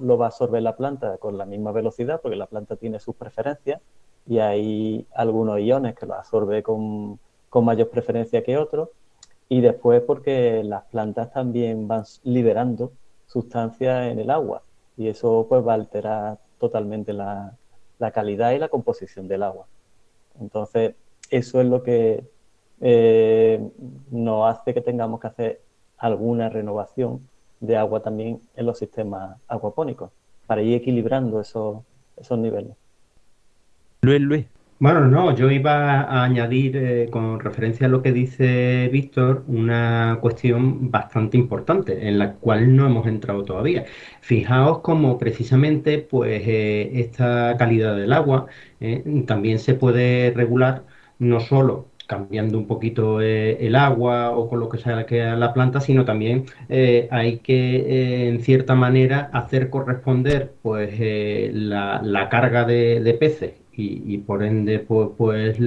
lo, 0.00 0.16
va 0.16 0.26
a 0.26 0.28
absorber 0.28 0.62
la 0.62 0.76
planta 0.76 1.18
con 1.18 1.36
la 1.36 1.44
misma 1.44 1.72
velocidad, 1.72 2.20
porque 2.22 2.36
la 2.36 2.46
planta 2.46 2.76
tiene 2.76 3.00
sus 3.00 3.16
preferencias 3.16 3.80
y 4.26 4.38
hay 4.38 5.06
algunos 5.14 5.60
iones 5.60 5.94
que 5.94 6.06
lo 6.06 6.14
absorbe 6.14 6.62
con, 6.62 7.18
con 7.50 7.64
mayor 7.64 7.90
preferencia 7.90 8.42
que 8.42 8.56
otros, 8.56 8.88
y 9.48 9.60
después 9.60 10.02
porque 10.02 10.62
las 10.64 10.84
plantas 10.84 11.32
también 11.32 11.86
van 11.86 12.04
liberando 12.24 12.92
sustancias 13.26 14.10
en 14.10 14.18
el 14.18 14.30
agua 14.30 14.62
y 14.96 15.08
eso 15.08 15.46
pues 15.48 15.66
va 15.66 15.72
a 15.72 15.76
alterar 15.76 16.38
totalmente 16.58 17.12
la, 17.12 17.56
calidad 18.12 18.52
y 18.52 18.58
la 18.58 18.68
composición 18.68 19.28
del 19.28 19.42
agua. 19.42 19.66
Entonces, 20.40 20.94
eso 21.30 21.60
es 21.60 21.66
lo 21.66 21.82
que 21.82 22.24
eh, 22.80 23.70
nos 24.10 24.50
hace 24.50 24.74
que 24.74 24.80
tengamos 24.80 25.20
que 25.20 25.26
hacer 25.26 25.60
alguna 25.98 26.48
renovación 26.48 27.28
de 27.60 27.76
agua 27.76 28.02
también 28.02 28.40
en 28.54 28.66
los 28.66 28.78
sistemas 28.78 29.36
acuapónicos 29.48 30.10
para 30.46 30.62
ir 30.62 30.74
equilibrando 30.74 31.40
esos, 31.40 31.78
esos 32.16 32.38
niveles. 32.38 32.72
Luis, 34.02 34.20
Luis. 34.20 34.46
Bueno, 34.78 35.06
no, 35.06 35.34
yo 35.34 35.50
iba 35.50 36.02
a 36.02 36.24
añadir 36.24 36.76
eh, 36.76 37.08
con 37.10 37.40
referencia 37.40 37.86
a 37.86 37.90
lo 37.90 38.02
que 38.02 38.12
dice 38.12 38.90
Víctor 38.92 39.42
una 39.48 40.18
cuestión 40.20 40.90
bastante 40.90 41.38
importante 41.38 42.06
en 42.08 42.18
la 42.18 42.34
cual 42.34 42.76
no 42.76 42.86
hemos 42.86 43.06
entrado 43.06 43.42
todavía. 43.44 43.86
Fijaos 44.20 44.80
cómo 44.80 45.16
precisamente 45.16 45.98
pues 45.98 46.42
eh, 46.46 46.90
esta 47.00 47.56
calidad 47.56 47.96
del 47.96 48.12
agua 48.12 48.48
eh, 48.80 49.02
también 49.26 49.58
se 49.60 49.74
puede 49.74 50.32
regular 50.32 50.84
no 51.18 51.40
solo 51.40 51.88
cambiando 52.06 52.58
un 52.58 52.66
poquito 52.66 53.20
el 53.20 53.74
agua 53.76 54.30
o 54.30 54.48
con 54.48 54.60
lo 54.60 54.68
que 54.68 54.78
sea 54.78 55.06
que 55.06 55.22
la 55.24 55.52
planta, 55.52 55.80
sino 55.80 56.04
también 56.04 56.44
hay 57.10 57.38
que, 57.38 58.28
en 58.28 58.40
cierta 58.40 58.74
manera, 58.74 59.30
hacer 59.32 59.70
corresponder 59.70 60.52
pues 60.62 60.94
la, 61.52 62.28
carga 62.30 62.64
de 62.64 63.16
peces 63.18 63.66
y, 63.76 64.18
por 64.18 64.42
ende 64.42 64.78
pues, 64.78 65.10
pues 65.16 65.58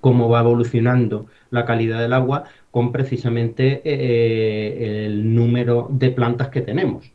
cómo 0.00 0.28
va 0.28 0.40
evolucionando 0.40 1.26
la 1.50 1.64
calidad 1.64 2.00
del 2.00 2.12
agua 2.12 2.44
con 2.70 2.92
precisamente 2.92 3.80
eh, 3.84 5.06
el 5.06 5.34
número 5.34 5.88
de 5.90 6.10
plantas 6.10 6.48
que 6.48 6.60
tenemos, 6.60 7.10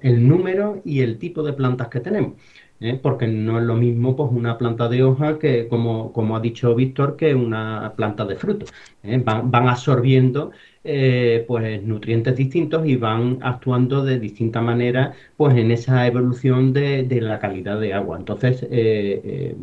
el 0.00 0.28
número 0.28 0.80
y 0.84 1.00
el 1.00 1.18
tipo 1.18 1.42
de 1.42 1.52
plantas 1.52 1.88
que 1.88 2.00
tenemos. 2.00 2.34
¿Eh? 2.82 2.98
Porque 3.02 3.26
no 3.26 3.58
es 3.58 3.64
lo 3.64 3.74
mismo 3.76 4.16
pues, 4.16 4.30
una 4.32 4.58
planta 4.58 4.88
de 4.88 5.02
hoja 5.02 5.38
que, 5.38 5.68
como, 5.68 6.12
como 6.12 6.36
ha 6.36 6.40
dicho 6.40 6.74
Víctor, 6.74 7.16
que 7.16 7.34
una 7.34 7.92
planta 7.96 8.24
de 8.24 8.36
fruto. 8.36 8.66
¿eh? 9.02 9.20
Van, 9.24 9.50
van 9.50 9.68
absorbiendo 9.68 10.50
eh, 10.84 11.44
pues 11.46 11.82
nutrientes 11.82 12.36
distintos 12.36 12.86
y 12.86 12.96
van 12.96 13.38
actuando 13.42 14.04
de 14.04 14.18
distinta 14.18 14.60
manera 14.60 15.12
pues 15.36 15.56
en 15.56 15.70
esa 15.70 16.06
evolución 16.06 16.72
de, 16.72 17.06
la 17.20 17.38
calidad 17.38 17.80
de 17.80 17.94
agua. 17.94 18.18
Entonces, 18.18 18.66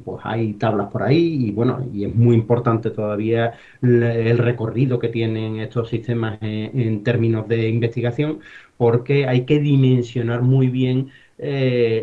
pues 0.05 0.21
hay 0.23 0.53
tablas 0.53 0.87
por 0.91 1.03
ahí 1.03 1.47
y 1.47 1.51
bueno, 1.51 1.85
y 1.93 2.05
es 2.05 2.15
muy 2.15 2.35
importante 2.35 2.89
todavía 2.91 3.53
el 3.81 4.37
recorrido 4.37 4.99
que 4.99 5.09
tienen 5.09 5.59
estos 5.59 5.89
sistemas 5.89 6.37
en, 6.41 7.03
términos 7.03 7.47
de 7.47 7.69
investigación 7.69 8.39
porque 8.77 9.27
hay 9.27 9.45
que 9.45 9.59
dimensionar 9.59 10.41
muy 10.41 10.69
bien 10.69 11.09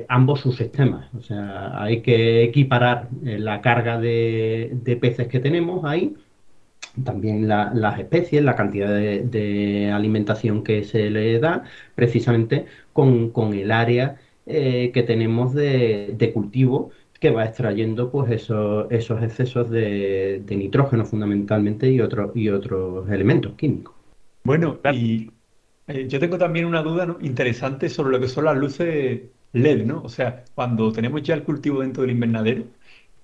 ambos 0.08 0.40
sus 0.40 0.56
sistemas. 0.56 1.12
O 1.14 1.20
sea, 1.20 1.82
hay 1.82 2.00
que 2.00 2.42
equiparar 2.44 3.08
la 3.22 3.60
carga 3.60 3.98
de 4.00 4.98
peces 5.00 5.28
que 5.28 5.40
tenemos 5.40 5.84
ahí 5.84 6.14
también 7.04 7.48
las 7.48 7.98
especies, 7.98 8.42
la 8.42 8.56
cantidad 8.56 8.88
de, 8.88 9.90
alimentación 9.92 10.62
que 10.62 10.84
se 10.84 11.10
le 11.10 11.38
da, 11.38 11.64
precisamente 11.94 12.66
con, 12.92 13.32
el 13.54 13.70
área 13.70 14.16
eh, 14.46 14.90
que 14.92 15.02
tenemos 15.02 15.54
de, 15.54 16.30
cultivo 16.32 16.90
que 17.20 17.30
va 17.30 17.46
extrayendo 17.46 18.10
pues 18.10 18.30
esos, 18.30 18.90
esos 18.90 19.22
excesos 19.22 19.70
de, 19.70 20.42
nitrógeno 20.48 21.04
fundamentalmente 21.04 21.90
y, 21.90 22.00
otros 22.00 22.32
y 22.34 22.48
otros 22.48 23.08
elementos 23.10 23.54
químicos. 23.54 23.94
Bueno, 24.44 24.78
y 24.92 25.30
eh, 25.88 26.06
yo 26.08 26.18
tengo 26.18 26.38
también 26.38 26.66
una 26.66 26.82
duda 26.82 27.16
interesante 27.20 27.88
sobre 27.88 28.12
lo 28.12 28.20
que 28.20 28.28
son 28.28 28.44
las 28.44 28.56
luces 28.56 29.22
LED, 29.52 29.84
¿no? 29.86 30.02
O 30.02 30.08
sea, 30.08 30.44
cuando 30.54 30.92
tenemos 30.92 31.22
ya 31.22 31.34
el 31.34 31.44
cultivo 31.44 31.80
dentro 31.80 32.02
del 32.02 32.12
invernadero, 32.12 32.64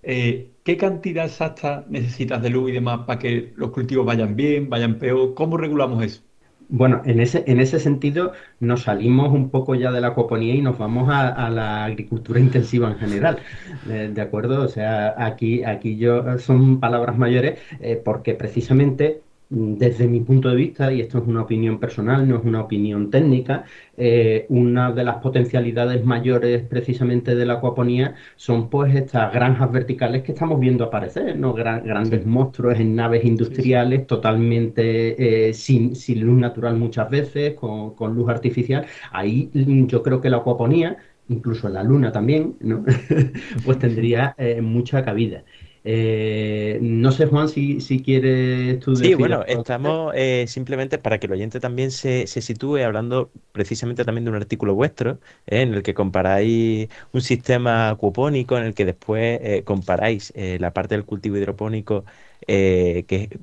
eh, 0.02 0.50
¿qué 0.64 0.76
cantidad 0.76 1.26
exacta 1.26 1.84
necesitas 1.88 2.42
de 2.42 2.50
luz 2.50 2.70
y 2.70 2.72
demás 2.74 3.00
para 3.06 3.18
que 3.18 3.52
los 3.56 3.70
cultivos 3.70 4.06
vayan 4.06 4.36
bien, 4.36 4.68
vayan 4.70 4.98
peor? 4.98 5.34
¿Cómo 5.34 5.56
regulamos 5.56 6.04
eso? 6.04 6.22
Bueno, 6.68 7.02
en 7.04 7.20
ese, 7.20 7.44
en 7.46 7.60
ese 7.60 7.78
sentido 7.80 8.32
nos 8.60 8.82
salimos 8.84 9.30
un 9.32 9.50
poco 9.50 9.74
ya 9.74 9.92
de 9.92 10.00
la 10.00 10.14
coponía 10.14 10.54
y 10.54 10.62
nos 10.62 10.78
vamos 10.78 11.08
a, 11.12 11.50
la 11.50 11.84
agricultura 11.84 12.40
intensiva 12.40 12.90
en 12.90 12.98
general, 12.98 13.38
¿de, 13.86 14.20
acuerdo? 14.22 14.62
O 14.62 14.68
sea, 14.68 15.14
aquí, 15.18 15.64
aquí 15.64 15.98
yo 15.98 16.38
son 16.38 16.80
palabras 16.80 17.18
mayores 17.18 17.60
eh, 17.80 18.00
porque 18.02 18.34
precisamente 18.34 19.20
desde 19.55 20.09
mi 20.09 20.20
punto 20.20 20.48
de 20.48 20.57
vista, 20.57 20.90
y 20.92 21.03
esto 21.03 21.18
es 21.18 21.24
una 21.26 21.42
opinión 21.42 21.78
personal, 21.78 22.26
no 22.26 22.38
es 22.38 22.44
una 22.44 22.62
opinión 22.62 23.11
técnica, 23.11 23.64
eh, 23.98 24.46
una 24.48 24.92
de 24.92 25.05
las 25.05 25.16
potencialidades 25.16 26.03
mayores 26.07 26.62
precisamente 26.62 27.34
de 27.34 27.44
la 27.44 27.55
acuaponía 27.55 28.14
son 28.36 28.70
pues 28.70 28.94
estas 28.94 29.30
granjas 29.32 29.70
verticales 29.70 30.22
que 30.22 30.32
estamos 30.32 30.59
viendo 30.59 30.84
aparecer, 30.84 31.38
¿no? 31.38 31.53
grandes 31.53 32.24
monstruos 32.24 32.80
en 32.80 32.94
naves 32.96 33.24
industriales 33.26 34.07
totalmente 34.07 35.48
eh, 35.48 35.53
sin, 35.53 35.92
luz 36.20 36.38
natural 36.38 36.76
muchas 36.78 37.11
veces, 37.11 37.55
con, 37.55 38.14
luz 38.14 38.30
artificial. 38.30 38.86
Ahí 39.12 39.50
yo 39.53 40.03
creo 40.03 40.20
que 40.22 40.30
la 40.30 40.38
acuaponía, 40.38 40.96
incluso 41.28 41.68
la 41.68 41.82
luna 41.82 42.11
también, 42.11 42.57
¿no? 42.61 42.84
pues 43.66 43.78
tendría 43.78 44.34
eh, 44.38 44.62
mucha 44.62 45.05
cabida. 45.05 45.44
Eh, 45.85 46.78
no 46.80 47.11
sé, 47.11 47.26
Juan, 47.26 47.49
si, 47.49 47.80
si 47.80 48.03
quieres 48.03 48.78
tú 48.78 48.95
Sí, 48.95 49.14
bueno, 49.14 49.43
estamos 49.45 50.12
eh, 50.14 50.45
simplemente 50.47 50.99
para 50.99 51.18
que 51.18 51.26
el 51.26 51.33
oyente 51.33 51.59
también 51.59 51.91
se, 51.91 52.26
sitúe 52.28 52.78
hablando 52.85 53.33
precisamente 53.51 54.05
también 54.05 54.24
de 54.24 54.30
un 54.30 54.37
artículo 54.37 54.74
vuestro, 54.74 55.18
eh, 55.47 55.62
en 55.62 55.74
el 55.74 55.83
que 55.83 55.93
comparáis 55.93 56.89
un 57.12 57.20
sistema 57.20 57.91
acuapónico, 57.91 58.57
en 58.57 58.64
el 58.64 58.74
que 58.74 58.85
después 58.85 59.41
comparáis 59.64 60.33
la 60.37 60.72
parte 60.72 60.95
del 60.95 61.05
cultivo 61.05 61.37
hidropónico, 61.37 62.05
que 62.47 63.39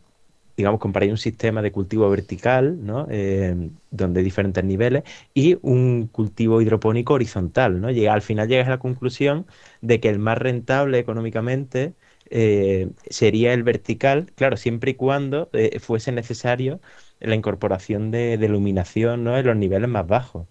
digamos, 0.55 0.79
comparáis 0.81 1.11
un 1.11 1.17
sistema 1.17 1.61
de 1.61 1.71
cultivo 1.71 2.09
vertical, 2.09 2.85
¿no? 2.85 3.07
donde 3.91 4.19
hay 4.19 4.23
diferentes 4.23 4.63
niveles, 4.63 5.03
y 5.33 5.57
un 5.61 6.07
cultivo 6.07 6.61
hidropónico 6.61 7.13
horizontal, 7.13 7.79
¿no? 7.81 7.91
Llega, 7.91 8.13
al 8.13 8.21
final 8.21 8.47
llegas 8.47 8.67
a 8.67 8.71
la 8.71 8.79
conclusión 8.79 9.45
de 9.81 9.99
que 9.99 10.09
el 10.09 10.19
más 10.19 10.37
rentable 10.37 10.99
económicamente 10.99 11.93
eh, 12.29 12.89
sería 13.09 13.53
el 13.53 13.63
vertical, 13.63 14.31
claro, 14.35 14.57
siempre 14.57 14.91
y 14.91 14.93
cuando 14.95 15.49
eh, 15.53 15.79
fuese 15.79 16.11
necesario 16.11 16.79
la 17.19 17.35
incorporación 17.35 18.11
de, 18.11 18.33
iluminación 18.33 19.23
¿no? 19.23 19.37
en 19.37 19.45
los 19.45 19.55
niveles 19.55 19.89
más 19.89 20.07
bajos. 20.07 20.47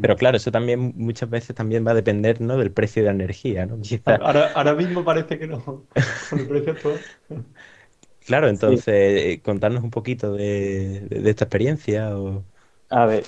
Pero 0.00 0.16
claro, 0.16 0.38
eso 0.38 0.50
también 0.50 0.94
muchas 0.96 1.28
veces 1.28 1.54
también 1.54 1.86
va 1.86 1.90
a 1.90 1.94
depender 1.94 2.40
¿no? 2.40 2.56
del 2.56 2.72
precio 2.72 3.02
de 3.02 3.08
la 3.08 3.14
energía. 3.14 3.66
¿no? 3.66 3.78
Ahora, 4.54 4.74
mismo 4.74 5.04
parece 5.04 5.38
que 5.38 5.46
no, 5.46 5.62
con 5.62 6.38
el 6.38 6.48
precio 6.48 6.74
Claro, 8.24 8.48
entonces, 8.48 8.86
eh, 8.86 9.40
contarnos 9.44 9.82
un 9.82 9.90
poquito 9.90 10.32
de, 10.32 11.08
esta 11.10 11.44
experiencia. 11.44 12.16
O... 12.16 12.44
A 12.88 13.04
ver, 13.04 13.24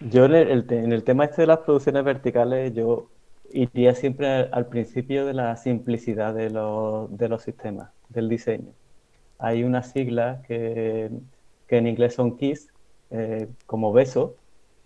yo 0.00 0.24
en 0.26 0.34
el, 0.34 1.02
tema 1.04 1.24
este 1.24 1.42
de 1.42 1.48
las 1.48 1.58
producciones 1.58 2.04
verticales, 2.04 2.72
yo 2.72 3.10
iría 3.56 3.94
siempre 3.94 4.48
al, 4.52 4.66
principio 4.66 5.26
de 5.26 5.34
la 5.34 5.56
simplicidad 5.56 6.34
de 6.34 6.50
los, 6.50 7.16
de 7.16 7.28
los 7.28 7.42
sistemas, 7.42 7.90
del 8.08 8.28
diseño. 8.28 8.72
Hay 9.38 9.64
una 9.64 9.82
sigla 9.82 10.42
que, 10.46 11.10
que 11.66 11.78
en 11.78 11.86
inglés 11.86 12.14
son 12.14 12.36
KISS, 12.36 12.68
eh, 13.10 13.48
como 13.66 13.92
beso, 13.92 14.34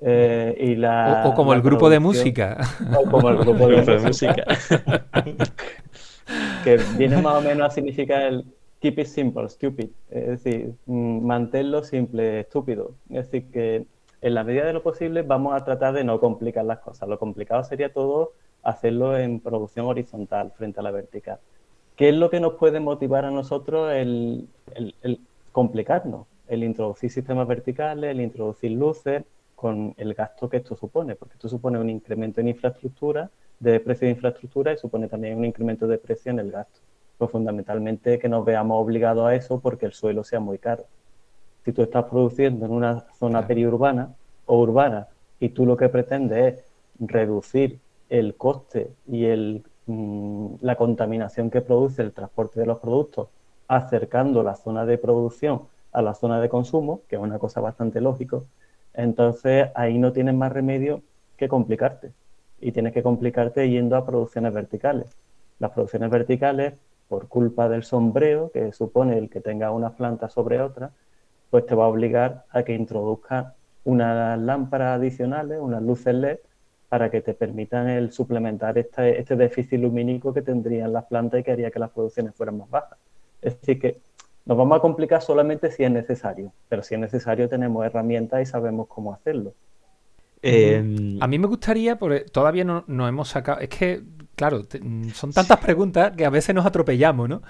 Eh, 0.03 0.57
y 0.59 0.77
la, 0.77 1.25
o, 1.27 1.35
como 1.35 1.51
la 1.51 1.59
el 1.59 1.63
grupo 1.63 1.91
de 1.91 1.99
música. 1.99 2.57
O 2.99 3.11
como 3.11 3.29
el 3.29 3.37
grupo 3.37 3.69
de 3.69 3.83
de 3.91 3.99
música. 3.99 4.35
que 6.65 6.79
viene 6.97 7.21
más 7.21 7.35
o 7.35 7.43
menos 7.43 7.69
a 7.69 7.71
significar 7.71 8.23
el 8.23 8.45
keep 8.81 8.99
it 8.99 9.07
simple, 9.07 9.47
stupid, 9.49 9.91
es 10.11 10.27
decir, 10.27 10.73
mm, 10.87 11.27
manténlo 11.27 11.85
simple, 11.85 12.41
estúpido. 12.41 12.95
Es 13.11 13.31
decir, 13.31 13.51
que 13.51 13.85
en 14.23 14.35
la 14.35 14.43
medida 14.43 14.65
de 14.65 14.73
lo 14.73 14.83
posible 14.83 15.23
vamos 15.23 15.55
a 15.55 15.65
tratar 15.65 15.93
de 15.93 16.03
no 16.03 16.19
complicar 16.19 16.65
las 16.65 16.79
cosas. 16.79 17.09
Lo 17.09 17.19
complicado 17.19 17.63
sería 17.65 17.93
todo 17.93 18.33
hacerlo 18.63 19.17
en 19.19 19.41
producción 19.41 19.87
horizontal 19.87 20.53
frente 20.53 20.81
a 20.81 20.83
la 20.83 20.91
vertical. 20.91 21.41
¿Qué 21.97 22.09
es 22.11 22.15
lo 22.15 22.31
que 22.31 22.41
nos 22.41 22.55
puede 22.55 22.81
motivar 22.81 23.25
a 23.25 23.31
nosotros 23.31 23.93
el, 23.93 24.49
el- 24.75 24.97
el 25.03 25.27
complicarnos? 25.53 26.27
El 26.47 26.65
introducir 26.65 27.11
sistemas 27.11 27.47
verticales, 27.47 28.11
el 28.11 28.21
introducir 28.21 28.73
luces, 28.73 29.25
con 29.55 29.95
el 29.99 30.15
gasto 30.15 30.49
que 30.49 30.57
esto 30.59 30.75
supone, 30.77 31.17
porque 31.17 31.35
esto 31.35 31.49
supone 31.49 31.79
un 31.79 31.91
incremento 31.91 32.41
en 32.41 32.49
infraestructura, 32.49 33.31
de 33.59 33.79
precio 33.81 34.07
de 34.07 34.13
infraestructura 34.13 34.73
y 34.73 34.79
supone 34.79 35.07
también 35.09 35.37
un 35.39 35.45
incremento 35.45 35.87
de 35.87 35.99
precio 35.99 36.31
en 36.33 36.39
el 36.39 36.51
gasto. 36.51 36.81
Pues 37.19 37.31
fundamentalmente 37.31 38.19
que 38.19 38.29
nos 38.31 38.45
veamos 38.45 38.83
obligados 38.83 39.27
a 39.27 39.35
eso 39.35 39.61
porque 39.61 39.85
el 39.87 39.93
suelo 39.93 40.25
sea 40.25 40.41
muy 40.41 40.59
caro. 40.59 40.89
Si 41.65 41.73
tú 41.73 41.83
estás 41.83 42.05
produciendo 42.07 42.67
en 42.67 42.73
una 42.73 43.01
zona 43.13 43.41
Claro. 43.41 43.49
periurbana 43.49 44.17
o 44.47 44.61
urbana 44.61 45.09
y 45.39 45.51
tú 45.51 45.67
lo 45.67 45.77
que 45.77 45.89
pretendes 45.89 46.55
es 46.59 46.75
reducir 46.99 47.81
el 48.11 48.37
coste 48.37 48.93
y 49.07 49.25
el, 49.25 49.65
mm, 49.87 50.57
la 50.61 50.77
contaminación 50.77 51.51
que 51.51 51.63
produce 51.63 52.03
el 52.03 52.13
transporte 52.13 52.61
de 52.61 52.67
los 52.67 52.79
productos, 52.79 53.29
acercando 53.69 54.43
la 54.43 54.57
zona 54.57 54.85
de 54.85 54.99
producción 54.99 55.63
a 55.93 56.03
la 56.03 56.15
zona 56.15 56.41
de 56.41 56.49
consumo, 56.49 57.03
que 57.09 57.17
es 57.17 57.23
una 57.23 57.39
cosa 57.39 57.61
bastante 57.61 58.01
lógico, 58.01 58.45
entonces 58.95 59.69
ahí 59.75 59.99
no 59.99 60.13
tienes 60.13 60.35
más 60.35 60.53
remedio 60.53 61.03
que 61.37 61.49
complicarte. 61.49 62.13
Y 62.61 62.73
tienes 62.73 62.93
que 62.93 63.03
complicarte 63.03 63.71
yendo 63.71 63.97
a 63.97 64.05
producciones 64.05 64.53
verticales. 64.53 65.07
Las 65.59 65.71
producciones 65.71 66.11
verticales, 66.11 66.75
por 67.09 67.29
culpa 67.29 67.69
del 67.69 67.85
sombreo 67.85 68.51
que 68.53 68.73
supone 68.73 69.19
el 69.19 69.31
que 69.31 69.41
tenga 69.41 69.71
una 69.71 69.91
planta 69.97 70.29
sobre 70.29 70.61
otra, 70.61 70.91
pues 71.51 71.67
te 71.67 71.75
va 71.75 71.85
a 71.85 71.89
obligar 71.89 72.45
a 72.51 72.63
que 72.63 72.75
introduzca 72.75 73.55
unas 73.85 74.39
lámparas 74.39 74.99
adicionales, 74.99 75.59
unas 75.61 75.83
luces 75.83 76.15
LED, 76.15 76.39
para 76.91 77.11
que 77.11 77.23
te 77.23 77.35
permitan 77.35 77.89
el 77.89 78.13
suplementar 78.13 78.79
este, 78.79 79.21
este 79.21 79.37
déficit 79.37 79.81
lumínico 79.81 80.35
que 80.35 80.43
tendrían 80.43 80.93
las 80.93 81.07
plantas 81.07 81.41
y 81.41 81.45
que 81.45 81.53
haría 81.53 81.71
que 81.73 81.81
las 81.81 81.93
producciones 81.93 82.35
fueran 82.37 82.59
más 82.59 82.71
bajas. 82.71 82.99
Es 83.43 83.61
decir, 83.61 83.81
que 83.81 83.99
nos 84.47 84.59
vamos 84.59 84.79
a 84.79 84.83
complicar 84.83 85.23
solamente 85.23 85.71
si 85.71 85.85
es 85.85 85.91
necesario, 85.93 86.53
pero 86.69 86.83
si 86.83 86.95
es 86.97 87.01
necesario 87.01 87.49
tenemos 87.49 87.87
herramientas 87.87 88.43
y 88.43 88.47
sabemos 88.47 88.89
cómo 88.89 89.15
hacerlo. 89.15 89.55
Eh, 90.43 91.19
A 91.21 91.27
mí 91.29 91.39
me 91.39 91.47
gustaría, 91.47 91.99
porque 91.99 92.21
todavía 92.21 92.65
no, 92.65 92.85
no 92.87 93.07
hemos 93.07 93.29
sacado, 93.29 93.61
es 93.61 93.69
que, 93.69 94.03
claro, 94.37 94.65
te- 94.65 94.81
son 95.13 95.33
tantas 95.35 95.59
preguntas 95.59 96.13
que 96.17 96.25
a 96.25 96.31
veces 96.31 96.55
nos 96.55 96.65
atropellamos, 96.65 97.29
¿no? 97.29 97.43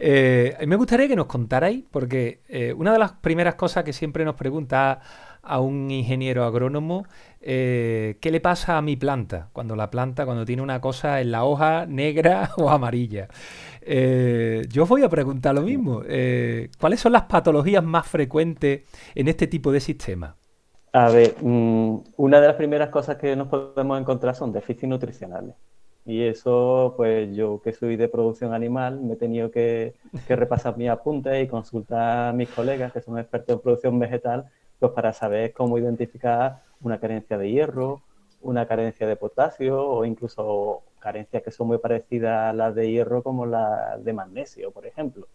Eh, 0.00 0.54
a 0.56 0.60
mí 0.60 0.66
me 0.68 0.76
gustaría 0.76 1.08
que 1.08 1.16
nos 1.16 1.26
contarais, 1.26 1.84
porque 1.90 2.42
eh, 2.48 2.72
una 2.72 2.92
de 2.92 3.00
las 3.00 3.12
primeras 3.14 3.56
cosas 3.56 3.82
que 3.84 3.92
siempre 3.92 4.24
nos 4.24 4.36
pregunta 4.36 5.00
a 5.46 5.60
un 5.60 5.90
ingeniero 5.90 6.44
agrónomo, 6.44 7.06
eh, 7.40 8.18
¿qué 8.20 8.30
le 8.30 8.40
pasa 8.40 8.76
a 8.76 8.82
mi 8.82 8.96
planta? 8.96 9.48
Cuando 9.52 9.76
la 9.76 9.90
planta, 9.90 10.24
cuando 10.24 10.44
tiene 10.44 10.62
una 10.62 10.80
cosa 10.80 11.20
en 11.20 11.30
la 11.30 11.44
hoja 11.44 11.86
negra 11.86 12.50
o 12.58 12.70
amarilla. 12.70 13.28
Eh, 13.80 14.66
yo 14.70 14.86
voy 14.86 15.02
a 15.02 15.08
preguntar 15.08 15.54
lo 15.54 15.62
mismo. 15.62 16.02
eh, 16.06 16.70
¿cuáles 16.80 17.00
son 17.00 17.12
las 17.12 17.22
patologías 17.22 17.84
más 17.84 18.06
frecuentes 18.06 18.82
en 19.14 19.28
este 19.28 19.46
tipo 19.46 19.70
de 19.72 19.80
sistemas? 19.80 20.34
A 20.92 21.10
ver, 21.10 21.36
mm, 21.40 21.98
una 22.16 22.40
de 22.40 22.46
las 22.48 22.56
primeras 22.56 22.88
cosas 22.90 23.16
que 23.16 23.36
nos 23.36 23.48
podemos 23.48 24.00
encontrar 24.00 24.34
son 24.34 24.52
déficits 24.52 24.88
nutricionales. 24.88 25.54
Y 26.06 26.22
eso, 26.22 26.94
pues 26.96 27.34
yo 27.36 27.60
que 27.62 27.72
soy 27.72 27.96
de 27.96 28.08
producción 28.08 28.54
animal, 28.54 29.00
me 29.00 29.14
he 29.14 29.16
tenido 29.16 29.50
que, 29.50 29.94
que 30.26 30.36
repasar 30.36 30.76
mis 30.78 30.88
apuntes 30.88 31.44
y 31.44 31.48
consultar 31.48 32.28
a 32.28 32.32
mis 32.32 32.48
colegas 32.48 32.92
que 32.92 33.00
son 33.00 33.18
expertos 33.18 33.56
en 33.56 33.60
producción 33.60 33.98
vegetal, 33.98 34.46
pues 34.78 34.92
para 34.92 35.12
saber 35.12 35.52
cómo 35.52 35.78
identificar 35.78 36.62
una 36.80 36.98
carencia 36.98 37.38
de 37.38 37.50
hierro, 37.50 38.02
una 38.40 38.66
carencia 38.66 39.06
de 39.06 39.16
potasio 39.16 39.82
o 39.82 40.04
incluso 40.04 40.82
carencias 40.98 41.42
que 41.42 41.50
son 41.50 41.68
muy 41.68 41.78
parecidas 41.78 42.50
a 42.50 42.52
las 42.52 42.74
de 42.74 42.90
hierro 42.90 43.22
como 43.22 43.46
las 43.46 44.02
de 44.04 44.12
magnesio, 44.12 44.70
por 44.70 44.86
ejemplo. 44.86 45.26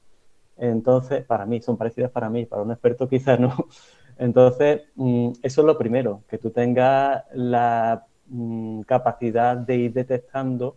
Entonces, 0.58 1.26
para 1.26 1.46
mí, 1.46 1.62
son 1.62 1.78
parecidas 1.78 2.12
para 2.12 2.30
mí, 2.30 2.46
para 2.46 2.62
un 2.62 2.72
experto 2.72 3.08
quizás 3.10 3.40
no. 3.40 3.56
Entonces, 4.18 4.84
mm, 4.96 5.32
eso 5.42 5.62
es 5.62 5.66
lo 5.66 5.78
primero, 5.78 6.24
que 6.30 6.38
tú 6.38 6.52
tengas 6.52 7.24
la 7.34 8.06
mm, 8.28 8.82
capacidad 8.82 9.58
de 9.58 9.76
ir 9.78 9.94
detectando 9.94 10.76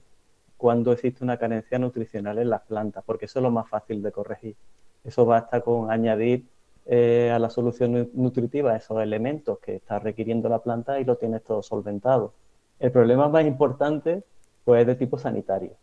cuando 0.57 0.93
existe 0.93 1.23
una 1.25 1.37
carencia 1.37 1.79
nutricional 1.79 2.39
en 2.39 2.51
las 2.51 2.63
plantas, 2.63 3.05
porque 3.05 3.27
eso 3.27 3.41
es 3.41 3.43
lo 3.43 3.51
más 3.51 3.69
fácil 3.69 4.03
de 4.03 4.13
corregir. 4.13 4.57
Eso 5.05 5.27
basta 5.27 5.61
con 5.61 5.91
añadir 5.91 6.47
eh, 6.87 7.31
a 7.33 7.39
la 7.39 7.51
solución 7.51 7.93
nu- 7.93 8.11
nutritiva 8.15 8.77
esos 8.77 9.01
elementos 9.03 9.59
que 9.61 9.77
está 9.77 9.99
requiriendo 9.99 10.49
la 10.49 10.63
planta 10.63 11.01
y 11.01 11.05
lo 11.05 11.17
tienes 11.17 11.45
todo 11.45 11.63
solventado. 11.63 12.37
El 12.79 12.93
problema 12.93 13.29
más 13.29 13.45
importante, 13.47 14.25
pues, 14.65 14.83
es 14.83 14.87
de 14.87 14.97
tipo 14.97 15.19
sanitario. 15.19 15.79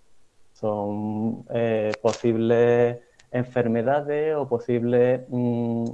Son 0.53 1.45
eh, 1.53 1.99
posibles 2.01 2.99
enfermedades 3.31 4.35
o 4.35 4.47
posibles 4.49 5.23
mm, 5.29 5.91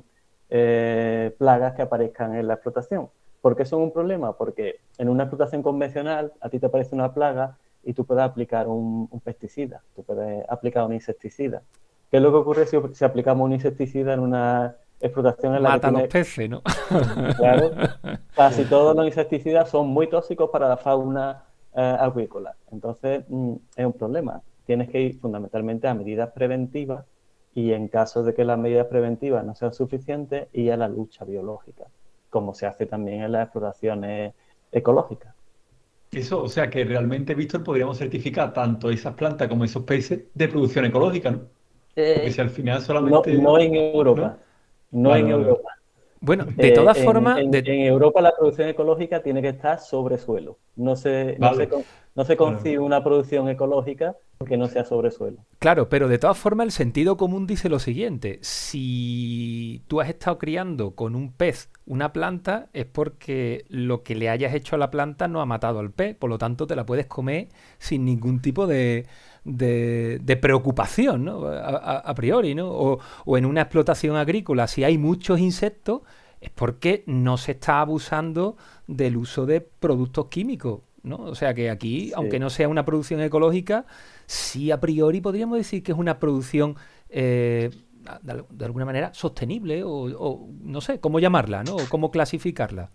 eh, 0.49 1.35
plagas 1.37 1.73
que 1.73 1.81
aparezcan 1.83 2.35
en 2.35 2.47
la 2.47 2.55
explotación. 2.55 3.09
¿Por 3.41 3.55
qué 3.55 3.65
son 3.65 3.81
un 3.83 3.93
problema? 3.93 4.37
Porque 4.37 4.81
en 4.97 5.09
una 5.09 5.23
explotación 5.23 5.61
convencional 5.63 6.33
a 6.41 6.49
ti 6.49 6.59
te 6.59 6.65
aparece 6.67 6.95
una 6.95 7.13
plaga 7.13 7.59
y 7.83 7.93
tú 7.93 8.05
puedes 8.05 8.23
aplicar 8.23 8.67
un, 8.67 9.07
un 9.11 9.21
pesticida, 9.21 9.83
tú 9.95 10.03
puedes 10.03 10.43
aplicar 10.49 10.85
un 10.85 10.93
insecticida. 10.93 11.63
¿Qué 12.09 12.17
es 12.17 12.23
lo 12.23 12.31
que 12.31 12.37
ocurre 12.37 12.65
si, 12.65 12.77
si 12.93 13.05
aplicamos 13.05 13.45
un 13.45 13.53
insecticida 13.53 14.13
en 14.13 14.19
una 14.21 14.77
explotación 14.99 15.55
en 15.55 15.63
la 15.63 15.69
Mata 15.69 15.91
los 15.91 16.07
peces, 16.07 16.49
¿no? 16.49 16.61
Claro, 17.37 17.71
casi 18.35 18.65
todos 18.65 18.95
los 18.95 19.05
insecticidas 19.05 19.69
son 19.69 19.87
muy 19.87 20.07
tóxicos 20.07 20.49
para 20.49 20.67
la 20.67 20.77
fauna 20.77 21.43
eh, 21.75 21.97
acuícola. 21.99 22.55
Entonces, 22.71 23.23
mm, 23.27 23.53
es 23.75 23.85
un 23.85 23.93
problema. 23.93 24.41
Tienes 24.65 24.89
que 24.89 25.01
ir 25.01 25.19
fundamentalmente 25.19 25.87
a 25.87 25.93
medidas 25.93 26.31
preventivas 26.31 27.05
y 27.53 27.73
en 27.73 27.87
caso 27.87 28.23
de 28.23 28.33
que 28.33 28.43
las 28.43 28.57
medidas 28.59 28.87
preventivas 28.87 29.43
no 29.45 29.55
sean 29.55 29.73
suficientes, 29.73 30.47
ir 30.53 30.71
a 30.71 30.77
la 30.77 30.87
lucha 30.87 31.25
biológica, 31.25 31.85
como 32.29 32.53
se 32.53 32.67
hace 32.67 32.85
también 32.85 33.23
en 33.23 33.31
las 33.31 33.43
explotaciones 33.43 34.33
ecológicas. 34.71 35.33
Eso, 36.11 36.41
o 36.41 36.47
sea 36.47 36.69
que 36.69 36.83
realmente, 36.85 37.35
Víctor, 37.35 37.63
podríamos 37.63 37.97
certificar 37.97 38.53
tanto 38.53 38.89
esas 38.89 39.13
plantas 39.15 39.47
como 39.47 39.63
esos 39.63 39.83
peces 39.83 40.25
de 40.33 40.47
producción 40.47 40.85
ecológica, 40.85 41.31
¿no? 41.31 41.41
Porque 41.93 42.31
si 42.31 42.41
al 42.41 42.49
final 42.49 42.79
No, 42.79 42.85
solamente... 42.85 43.33
no 43.33 43.57
en 43.57 43.75
Europa, 43.75 44.21
no 44.21 44.46
Vale, 44.91 45.19
en. 45.21 45.29
Europa. 45.29 45.69
Bueno, 46.19 46.45
de 46.45 46.69
Eh, 46.69 46.71
todas 46.73 46.97
formas, 46.97 47.39
en, 47.39 47.51
de- 47.51 47.59
en 47.59 47.81
Europa 47.81 48.21
la 48.21 48.33
producción 48.35 48.69
ecológica 48.69 49.21
tiene 49.21 49.41
que 49.41 49.49
estar 49.49 49.79
sobre 49.79 50.17
suelo. 50.17 50.57
No 50.75 50.95
se, 50.95 51.37
no 51.39 51.51
Vale. 51.51 51.57
se, 51.65 51.69
con- 51.69 51.83
no 52.15 52.25
se 52.25 52.37
concibe 52.37 52.79
una 52.79 53.03
producción 53.03 53.47
ecológica 53.49 54.15
que 54.47 54.57
no 54.57 54.67
sea 54.67 54.83
sobre 54.85 55.11
suelo. 55.11 55.45
claro, 55.59 55.89
pero 55.89 56.07
de 56.07 56.17
todas 56.19 56.37
formas 56.37 56.65
el 56.65 56.71
sentido 56.71 57.17
común 57.17 57.47
dice 57.47 57.69
lo 57.69 57.79
siguiente, 57.79 58.39
si 58.41 59.83
tú 59.87 60.01
has 60.01 60.09
estado 60.09 60.37
criando 60.37 60.95
con 60.95 61.15
un 61.15 61.31
pez 61.33 61.69
una 61.85 62.13
planta 62.13 62.69
es 62.73 62.85
porque 62.85 63.65
lo 63.69 64.03
que 64.03 64.15
le 64.15 64.29
hayas 64.29 64.53
hecho 64.53 64.75
a 64.75 64.79
la 64.79 64.91
planta 64.91 65.27
no 65.27 65.41
ha 65.41 65.45
matado 65.45 65.79
al 65.79 65.91
pez, 65.91 66.15
por 66.15 66.29
lo 66.29 66.37
tanto 66.37 66.67
te 66.67 66.75
la 66.75 66.85
puedes 66.85 67.07
comer 67.07 67.47
sin 67.79 68.05
ningún 68.05 68.41
tipo 68.41 68.67
de, 68.67 69.07
de- 69.47 70.19
de 70.21 70.35
preocupación, 70.37 71.23
¿no? 71.25 71.45
A, 71.47 71.69
a- 71.69 71.97
a 71.99 72.13
priori, 72.15 72.53
¿no? 72.53 72.69
O, 72.69 72.99
o 73.25 73.37
en 73.37 73.45
una 73.45 73.61
explotación 73.61 74.15
agrícola, 74.17 74.67
si 74.67 74.83
hay 74.83 74.97
muchos 74.97 75.39
insectos, 75.39 76.01
es 76.41 76.49
porque 76.51 77.03
no 77.07 77.37
se 77.37 77.53
está 77.53 77.79
abusando 77.81 78.57
del 78.87 79.15
uso 79.17 79.45
de 79.45 79.61
productos 79.61 80.25
químicos, 80.27 80.81
¿no? 81.01 81.15
O 81.17 81.33
sea 81.35 81.53
que 81.53 81.69
aquí, 81.69 82.07
Sí. 82.07 82.13
aunque 82.15 82.39
no 82.39 82.49
sea 82.49 82.67
una 82.67 82.83
producción 82.85 83.21
ecológica, 83.21 83.85
sí 84.25 84.69
a 84.71 84.79
priori 84.79 85.21
podríamos 85.21 85.57
decir 85.57 85.81
que 85.81 85.93
es 85.93 85.97
una 85.97 86.19
producción 86.19 86.75
eh, 87.09 87.69
de 88.51 88.65
alguna 88.65 88.85
manera 88.85 89.13
sostenible 89.13 89.83
o, 89.83 89.89
o 89.91 90.49
no 90.61 90.81
sé 90.81 90.99
cómo 90.99 91.19
llamarla, 91.19 91.63
¿no? 91.63 91.75
O 91.75 91.89
cómo 91.89 92.11
clasificarla. 92.11 92.91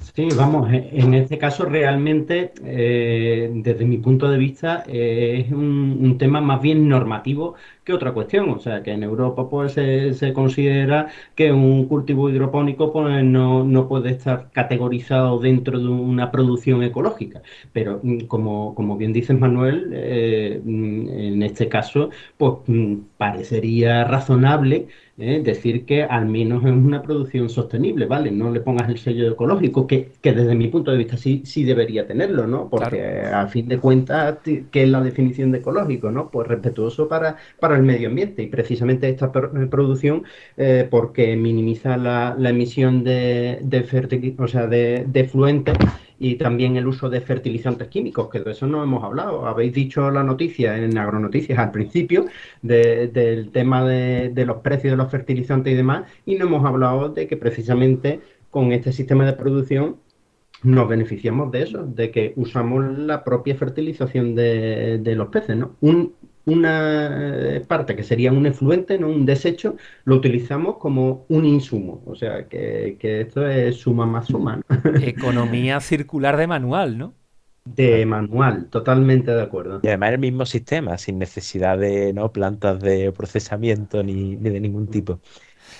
Sí, 0.00 0.32
vamos, 0.32 0.70
e- 0.72 0.90
en 1.00 1.12
este 1.14 1.38
caso 1.38 1.64
realmente, 1.64 2.52
eh, 2.64 3.50
desde 3.52 3.84
mi 3.84 3.98
punto 3.98 4.28
de 4.30 4.38
vista, 4.38 4.84
eh, 4.86 5.44
es 5.46 5.52
un, 5.52 5.98
un 6.00 6.18
tema 6.18 6.40
más 6.40 6.60
bien 6.62 6.88
normativo 6.88 7.54
que 7.88 7.94
otra 7.94 8.12
cuestión. 8.12 8.50
O 8.50 8.58
sea, 8.60 8.82
que 8.82 8.92
en 8.92 9.02
Europa 9.02 9.48
pues 9.48 9.72
se, 9.72 10.12
se 10.14 10.32
considera 10.34 11.08
que 11.34 11.50
un 11.52 11.86
cultivo 11.88 12.28
hidropónico 12.30 12.92
pues 12.92 13.24
no, 13.24 13.64
no 13.64 13.88
puede 13.88 14.10
estar 14.10 14.50
categorizado 14.52 15.38
dentro 15.40 15.78
de 15.78 15.88
una 15.88 16.30
producción 16.30 16.82
ecológica. 16.82 17.42
Pero 17.72 18.00
mm, 18.02 18.20
como, 18.26 18.74
como 18.74 18.96
bien 18.98 19.12
dices, 19.14 19.38
Manuel, 19.38 19.90
eh, 19.94 20.60
mm, 20.62 21.08
en 21.08 21.42
este 21.42 21.68
caso, 21.68 22.10
pues 22.36 22.54
mm, 22.66 22.96
parecería 23.16 24.04
razonable 24.04 24.88
¿eh? 25.18 25.42
decir 25.44 25.84
que 25.84 26.04
al 26.04 26.26
menos 26.26 26.64
es 26.64 26.72
una 26.72 27.02
producción 27.02 27.48
sostenible, 27.48 28.06
¿vale? 28.06 28.30
No 28.30 28.50
le 28.50 28.60
pongas 28.60 28.88
el 28.88 28.98
sello 28.98 29.30
ecológico, 29.32 29.86
que, 29.86 30.12
desde 30.22 30.54
mi 30.54 30.68
punto 30.68 30.90
de 30.90 30.98
vista 30.98 31.16
sí, 31.16 31.42
sí 31.44 31.64
debería 31.64 32.06
tenerlo, 32.06 32.46
¿no? 32.46 32.68
Porque 32.68 33.22
a 33.22 33.46
fin 33.48 33.68
de 33.68 33.78
cuentas, 33.78 34.38
¿qué 34.44 34.82
es 34.82 34.88
la 34.88 35.00
definición 35.00 35.52
de 35.52 35.58
ecológico, 35.58 36.10
¿no? 36.10 36.30
Pues 36.30 36.48
respetuoso 36.48 37.08
para, 37.08 37.36
para 37.58 37.77
el 37.78 37.84
medio 37.84 38.08
ambiente 38.08 38.42
y 38.42 38.46
precisamente 38.48 39.08
esta 39.08 39.26
eh, 39.34 39.66
producción, 39.70 40.24
eh, 40.56 40.86
porque 40.90 41.36
minimiza 41.36 41.96
la, 41.96 42.36
emisión 42.38 43.04
de, 43.04 43.58
de, 43.62 44.34
o 44.38 44.48
sea, 44.48 44.66
de, 44.66 45.04
de 45.08 45.24
fluentes 45.24 45.76
y 46.18 46.34
también 46.36 46.76
el 46.76 46.86
uso 46.86 47.08
de 47.08 47.20
fertilizantes 47.20 47.88
químicos, 47.88 48.28
que 48.28 48.40
de 48.40 48.50
eso 48.50 48.66
no 48.66 48.82
hemos 48.82 49.04
hablado. 49.04 49.46
Habéis 49.46 49.72
dicho 49.72 50.10
la 50.10 50.24
noticia 50.24 50.76
en 50.76 50.98
Agronoticias 50.98 51.58
al 51.58 51.70
principio 51.70 52.26
del 52.62 53.50
tema 53.52 53.84
de, 53.88 54.30
de, 54.30 54.44
los 54.44 54.58
precios 54.58 54.92
de 54.92 54.96
los 54.96 55.10
fertilizantes 55.10 55.72
y 55.72 55.76
demás, 55.76 56.04
y 56.26 56.34
no 56.36 56.46
hemos 56.46 56.64
hablado 56.64 57.08
de 57.10 57.26
que 57.26 57.36
precisamente 57.36 58.20
con 58.50 58.72
este 58.72 58.92
sistema 58.92 59.24
de 59.26 59.34
producción 59.34 59.96
nos 60.62 60.88
beneficiamos 60.88 61.52
de 61.52 61.62
eso, 61.62 61.86
de 61.86 62.10
que 62.10 62.32
usamos 62.36 62.98
la 62.98 63.22
propia 63.22 63.54
fertilización 63.54 64.34
de, 64.34 64.98
de 64.98 65.14
los 65.14 65.28
peces, 65.28 65.56
¿no? 65.56 65.76
Un, 65.80 66.14
una 66.48 67.56
eh, 67.56 67.60
parte 67.60 67.94
que 67.94 68.02
sería 68.02 68.32
un 68.32 68.46
efluente, 68.46 68.98
no 68.98 69.08
un 69.08 69.26
desecho, 69.26 69.76
lo 70.04 70.16
utilizamos 70.16 70.78
como 70.78 71.26
un 71.28 71.44
insumo. 71.44 72.02
O 72.06 72.14
sea, 72.14 72.48
que, 72.48 72.96
esto 73.00 73.46
es 73.46 73.76
suma 73.76 74.06
más 74.06 74.26
suma. 74.26 74.60
Economía 75.02 75.80
circular 75.80 76.36
de 76.36 76.46
manual, 76.46 76.98
¿no? 76.98 77.14
De 77.64 78.06
manual, 78.06 78.68
totalmente 78.70 79.30
de 79.30 79.42
acuerdo. 79.42 79.80
Y 79.82 79.88
además 79.88 80.12
el 80.12 80.18
mismo 80.18 80.46
sistema, 80.46 80.96
sin 80.96 81.18
necesidad 81.18 81.76
de 81.76 82.14
¿no? 82.14 82.32
plantas 82.32 82.80
de 82.80 83.12
procesamiento 83.12 84.02
ni, 84.02 84.36
de 84.36 84.58
ningún 84.58 84.88
tipo. 84.88 85.20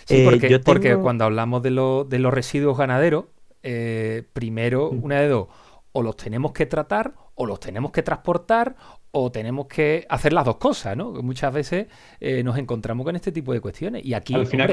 Sí, 0.05 0.23
porque, 0.25 0.59
porque 0.59 0.97
cuando 0.97 1.25
hablamos 1.25 1.62
de, 1.62 1.71
de 1.71 2.19
los 2.19 2.35
residuos 2.35 2.77
ganaderos, 2.77 3.25
eh, 3.62 4.25
primero, 4.35 4.93
mm. 4.93 5.05
una 5.05 5.21
de 5.21 5.29
dos, 5.29 5.49
o 5.93 6.03
los 6.03 6.16
tenemos 6.16 6.53
que 6.53 6.66
tratar, 6.66 7.14
o 7.35 7.47
los 7.47 7.61
tenemos 7.61 7.93
que 7.93 8.03
transportar, 8.03 8.77
o 9.11 9.33
tenemos 9.33 9.67
que 9.67 10.07
hacer 10.09 10.33
las 10.33 10.45
dos 10.45 10.57
cosas, 10.57 10.97
¿no? 10.97 11.13
Muchas 11.23 11.53
veces 11.53 11.87
eh, 12.21 12.43
nos 12.43 12.59
encontramos 12.59 13.05
con 13.05 13.17
este 13.17 13.33
tipo 13.33 13.53
de 13.53 13.61
cuestiones. 13.61 14.05
Y 14.05 14.15
aquí. 14.15 14.35
Al 14.35 14.47
final 14.47 14.71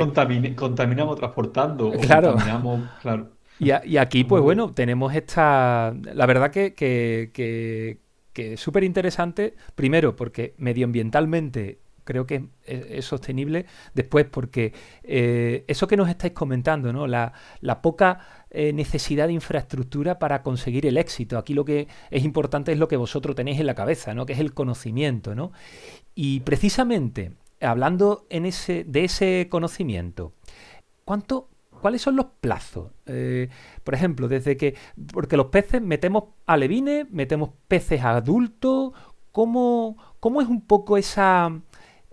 contaminamos 0.55 1.17
transportando. 1.17 1.91
claro. 1.91 2.33
Contaminamos, 2.33 2.89
claro. 3.01 3.29
Y, 3.57 3.97
aquí, 3.97 4.25
pues 4.25 4.43
bueno, 4.43 4.71
tenemos 4.71 5.15
esta. 5.15 5.95
La 6.13 6.25
verdad 6.25 6.51
que, 6.51 6.73
que, 6.73 7.99
es 8.35 8.59
súper 8.59 8.83
interesante. 8.83 9.55
Primero, 9.75 10.15
porque 10.15 10.55
medioambientalmente 10.57 11.79
creo 12.05 12.25
que 12.25 12.47
es, 12.65 13.03
sostenible. 13.03 13.65
Después, 13.93 14.25
porque 14.25 14.73
eh, 15.03 15.65
eso 15.67 15.87
que 15.87 15.97
nos 15.97 16.07
estáis 16.07 16.31
comentando, 16.31 16.93
¿no? 16.93 17.05
La, 17.07 17.33
la 17.59 17.81
poca 17.81 18.45
eh, 18.57 18.71
necesidad 18.71 19.27
de 19.27 19.33
infraestructura 19.33 20.17
para 20.17 20.41
conseguir 20.41 20.85
el 20.85 20.95
éxito. 20.95 21.37
Aquí 21.37 21.53
lo 21.53 21.65
que 21.65 21.89
es 22.09 22.23
importante 22.23 22.71
es 22.71 22.79
lo 22.79 22.87
que 22.87 22.95
vosotros 22.95 23.35
tenéis 23.35 23.59
en 23.59 23.65
la 23.65 23.75
cabeza, 23.75 24.13
¿no? 24.13 24.25
que 24.25 24.31
es 24.31 24.39
el 24.39 24.53
conocimiento. 24.53 25.35
¿no? 25.35 25.51
Y 26.13 26.39
precisamente, 26.39 27.33
hablando 27.59 28.25
en 28.29 28.45
ese, 28.45 28.85
de 28.85 29.03
ese 29.03 29.47
conocimiento, 29.49 30.31
¿cuánto, 31.03 31.49
¿cuáles 31.81 32.01
son 32.01 32.15
los 32.15 32.27
plazos? 32.39 32.93
Eh, 33.07 33.49
por 33.83 33.93
ejemplo, 33.93 34.29
desde 34.29 34.55
que, 34.55 34.75
porque 35.11 35.35
los 35.35 35.47
peces 35.47 35.81
metemos 35.81 36.23
alevines, 36.45 37.11
metemos 37.11 37.49
peces 37.67 38.05
adultos, 38.05 38.93
¿cómo, 39.33 39.97
cómo 40.21 40.41
es 40.41 40.47
un 40.47 40.61
poco 40.61 40.95
esa, 40.95 41.51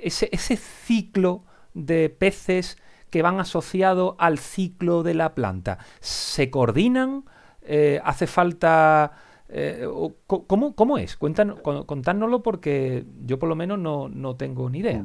ese, 0.03 0.29
ese 0.33 0.57
ciclo 0.57 1.45
de 1.75 2.11
peces 2.11 2.79
que 3.11 3.23
van 3.23 3.41
asociados 3.41 4.15
al 4.19 4.39
ciclo 4.39 5.03
de 5.03 5.15
la 5.15 5.35
planta. 5.35 5.79
¿Se 6.01 6.51
coordinan? 6.51 7.25
Eh, 7.63 8.01
¿Hace 8.05 8.27
falta... 8.27 9.13
Eh, 9.49 9.87
¿cómo, 10.27 10.97
es? 10.97 11.17
Cuéntanos, 11.19 11.61
contárnoslo 11.61 12.43
porque 12.43 13.05
yo 13.27 13.39
por 13.39 13.51
lo 13.51 13.55
menos 13.55 13.79
no, 13.79 14.37
tengo 14.37 14.71
ni 14.71 14.79
idea. 14.79 15.05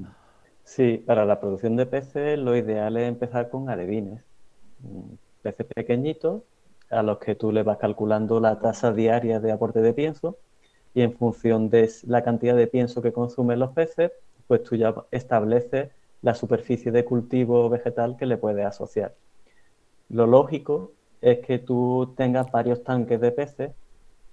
Sí, 0.63 1.03
para 1.05 1.25
la 1.25 1.41
producción 1.41 1.75
de 1.75 1.85
peces 1.85 2.39
lo 2.39 2.55
ideal 2.55 2.95
es 2.95 3.09
empezar 3.09 3.49
con 3.49 3.69
alevines. 3.69 4.21
Mm, 4.79 5.15
peces 5.41 5.65
pequeñitos 5.65 6.43
a 6.89 7.03
los 7.03 7.17
que 7.17 7.35
tú 7.35 7.51
le 7.51 7.63
vas 7.63 7.77
calculando 7.77 8.39
la 8.39 8.59
tasa 8.59 8.93
diaria 8.93 9.41
de 9.41 9.51
aporte 9.51 9.81
de 9.81 9.93
pienso 9.93 10.37
y 10.93 11.01
en 11.01 11.13
función 11.13 11.69
de 11.69 11.91
la 12.03 12.23
cantidad 12.23 12.55
de 12.55 12.67
pienso 12.67 13.01
que 13.01 13.11
consumen 13.11 13.59
los 13.59 13.71
peces, 13.71 14.11
pues 14.47 14.63
tú 14.63 14.75
ya 14.75 14.93
estableces 15.11 15.91
la 16.21 16.33
superficie 16.33 16.91
de 16.91 17.05
cultivo 17.05 17.69
vegetal 17.69 18.17
que 18.17 18.25
le 18.25 18.37
puedes 18.37 18.65
asociar. 18.65 19.13
Lo 20.09 20.25
lógico 20.25 20.91
es 21.21 21.39
que 21.39 21.59
tú 21.59 22.13
tengas 22.15 22.51
varios 22.51 22.83
tanques 22.83 23.19
de 23.19 23.31
peces 23.31 23.71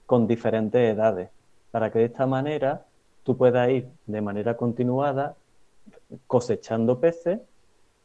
con 0.07 0.27
diferentes 0.27 0.95
edades, 0.95 1.31
para 1.71 1.91
que 1.91 1.99
de 1.99 2.05
esta 2.07 2.27
manera 2.27 2.85
tú 3.23 3.37
puedas 3.37 3.69
ir 3.71 3.89
de 4.07 4.21
manera 4.21 4.57
continuada 4.57 5.35
cosechando 6.27 7.01
peces 7.01 7.41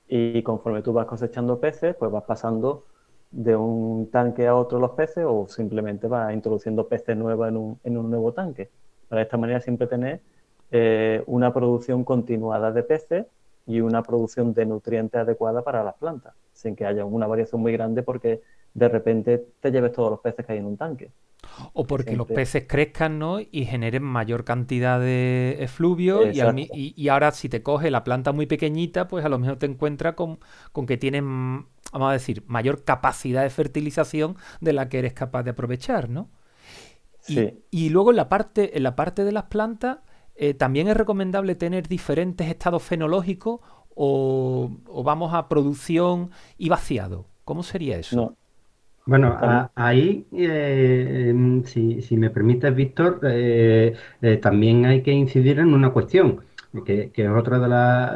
y 0.07 0.41
conforme 0.43 0.81
tú 0.81 0.93
vas 0.93 1.05
cosechando 1.05 1.59
peces, 1.59 1.95
pues 1.95 2.11
vas 2.11 2.23
pasando 2.23 2.85
de 3.31 3.55
un 3.55 4.09
tanque 4.09 4.47
a 4.47 4.55
otro 4.55 4.79
los 4.79 4.91
peces 4.91 5.23
o 5.27 5.47
simplemente 5.47 6.07
vas 6.07 6.33
introduciendo 6.33 6.87
peces 6.87 7.15
nuevos 7.15 7.47
en 7.47 7.57
un, 7.57 7.79
en 7.83 7.97
un 7.97 8.09
nuevo 8.09 8.33
tanque. 8.33 8.69
Para 9.07 9.19
de 9.19 9.23
esta 9.23 9.37
manera 9.37 9.61
siempre 9.61 9.87
tener 9.87 10.21
eh, 10.71 11.23
una 11.25 11.53
producción 11.53 12.03
continuada 12.03 12.71
de 12.71 12.83
peces 12.83 13.25
y 13.65 13.81
una 13.81 14.03
producción 14.03 14.53
de 14.53 14.65
nutrientes 14.65 15.21
adecuada 15.21 15.63
para 15.63 15.83
las 15.83 15.95
plantas, 15.95 16.33
sin 16.53 16.75
que 16.75 16.85
haya 16.85 17.05
una 17.05 17.27
variación 17.27 17.61
muy 17.61 17.71
grande 17.71 18.03
porque 18.03 18.41
de 18.73 18.89
repente 18.89 19.45
te 19.59 19.71
lleves 19.71 19.93
todos 19.93 20.11
los 20.11 20.19
peces 20.19 20.45
que 20.45 20.53
hay 20.53 20.59
en 20.59 20.65
un 20.65 20.77
tanque. 20.77 21.11
O 21.73 21.85
porque 21.85 22.15
los 22.15 22.27
peces 22.27 22.65
crezcan 22.67 23.17
¿no? 23.17 23.39
y 23.39 23.65
generen 23.65 24.03
mayor 24.03 24.43
cantidad 24.43 24.99
de 24.99 25.57
efluvio 25.59 26.29
y, 26.31 26.93
y, 26.95 27.07
ahora 27.07 27.31
si 27.31 27.47
te 27.49 27.63
coge 27.63 27.89
la 27.91 28.03
planta 28.03 28.31
muy 28.31 28.45
pequeñita, 28.45 29.07
pues 29.07 29.25
a 29.25 29.29
lo 29.29 29.39
mejor 29.39 29.57
te 29.57 29.65
encuentras 29.65 30.15
con, 30.15 30.39
con, 30.71 30.85
que 30.85 30.97
tienen, 30.97 31.65
vamos 31.91 32.09
a 32.09 32.13
decir, 32.13 32.43
mayor 32.47 32.83
capacidad 32.83 33.43
de 33.43 33.49
fertilización 33.49 34.35
de 34.61 34.73
la 34.73 34.89
que 34.89 34.99
eres 34.99 35.13
capaz 35.13 35.43
de 35.43 35.51
aprovechar, 35.51 36.09
¿no? 36.09 36.29
Sí. 37.21 37.63
Y, 37.71 37.89
luego 37.89 38.11
en 38.11 38.17
la 38.17 38.29
parte, 38.29 38.77
en 38.77 38.83
la 38.83 38.95
parte 38.95 39.23
de 39.23 39.31
las 39.31 39.43
plantas, 39.43 39.99
eh, 40.41 40.53
¿También 40.53 40.87
es 40.87 40.95
recomendable 40.95 41.53
tener 41.55 41.89
diferentes 41.89 42.47
estados 42.47 42.81
fenológicos 42.81 43.59
o, 43.93 44.71
vamos 45.03 45.33
a 45.33 45.49
producción 45.49 46.31
y 46.57 46.69
vaciado? 46.69 47.25
¿Cómo 47.43 47.61
sería 47.61 47.97
eso? 47.97 48.37
Bueno, 49.05 49.37
ahí, 49.75 50.25
eh, 50.31 51.61
si, 51.65 52.15
me 52.15 52.29
permites, 52.29 52.73
Víctor, 52.73 53.19
eh, 53.23 53.97
también 54.41 54.85
hay 54.85 55.01
que 55.01 55.11
incidir 55.11 55.59
en 55.59 55.73
una 55.73 55.89
cuestión, 55.89 56.39
que, 56.85 57.11
es 57.13 57.29
otra 57.29 57.59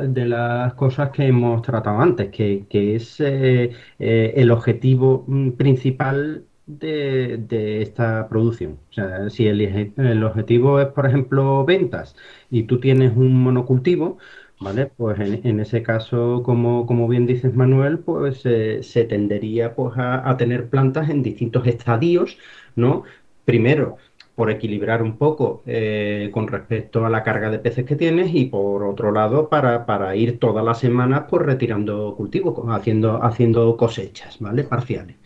de, 0.04 0.26
las 0.26 0.74
cosas 0.76 1.10
que 1.10 1.28
hemos 1.28 1.62
tratado 1.62 2.00
antes, 2.00 2.30
que, 2.30 2.68
que 2.70 2.96
es 2.96 3.20
el 3.20 4.52
objetivo 4.52 5.26
mm, 5.28 5.52
principal 5.52 6.46
de, 6.66 7.82
esta 7.82 8.28
producción. 8.30 8.80
O 8.90 8.94
sea, 8.94 9.30
si 9.30 9.48
el, 9.48 10.24
objetivo 10.24 10.80
es, 10.80 10.88
por 10.88 11.06
ejemplo, 11.06 11.66
ventas 11.66 12.16
y 12.50 12.64
tú 12.64 12.80
tienes 12.80 13.16
un 13.16 13.42
monocultivo, 13.42 14.18
¿vale? 14.60 14.88
Pues 14.88 15.20
en, 15.20 15.60
ese 15.60 15.84
caso, 15.84 16.42
como, 16.44 16.86
como, 16.86 17.08
bien 17.08 17.26
dices 17.26 17.54
Manuel, 17.56 18.00
pues 18.00 18.42
eh, 18.46 18.82
se 18.84 19.04
tendería 19.06 19.76
pues, 19.76 19.94
a, 19.98 20.36
tener 20.38 20.70
plantas 20.70 21.10
en 21.10 21.24
distintos 21.24 21.68
estadios, 21.68 22.38
¿no? 22.76 23.04
Primero, 23.46 23.98
por 24.36 24.50
equilibrar 24.50 25.04
un 25.04 25.18
poco 25.18 25.62
eh, 25.66 26.30
con 26.34 26.48
respecto 26.48 27.06
a 27.06 27.10
la 27.10 27.24
carga 27.24 27.50
de 27.50 27.60
peces 27.60 27.86
que 27.86 27.96
tienes 27.96 28.34
y 28.34 28.46
por 28.46 28.84
otro 28.84 29.12
lado 29.12 29.48
para, 29.50 29.86
para 29.86 30.16
ir 30.16 30.40
todas 30.40 30.66
las 30.66 30.80
semanas 30.80 31.26
pues 31.30 31.44
retirando 31.44 32.16
cultivos, 32.16 32.56
haciendo, 32.70 33.24
haciendo 33.24 33.78
cosechas, 33.78 34.38
¿vale? 34.40 34.64
Parciales. 34.64 35.18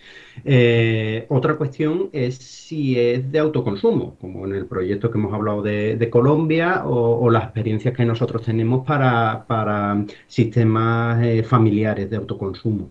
Eh, 0.46 1.26
otra 1.30 1.56
cuestión 1.56 2.10
es 2.12 2.36
si 2.38 3.00
es 3.00 3.32
de 3.32 3.40
autoconsumo, 3.40 4.16
como 4.20 4.46
en 4.46 4.56
el 4.56 4.66
proyecto 4.66 5.10
que 5.10 5.18
hemos 5.18 5.34
hablado 5.34 5.62
de, 5.62 6.10
Colombia 6.12 6.84
o, 6.86 7.30
las 7.30 7.46
experiencias 7.46 7.96
que 7.96 8.06
nosotros 8.06 8.44
tenemos 8.44 8.86
para, 8.86 10.06
sistemas 10.28 11.24
eh, 11.24 11.44
familiares 11.44 12.10
de 12.10 12.18
autoconsumo. 12.18 12.90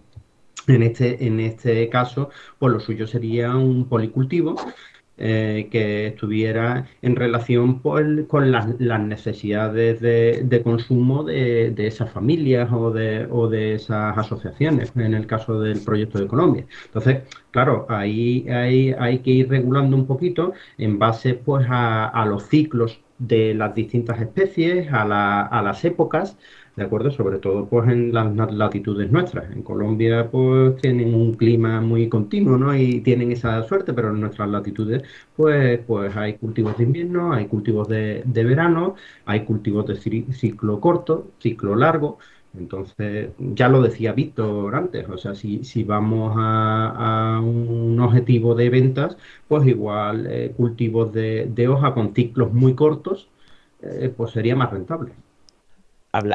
En 0.66 0.82
este, 0.82 1.24
en 1.24 1.38
este 1.40 1.88
caso, 1.88 2.30
pues 2.58 2.72
lo 2.72 2.80
suyo 2.80 3.06
sería 3.06 3.54
un 3.56 3.88
policultivo 3.88 4.56
eh, 5.18 5.68
que 5.70 6.08
estuviera 6.08 6.86
en 7.00 7.16
relación 7.16 7.78
con 7.78 8.52
las, 8.52 8.66
necesidades 9.00 10.00
de, 10.00 10.60
consumo 10.62 11.24
de, 11.24 11.74
esas 11.78 12.10
familias 12.10 12.70
o 12.70 12.90
de, 12.90 13.26
o 13.30 13.48
de 13.48 13.74
esas 13.74 14.16
asociaciones, 14.18 14.92
en 14.94 15.14
el 15.14 15.26
caso 15.26 15.60
del 15.60 15.80
proyecto 15.80 16.18
de 16.18 16.26
Colombia. 16.26 16.66
Entonces, 16.86 17.22
claro, 17.50 17.86
ahí 17.88 18.46
hay, 18.48 19.18
que 19.20 19.30
ir 19.30 19.48
regulando 19.48 19.96
un 19.96 20.06
poquito 20.06 20.52
en 20.76 20.98
base 20.98 21.34
pues, 21.34 21.66
a, 21.70 22.24
los 22.28 22.44
ciclos 22.48 23.00
de 23.18 23.54
las 23.54 23.74
distintas 23.74 24.20
especies, 24.20 24.92
a, 24.92 25.46
a 25.46 25.62
las 25.62 25.84
épocas, 25.84 26.36
¿de 26.76 26.84
acuerdo? 26.84 27.10
Sobre 27.10 27.38
todo 27.38 27.66
pues 27.66 27.88
en 27.88 28.12
las 28.12 28.52
latitudes 28.52 29.10
nuestras. 29.10 29.50
En 29.50 29.62
Colombia 29.62 30.30
pues 30.30 30.76
tienen 30.76 31.14
un 31.14 31.34
clima 31.34 31.80
muy 31.80 32.08
continuo, 32.08 32.58
¿no? 32.58 32.76
Y 32.76 33.00
tienen 33.00 33.32
esa 33.32 33.62
suerte, 33.64 33.92
pero 33.94 34.10
en 34.10 34.20
nuestras 34.20 34.48
latitudes 34.50 35.02
pues, 35.34 35.80
pues 35.86 36.14
hay 36.16 36.34
cultivos 36.34 36.76
de 36.78 36.84
invierno, 36.84 37.32
hay 37.32 37.46
cultivos 37.46 37.88
de, 37.88 38.22
verano, 38.26 38.94
hay 39.24 39.44
cultivos 39.44 39.86
de 39.86 39.96
ciclo 40.32 40.80
corto, 40.80 41.32
ciclo 41.40 41.74
largo. 41.76 42.18
Entonces, 42.54 43.30
ya 43.38 43.68
lo 43.68 43.82
decía 43.82 44.12
Víctor 44.12 44.74
antes, 44.74 45.06
o 45.08 45.18
sea, 45.18 45.34
si, 45.34 45.62
si 45.64 45.84
vamos 45.84 46.34
a, 46.38 47.40
un 47.42 47.98
objetivo 48.00 48.54
de 48.54 48.70
ventas, 48.70 49.16
pues 49.48 49.66
igual 49.66 50.26
eh, 50.30 50.52
cultivos 50.56 51.12
de, 51.12 51.68
hoja 51.68 51.92
con 51.94 52.14
ciclos 52.14 52.52
muy 52.52 52.74
cortos, 52.74 53.28
eh, 53.82 54.12
pues 54.16 54.32
sería 54.32 54.56
más 54.56 54.70
rentable 54.70 55.12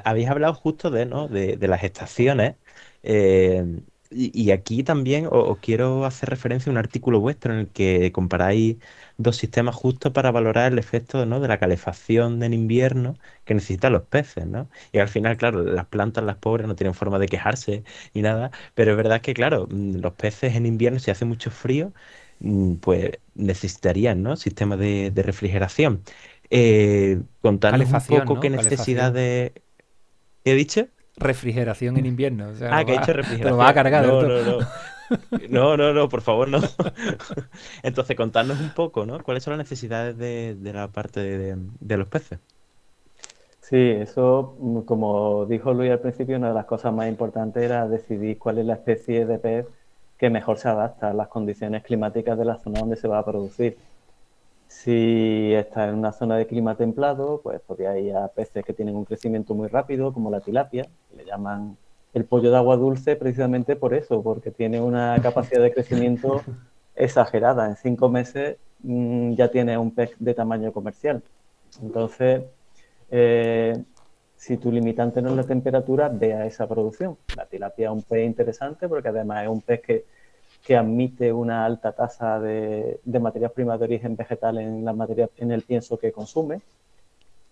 habéis 0.04 0.30
hablado 0.30 0.54
justo 0.54 0.90
de, 0.92 1.06
¿no? 1.06 1.28
de, 1.28 1.58
las 1.68 1.84
estaciones. 1.84 2.56
Eh, 3.04 3.82
y, 4.14 4.52
aquí 4.52 4.84
también 4.84 5.28
os, 5.32 5.58
quiero 5.60 6.06
hacer 6.06 6.30
referencia 6.30 6.70
a 6.70 6.74
un 6.74 6.78
artículo 6.78 7.20
vuestro 7.22 7.54
en 7.54 7.60
el 7.60 7.68
que 7.70 8.12
comparáis 8.12 8.78
dos 9.18 9.38
sistemas 9.38 9.76
justo 9.76 10.12
para 10.14 10.32
valorar 10.32 10.74
el 10.74 10.80
efecto 10.80 11.26
¿no? 11.26 11.40
de 11.40 11.48
la 11.48 11.58
calefacción 11.60 12.44
en 12.44 12.54
invierno 12.54 13.16
que 13.46 13.54
necesitan 13.54 13.94
los 13.94 14.04
peces, 14.04 14.46
¿no? 14.48 14.70
Y 14.92 15.00
al 15.00 15.08
final, 15.08 15.38
claro, 15.38 15.64
las 15.64 15.86
plantas, 15.86 16.24
las 16.26 16.36
pobres, 16.38 16.68
no 16.68 16.76
tienen 16.76 16.94
forma 16.94 17.20
de 17.20 17.28
quejarse 17.28 17.84
ni 18.14 18.22
nada, 18.22 18.52
pero 18.76 18.92
es 18.92 18.98
verdad 18.98 19.22
que, 19.22 19.34
claro, 19.34 19.68
mm, 19.70 19.98
los 19.98 20.14
peces 20.14 20.56
en 20.56 20.66
invierno, 20.66 21.00
si 21.00 21.12
hace 21.12 21.26
mucho 21.26 21.52
frío, 21.52 21.94
mm, 22.40 22.76
pues 22.76 23.12
necesitarían, 23.36 24.24
¿no? 24.24 24.36
Sistemas 24.36 24.80
de, 24.80 25.12
refrigeración. 25.16 26.02
Eh, 26.50 27.22
contarles 27.42 27.92
un 27.94 28.02
poco 28.20 28.40
qué 28.42 28.50
necesidades 28.50 29.54
¿Qué 30.44 30.52
he 30.52 30.56
dicho? 30.56 30.88
Refrigeración 31.18 31.98
en 31.98 32.06
invierno. 32.06 32.52
ah, 32.70 32.84
que 32.84 32.94
he 32.94 33.00
dicho 33.00 33.14
refrigeración. 33.14 33.52
Lo 33.52 33.58
va 33.58 33.70
a 33.70 33.74
cargar. 33.74 34.06
No, 34.06 34.22
no, 34.22 34.42
no. 34.42 34.58
No, 35.50 35.76
no, 35.78 35.94
no, 35.94 36.10
por 36.10 36.22
favor, 36.22 36.48
no. 36.48 36.60
Entonces, 37.84 38.16
contarnos 38.16 38.60
un 38.60 38.70
poco, 38.70 39.06
¿no? 39.06 39.22
¿Cuáles 39.22 39.44
son 39.44 39.52
las 39.52 39.60
necesidades 39.60 40.18
de, 40.18 40.56
la 40.74 40.88
parte 40.88 41.20
de, 41.20 41.98
los 41.98 42.08
peces? 42.08 42.40
Sí, 43.60 43.78
eso, 43.78 44.56
como 44.86 45.46
dijo 45.46 45.74
Luis 45.74 45.92
al 45.92 46.00
principio, 46.00 46.38
una 46.38 46.50
de 46.50 46.54
las 46.54 46.66
cosas 46.66 46.94
más 46.94 47.08
importantes 47.08 47.64
era 47.64 47.88
decidir 47.88 48.38
cuál 48.38 48.60
es 48.60 48.66
la 48.66 48.74
especie 48.74 49.26
de 49.26 49.38
pez 49.38 49.66
que 50.18 50.30
mejor 50.30 50.58
se 50.58 50.70
adapta 50.70 51.10
a 51.10 51.14
las 51.14 51.28
condiciones 51.28 51.84
climáticas 51.84 52.38
de 52.38 52.46
la 52.46 52.58
zona 52.58 52.80
donde 52.80 52.96
se 52.96 53.08
va 53.08 53.20
a 53.20 53.26
producir. 53.26 53.78
Si 54.72 55.54
está 55.54 55.90
en 55.90 55.96
una 55.96 56.14
zona 56.14 56.38
de 56.38 56.48
clima 56.48 56.76
templado, 56.76 57.42
pues 57.44 57.60
podría 57.60 58.00
ir 58.00 58.16
a 58.16 58.30
peces 58.30 58.66
que 58.66 58.74
tienen 58.74 58.96
un 58.96 59.04
crecimiento 59.06 59.54
muy 59.54 59.68
rápido, 59.68 60.14
como 60.14 60.32
la 60.32 60.40
tilapia, 60.40 60.88
le 61.16 61.26
llaman 61.26 61.78
el 62.14 62.26
pollo 62.26 62.50
de 62.50 62.58
agua 62.58 62.78
dulce 62.78 63.16
precisamente 63.18 63.76
por 63.76 63.94
eso, 63.94 64.24
porque 64.24 64.50
tiene 64.50 64.82
una 64.82 65.20
capacidad 65.22 65.62
de 65.62 65.74
crecimiento 65.74 66.42
exagerada. 66.96 67.68
En 67.68 67.76
cinco 67.76 68.10
meses 68.10 68.58
mm, 68.82 69.34
ya 69.34 69.52
tiene 69.52 69.78
un 69.78 69.92
pez 69.94 70.16
de 70.18 70.34
tamaño 70.34 70.72
comercial. 70.72 71.22
Entonces, 71.84 72.44
eh, 73.12 73.84
si 74.36 74.58
tu 74.58 74.72
limitante 74.72 75.22
no 75.22 75.30
es 75.32 75.36
la 75.36 75.44
temperatura, 75.44 76.10
vea 76.10 76.46
esa 76.46 76.68
producción. 76.68 77.18
La 77.36 77.46
tilapia 77.46 77.90
es 77.90 77.94
un 77.94 78.04
pez 78.04 78.26
interesante 78.26 78.88
porque 78.88 79.10
además 79.10 79.44
es 79.44 79.50
un 79.50 79.62
pez 79.62 79.82
que 79.82 80.06
que 80.64 80.78
admite 80.78 81.34
una 81.34 81.66
alta 81.66 81.92
tasa 81.92 82.40
de, 82.40 83.00
materias 83.20 83.52
primas 83.52 83.80
de 83.80 83.86
origen 83.86 84.16
vegetal 84.16 84.60
en, 84.60 84.86
la 84.86 84.94
materia, 84.94 85.30
en 85.38 85.52
el 85.52 85.64
pienso 85.64 85.98
que 85.98 86.12
consume. 86.12 86.62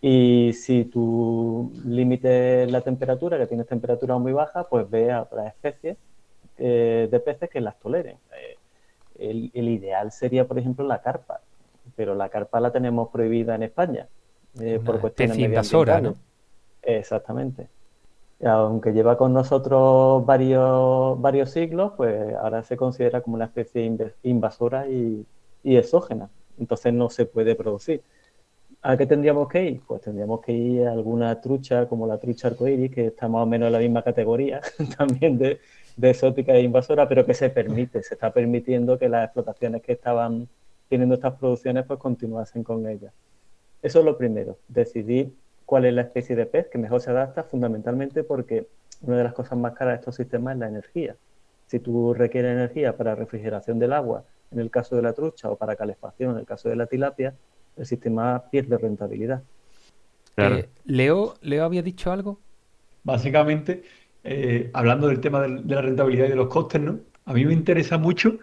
Y 0.01 0.53
si 0.53 0.85
tu 0.85 1.71
límite 1.85 2.63
es 2.63 2.71
la 2.71 2.81
temperatura, 2.81 3.37
que 3.37 3.47
tienes 3.47 3.67
temperatura 3.67 4.17
muy 4.17 4.31
baja, 4.31 4.63
pues 4.63 4.89
ve 4.89 5.11
a 5.11 5.23
otras 5.23 5.47
especies 5.47 5.97
eh, 6.57 7.07
de 7.11 7.19
peces 7.19 7.49
que 7.49 7.59
las 7.59 7.77
toleren. 7.79 8.17
Eh, 8.37 9.49
el, 9.53 9.69
ideal 9.69 10.11
sería, 10.11 10.47
por 10.47 10.57
ejemplo, 10.57 10.85
la 10.85 11.01
carpa, 11.01 11.41
pero 11.95 12.15
la 12.15 12.29
carpa 12.29 12.59
la 12.59 12.71
tenemos 12.71 13.09
prohibida 13.09 13.55
en 13.55 13.63
España 13.63 14.07
eh, 14.61 14.79
por 14.85 15.01
cuestiones 15.01 15.37
invasora, 15.37 15.99
¿no? 15.99 16.13
Exactamente 16.81 17.67
aunque 18.43 18.93
lleva 18.93 19.17
con 19.17 19.33
nosotros 19.33 20.25
varios, 20.25 21.19
varios 21.21 21.51
siglos, 21.51 21.93
pues 21.97 22.33
ahora 22.35 22.63
se 22.63 22.77
considera 22.77 23.21
como 23.21 23.35
una 23.35 23.45
especie 23.45 23.91
invasora 24.23 24.87
y, 24.87 25.25
exógena. 25.63 26.29
Entonces 26.57 26.93
no 26.93 27.09
se 27.09 27.25
puede 27.25 27.55
producir. 27.55 28.01
¿A 28.81 28.95
qué 28.97 29.05
tendríamos 29.05 29.49
que 29.49 29.63
ir? 29.63 29.81
Pues 29.85 30.01
tendríamos 30.01 30.41
que 30.41 30.53
ir 30.53 30.87
a 30.87 30.93
alguna 30.93 31.41
trucha 31.41 31.87
como 31.87 32.07
la 32.07 32.17
trucha 32.17 32.47
arcoíris, 32.47 32.91
que 32.91 33.07
está 33.07 33.27
más 33.27 33.43
o 33.43 33.45
menos 33.45 33.67
en 33.67 33.73
la 33.73 33.79
misma 33.79 34.03
categoría 34.03 34.61
también 34.97 35.37
de, 35.37 35.59
de 35.97 36.09
exótica 36.09 36.53
e 36.53 36.61
invasora, 36.61 37.07
pero 37.07 37.25
que 37.25 37.33
se 37.33 37.49
permite, 37.49 38.01
se 38.03 38.13
está 38.13 38.31
permitiendo 38.31 38.97
que 38.97 39.09
las 39.09 39.25
explotaciones 39.25 39.81
que 39.81 39.93
estaban 39.93 40.47
teniendo 40.87 41.15
estas 41.15 41.35
producciones 41.35 41.85
pues 41.85 41.99
continuasen 41.99 42.63
con 42.63 42.87
ellas. 42.87 43.13
Eso 43.81 43.99
es 43.99 44.05
lo 44.05 44.17
primero, 44.17 44.57
decidir 44.67 45.33
cuál 45.69 45.85
es 45.85 45.93
la 45.93 46.01
especie 46.01 46.35
de 46.35 46.47
pez 46.47 46.67
que 46.67 46.79
mejor 46.79 46.99
se 46.99 47.11
adapta, 47.11 47.43
fundamentalmente 47.43 48.23
porque 48.23 48.65
una 49.01 49.17
de 49.17 49.23
las 49.23 49.33
cosas 49.33 49.55
más 49.55 49.73
caras 49.73 49.93
de 49.93 49.99
estos 49.99 50.15
sistemas 50.15 50.55
es 50.55 50.59
la 50.61 50.67
energía. 50.67 51.15
Si 51.67 51.79
tú 51.79 52.15
requieres 52.15 52.53
energía 52.53 52.97
para 52.97 53.13
refrigeración 53.13 53.77
del 53.77 53.93
agua, 53.93 54.23
en 54.49 54.61
el 54.61 54.71
caso 54.71 54.95
de 54.95 55.03
la 55.03 55.13
trucha, 55.13 55.47
o 55.51 55.57
para 55.57 55.75
calefacción, 55.75 56.31
en 56.31 56.39
el 56.39 56.47
caso 56.47 56.69
de 56.69 56.75
la 56.75 56.87
tilapia, 56.87 57.35
el 57.77 57.85
sistema 57.85 58.45
pierde 58.49 58.79
rentabilidad. 58.79 59.43
Eh, 60.37 60.67
Leo, 60.85 61.35
Leo 61.41 61.63
había 61.63 61.83
dicho 61.83 62.11
algo. 62.11 62.39
Básicamente, 63.03 63.83
eh, 64.23 64.71
hablando 64.73 65.07
del 65.07 65.19
tema 65.19 65.39
de, 65.43 65.49
la 65.67 65.83
rentabilidad 65.83 66.25
y 66.25 66.29
de 66.29 66.35
los 66.35 66.47
costes, 66.47 66.81
¿no? 66.81 66.99
A 67.25 67.33
mí 67.33 67.45
me 67.45 67.53
interesa 67.53 67.99
mucho 67.99 68.39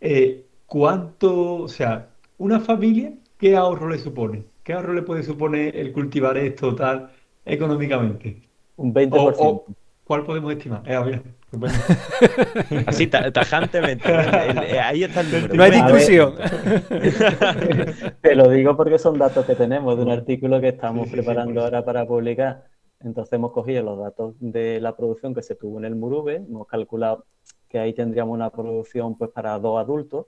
eh, 0.00 0.44
cuánto, 0.66 1.54
o 1.54 1.68
sea, 1.68 2.08
una 2.38 2.58
familia, 2.58 3.12
¿qué 3.38 3.54
ahorro 3.54 3.88
le 3.90 3.98
supone? 3.98 4.53
¿Qué 4.64 4.72
ahorro 4.72 4.94
le 4.94 5.02
puede 5.02 5.22
suponer 5.22 5.76
el 5.76 5.92
cultivar 5.92 6.38
esto 6.38 6.74
tal 6.74 7.10
económicamente? 7.44 8.42
Un 8.76 8.94
20%. 8.94 9.62
¿Cuál 10.04 10.24
podemos 10.24 10.52
estimar? 10.52 10.82
Eh, 10.86 11.22
Así, 12.86 13.06
tajantemente. 13.06 14.10
ahí 14.82 15.04
está 15.04 15.20
el 15.20 15.30
número. 15.30 15.54
No 15.54 15.62
hay 15.62 15.70
discusión. 15.70 16.34
Te 18.22 18.34
lo 18.34 18.48
digo 18.48 18.74
porque 18.74 18.98
son 18.98 19.18
datos 19.18 19.44
que 19.44 19.54
tenemos 19.54 19.96
de 19.98 20.02
un 20.02 20.10
artículo 20.10 20.60
que 20.62 20.68
estamos 20.68 21.10
preparando 21.10 21.62
ahora 21.62 21.84
para 21.84 22.06
publicar. 22.06 22.64
Entonces 23.00 23.34
hemos 23.34 23.52
cogido 23.52 23.82
los 23.82 23.98
datos 23.98 24.34
de 24.40 24.80
la 24.80 24.96
producción 24.96 25.34
que 25.34 25.42
se 25.42 25.56
tuvo 25.56 25.78
en 25.78 25.84
el 25.84 25.94
Murube, 25.94 26.36
hemos 26.36 26.66
calculado 26.66 27.26
que 27.68 27.78
ahí 27.78 27.92
tendríamos 27.92 28.34
una 28.34 28.48
producción 28.48 29.16
pues 29.18 29.30
para 29.30 29.58
dos 29.58 29.78
adultos, 29.78 30.26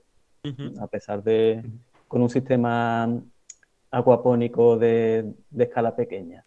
a 0.79 0.87
pesar 0.87 1.23
de 1.23 1.63
con 2.07 2.21
un 2.21 2.29
sistema 2.29 3.09
acuapónico 3.91 4.77
de, 4.77 5.33
escala 5.57 5.95
pequeña. 5.95 6.45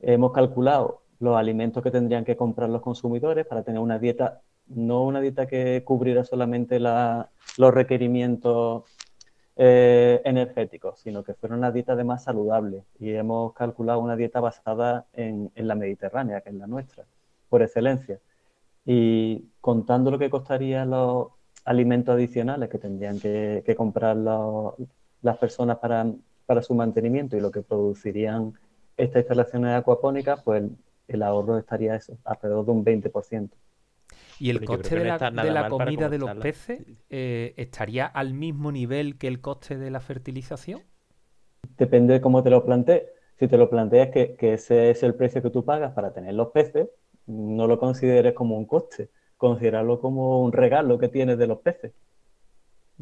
Hemos 0.00 0.32
calculado 0.32 1.02
los 1.18 1.36
alimentos 1.36 1.82
que 1.82 1.90
tendrían 1.90 2.24
que 2.24 2.36
comprar 2.36 2.70
los 2.70 2.82
consumidores 2.82 3.46
para 3.46 3.62
tener 3.62 3.80
una 3.80 3.98
dieta, 3.98 4.40
no 4.66 5.04
una 5.04 5.20
dieta 5.20 5.46
que 5.46 5.82
cubriera 5.84 6.24
solamente 6.24 6.80
los 6.80 7.74
requerimientos 7.74 8.84
eh, 9.56 10.22
energéticos, 10.24 11.00
sino 11.00 11.22
que 11.22 11.34
fuera 11.34 11.54
una 11.54 11.70
dieta 11.70 11.94
de 11.94 12.04
más 12.04 12.24
saludable. 12.24 12.84
Y 12.98 13.10
hemos 13.10 13.52
calculado 13.52 14.00
una 14.00 14.16
dieta 14.16 14.40
basada 14.40 15.06
en, 15.12 15.52
la 15.54 15.74
Mediterránea, 15.74 16.40
que 16.40 16.48
es 16.48 16.54
la 16.54 16.66
nuestra, 16.66 17.04
por 17.50 17.62
excelencia. 17.62 18.18
Y 18.86 19.44
contando 19.60 20.10
lo 20.10 20.18
que 20.18 20.30
costarían 20.30 20.88
los 20.88 21.28
alimentos 21.66 22.14
adicionales 22.14 22.70
que 22.70 22.78
tendrían 22.78 23.20
que, 23.20 23.74
comprar 23.76 24.16
las 24.16 25.36
personas 25.38 25.76
para 25.76 26.06
para 26.50 26.62
su 26.62 26.74
mantenimiento 26.74 27.36
y 27.36 27.40
lo 27.40 27.52
que 27.52 27.62
producirían 27.62 28.54
estas 28.96 29.20
instalaciones 29.20 29.70
acuapónicas, 29.70 30.42
pues 30.42 30.64
el, 31.06 31.22
ahorro 31.22 31.56
estaría 31.56 31.94
eso, 31.94 32.18
alrededor 32.24 32.66
de 32.66 32.72
un 32.72 32.84
20%. 32.84 33.50
¿Y 34.40 34.50
el 34.50 34.64
coste 34.64 34.98
de 34.98 35.04
la, 35.04 35.68
comida 35.68 36.08
de 36.08 36.18
los 36.18 36.34
peces 36.38 36.80
eh, 37.08 37.54
estaría 37.56 38.04
al 38.04 38.34
mismo 38.34 38.72
nivel 38.72 39.16
que 39.16 39.28
el 39.28 39.40
coste 39.40 39.78
de 39.78 39.92
la 39.92 40.00
fertilización? 40.00 40.82
Depende 41.78 42.14
de 42.14 42.20
cómo 42.20 42.42
te 42.42 42.50
lo 42.50 42.64
plantees. 42.64 43.04
Si 43.38 43.46
te 43.46 43.56
lo 43.56 43.70
planteas 43.70 44.08
que, 44.08 44.34
que, 44.34 44.54
ese 44.54 44.90
es 44.90 45.04
el 45.04 45.14
precio 45.14 45.42
que 45.42 45.50
tú 45.50 45.64
pagas 45.64 45.92
para 45.92 46.12
tener 46.12 46.34
los 46.34 46.48
peces, 46.48 46.88
no 47.28 47.68
lo 47.68 47.78
consideres 47.78 48.34
como 48.34 48.58
un 48.58 48.64
coste, 48.64 49.08
considerarlo 49.36 50.00
como 50.00 50.42
un 50.42 50.50
regalo 50.50 50.98
que 50.98 51.06
tienes 51.06 51.38
de 51.38 51.46
los 51.46 51.60
peces. 51.60 51.92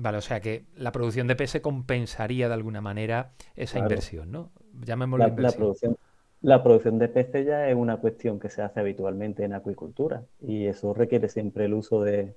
Vale, 0.01 0.19
o 0.19 0.21
sea 0.21 0.41
que 0.41 0.65
la 0.77 0.93
producción 0.93 1.27
de 1.27 1.35
peces 1.35 1.61
compensaría 1.61 2.47
de 2.47 2.55
alguna 2.55 2.81
manera 2.81 3.33
esa 3.57 3.81
inversión, 3.81 4.31
¿no? 4.31 4.53
Llamémoslo 4.85 5.27
la, 5.27 5.35
La 5.43 5.51
producción, 5.51 5.99
la 6.41 6.63
producción 6.63 7.01
de 7.01 7.09
peces 7.09 7.45
ya 7.45 7.69
es 7.69 7.75
una 7.75 7.97
cuestión 7.97 8.39
que 8.39 8.49
se 8.49 8.63
hace 8.63 8.79
habitualmente 8.79 9.43
en 9.43 9.55
acuicultura 9.55 10.23
y 10.41 10.67
eso 10.67 10.95
requiere 10.95 11.29
siempre 11.29 11.65
el 11.65 11.75
uso 11.75 12.01
de, 12.03 12.37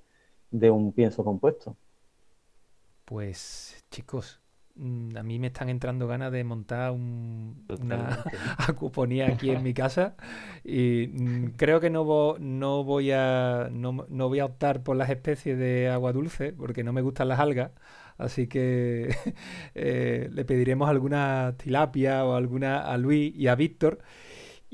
un 0.50 0.92
pienso 0.92 1.22
compuesto. 1.22 1.76
Pues 3.04 3.80
chicos, 3.92 4.40
a 4.74 5.22
mí 5.22 5.38
me 5.38 5.48
están 5.48 5.68
entrando 5.68 6.06
ganas 6.06 6.32
de 6.32 6.44
montar 6.44 6.92
una 6.92 8.24
acuponía 8.58 9.28
aquí 9.28 9.50
en 9.50 9.62
mi 9.62 9.74
casa 9.74 10.14
y 10.64 11.08
mm, 11.12 11.52
creo 11.56 11.80
que 11.80 11.90
no, 11.90 12.36
no 12.38 12.84
voy 12.84 13.10
a 13.12 13.68
no, 13.70 13.92
voy 14.08 14.38
a 14.40 14.46
optar 14.46 14.82
por 14.82 14.96
las 14.96 15.10
especies 15.10 15.58
de 15.58 15.88
agua 15.88 16.12
dulce 16.12 16.52
porque 16.52 16.84
no 16.84 16.92
me 16.92 17.02
gustan 17.02 17.28
las 17.28 17.38
algas 17.38 17.72
así 18.16 18.46
que 18.46 19.14
eh, 19.74 20.30
le 20.32 20.44
pediremos 20.44 20.88
alguna 20.88 21.54
tilapia 21.58 22.24
o 22.24 22.34
alguna 22.34 22.80
a 22.80 22.96
Luis 22.96 23.34
y 23.36 23.48
a 23.48 23.54
Víctor 23.54 23.98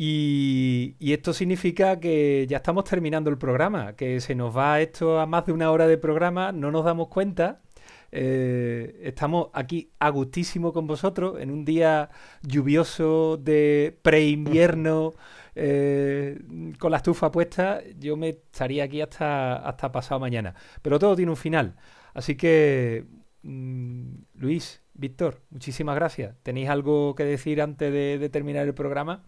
y, 0.01 0.95
esto 1.01 1.33
significa 1.33 1.99
que 1.99 2.47
ya 2.49 2.59
estamos 2.59 2.85
terminando 2.85 3.31
el 3.31 3.37
programa, 3.37 3.95
que 3.97 4.21
se 4.21 4.37
nos 4.37 4.57
va 4.57 4.81
esto 4.81 5.19
a 5.19 5.27
más 5.27 5.45
de 5.47 5.53
una 5.53 5.73
hora 5.73 5.89
de 5.89 5.99
programa, 5.99 6.53
no 6.53 6.71
nos 6.71 6.85
damos 6.85 7.09
cuenta. 7.09 7.63
Eh, 8.11 9.01
estamos 9.03 9.49
aquí 9.53 9.91
a 9.99 10.09
gustísimo 10.11 10.73
con 10.73 10.87
vosotros 10.87 11.41
en 11.41 11.51
un 11.51 11.65
día 11.65 12.11
lluvioso 12.43 13.37
de 13.37 13.99
pre-invierno 14.03 15.15
eh, 15.55 16.39
con 16.79 16.91
la 16.91 16.99
estufa 16.99 17.31
puesta. 17.31 17.83
Yo 17.99 18.17
me 18.17 18.31
estaría 18.31 18.85
aquí 18.85 19.01
hasta, 19.01 19.57
hasta 19.57 19.93
pasado 19.93 20.21
mañana. 20.21 20.55
Pero 20.83 20.99
todo 20.99 21.17
tiene 21.17 21.31
un 21.31 21.37
final. 21.37 21.77
Así 22.15 22.37
que, 22.37 23.05
mm, 23.43 24.15
Luis, 24.35 24.83
Víctor, 24.95 25.43
muchísimas 25.51 25.95
gracias. 25.95 26.37
¿Tenéis 26.43 26.69
algo 26.71 27.15
que 27.15 27.25
decir 27.25 27.61
antes 27.63 27.93
de 27.93 28.29
terminar 28.31 28.67
el 28.67 28.75
programa? 28.75 29.25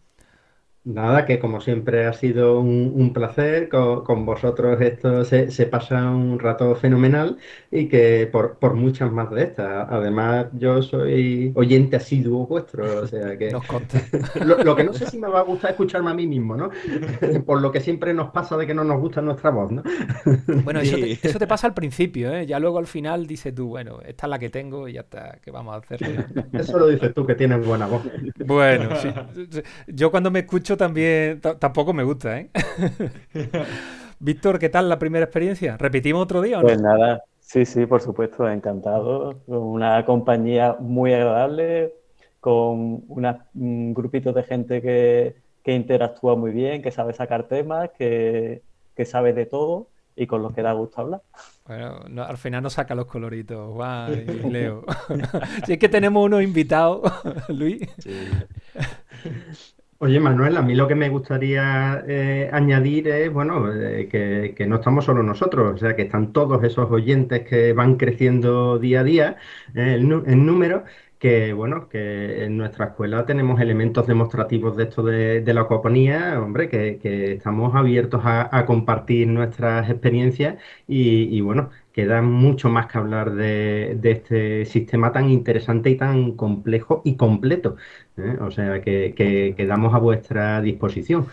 Nada, 0.82 1.26
que 1.26 1.38
como 1.38 1.60
siempre 1.60 2.06
ha 2.06 2.14
sido 2.14 2.58
un, 2.58 3.12
placer, 3.12 3.68
con, 3.68 4.24
vosotros 4.24 4.80
esto 4.80 5.24
se, 5.26 5.66
pasa 5.66 6.10
un 6.10 6.38
rato 6.38 6.74
fenomenal 6.74 7.36
y 7.70 7.86
que 7.86 8.26
por, 8.26 8.74
muchas 8.74 9.12
más 9.12 9.30
de 9.30 9.42
estas. 9.42 9.88
Además, 9.90 10.46
yo 10.54 10.80
soy 10.80 11.52
oyente 11.54 11.96
asiduo 11.96 12.46
vuestro, 12.46 13.02
o 13.02 13.06
sea 13.06 13.36
que... 13.36 13.50
Nos 13.50 13.64
lo, 14.64 14.74
que 14.74 14.84
no 14.84 14.94
sé 14.94 15.04
si 15.06 15.18
me 15.18 15.28
va 15.28 15.40
a 15.40 15.42
gustar 15.42 15.72
escucharme 15.72 16.12
a 16.12 16.14
mí 16.14 16.26
mismo, 16.26 16.56
¿no? 16.56 16.70
por 17.44 17.60
lo 17.60 17.70
que 17.70 17.80
siempre 17.80 18.14
nos 18.14 18.30
pasa 18.30 18.56
de 18.56 18.66
que 18.66 18.72
no 18.72 18.82
nos 18.82 19.00
gusta 19.00 19.20
nuestra 19.20 19.50
voz, 19.50 19.70
¿no? 19.70 19.82
bueno, 20.64 20.80
eso 20.80 20.96
te, 20.96 21.12
eso 21.12 21.38
te, 21.38 21.46
pasa 21.46 21.66
al 21.66 21.74
principio, 21.74 22.32
¿eh? 22.32 22.46
Ya 22.46 22.58
luego 22.58 22.78
al 22.78 22.86
final 22.86 23.26
dices 23.26 23.54
tú, 23.54 23.68
bueno, 23.68 24.00
esta 24.06 24.26
es 24.26 24.30
la 24.30 24.38
que 24.38 24.48
tengo 24.48 24.88
y 24.88 24.94
ya 24.94 25.00
está, 25.00 25.38
¿qué 25.42 25.50
vamos 25.50 25.74
a 25.74 25.78
hacer? 25.78 26.26
Eso 26.54 26.78
lo 26.78 26.86
dices 26.86 27.12
tú, 27.12 27.26
que 27.26 27.34
tienes 27.34 27.66
buena 27.66 27.86
voz. 27.86 28.02
Bueno, 28.46 28.96
sí. 28.96 29.10
Yo 29.86 30.10
cuando 30.10 30.30
me 30.30 30.38
escucho 30.38 30.69
también 30.76 31.40
tampoco 31.40 31.92
me 31.92 32.02
gusta, 32.02 32.38
¿eh? 32.38 32.50
Víctor, 34.20 34.58
¿qué 34.58 34.68
tal 34.68 34.88
la 34.88 34.98
primera 34.98 35.24
experiencia? 35.24 35.78
¿Repetimos 35.78 36.22
otro 36.22 36.42
día 36.42 36.58
o 36.58 36.60
no? 36.60 36.66
Pues 36.66 36.80
nada, 36.80 37.24
sí, 37.40 37.64
sí, 37.64 37.86
por 37.86 38.02
supuesto, 38.02 38.48
encantado. 38.48 39.40
Una 39.46 40.04
compañía 40.04 40.76
muy 40.78 41.14
agradable, 41.14 41.94
con 42.38 43.04
un 43.08 43.94
grupito 43.94 44.32
de 44.32 44.42
gente 44.42 44.82
que, 44.82 45.36
interactúa 45.64 46.34
muy 46.34 46.50
bien, 46.50 46.82
que 46.82 46.90
sabe 46.90 47.12
sacar 47.12 47.44
temas, 47.44 47.90
que, 47.96 48.62
sabe 49.06 49.32
de 49.32 49.46
todo 49.46 49.88
y 50.14 50.26
con 50.26 50.42
los 50.42 50.52
que 50.52 50.60
da 50.60 50.72
gusto 50.72 51.00
hablar. 51.00 51.22
Bueno, 51.66 52.22
al 52.22 52.36
final 52.36 52.62
nos 52.62 52.74
saca 52.74 52.94
los 52.94 53.06
coloritos, 53.06 53.72
Juan 53.72 54.12
y 54.12 54.24
Leo. 54.50 54.84
si 55.64 55.74
es 55.74 55.78
que 55.78 55.88
tenemos 55.88 56.22
unos 56.22 56.42
invitados, 56.42 57.10
Luis. 57.48 57.88
Sí. 57.98 58.28
Oye, 60.02 60.18
Manuel, 60.18 60.56
a 60.56 60.62
mí 60.62 60.74
lo 60.74 60.88
que 60.88 60.94
me 60.94 61.10
gustaría 61.10 62.02
eh, 62.08 62.48
añadir 62.52 63.06
es, 63.08 63.30
bueno, 63.30 63.70
eh, 63.70 64.08
que, 64.08 64.66
no 64.66 64.76
estamos 64.76 65.04
solo 65.04 65.22
nosotros, 65.22 65.74
o 65.74 65.76
sea, 65.78 65.94
que 65.94 66.02
están 66.02 66.32
todos 66.32 66.64
esos 66.64 66.90
oyentes 66.90 67.46
que 67.46 67.74
van 67.74 67.96
creciendo 67.96 68.78
día 68.78 69.00
a 69.00 69.04
día 69.04 69.36
eh, 69.74 69.96
en, 70.00 70.46
número, 70.46 70.84
que, 71.18 71.52
bueno, 71.52 71.88
que 71.90 72.44
en 72.46 72.56
nuestra 72.56 72.86
escuela 72.86 73.26
tenemos 73.26 73.60
elementos 73.60 74.06
demostrativos 74.06 74.74
de 74.74 74.84
esto 74.84 75.02
de, 75.02 75.44
la 75.52 75.60
acuaponía, 75.62 76.40
hombre, 76.40 76.70
que, 76.70 77.34
estamos 77.34 77.74
abiertos 77.74 78.22
a, 78.24 78.64
compartir 78.64 79.28
nuestras 79.28 79.90
experiencias 79.90 80.56
y, 80.88 81.24
y, 81.36 81.42
bueno, 81.42 81.70
queda 81.92 82.22
mucho 82.22 82.68
más 82.68 82.86
que 82.86 82.98
hablar 82.98 83.32
de, 83.34 83.98
este 84.02 84.64
sistema 84.66 85.12
tan 85.12 85.30
interesante 85.30 85.90
y 85.90 85.96
tan 85.96 86.32
complejo 86.32 87.02
y 87.04 87.16
completo. 87.16 87.76
¿eh? 88.16 88.36
O 88.40 88.50
sea, 88.50 88.80
que, 88.80 89.14
que 89.16 89.54
quedamos 89.56 89.94
a 89.94 89.98
vuestra 89.98 90.60
disposición. 90.60 91.26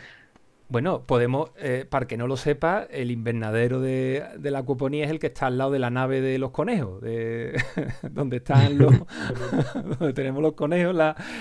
Bueno, 0.70 1.04
podemos, 1.06 1.52
eh, 1.58 1.86
para 1.90 2.08
que 2.08 2.18
no 2.18 2.28
lo 2.28 2.36
sepa, 2.36 2.86
el 2.92 3.10
invernadero 3.10 3.80
de, 3.80 4.26
la 4.42 4.60
acuaponía 4.60 5.06
es 5.06 5.12
el 5.12 5.20
que 5.20 5.28
está 5.28 5.48
al 5.48 5.58
lado 5.58 5.72
de 5.72 5.80
la 5.80 5.90
nave 5.90 6.20
de 6.20 6.38
los 6.40 6.52
conejos, 6.52 7.02
de, 7.02 7.58
donde 8.12 8.38
están 8.38 8.78
los, 8.80 8.94
donde 10.00 10.14
tenemos 10.14 10.42
los 10.42 10.54
conejos 10.54 10.94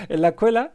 en 0.07 0.21
la 0.21 0.27
escuela. 0.29 0.71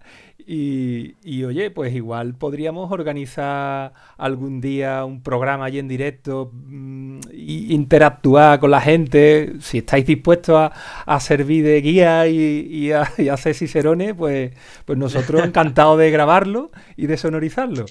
Y, 0.47 1.45
oye, 1.45 1.71
pues 1.71 1.95
igual 1.95 2.35
podríamos 2.35 2.91
organizar 2.91 3.93
algún 4.17 4.61
día 4.61 5.05
un 5.05 5.23
programa 5.23 5.67
allí 5.67 5.79
en 5.79 5.89
directo 5.89 6.51
mm, 6.53 7.21
interactuar 7.33 8.59
con 8.61 8.71
la 8.71 8.81
gente. 8.81 9.55
Si 9.61 9.79
estáis 9.79 10.05
dispuestos 10.05 10.71
a, 11.07 11.21
servir 11.21 11.65
de 11.65 11.81
guía 11.81 12.27
y, 12.27 12.93
a, 12.93 13.03
hacer 13.33 13.55
cicerones, 13.55 14.15
pues, 14.15 14.53
pues 14.85 14.99
nosotros 14.99 15.45
encantados 15.45 15.99
de 15.99 16.11
grabarlo 16.11 16.71
y 16.97 17.07
de 17.07 17.17
sonorizarlo. 17.17 17.87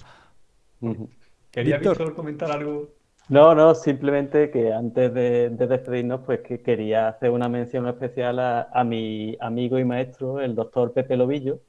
Quería 1.52 1.78
Víctor. 1.78 2.14
Comentar 2.16 2.52
algo. 2.52 2.90
No, 3.30 3.56
no, 3.56 3.76
simplemente 3.76 4.52
que 4.52 4.74
antes 4.74 5.14
de, 5.14 5.50
despedirnos, 5.50 6.22
pues 6.26 6.42
que 6.42 6.62
quería 6.62 7.08
hacer 7.08 7.30
una 7.30 7.48
mención 7.48 7.88
especial 7.88 8.40
a, 8.40 8.84
mi 8.84 9.38
amigo 9.40 9.80
y 9.80 9.86
maestro, 9.86 10.42
el 10.42 10.54
doctor 10.54 10.92
Pepe 10.92 11.16
Lobillo, 11.16 11.62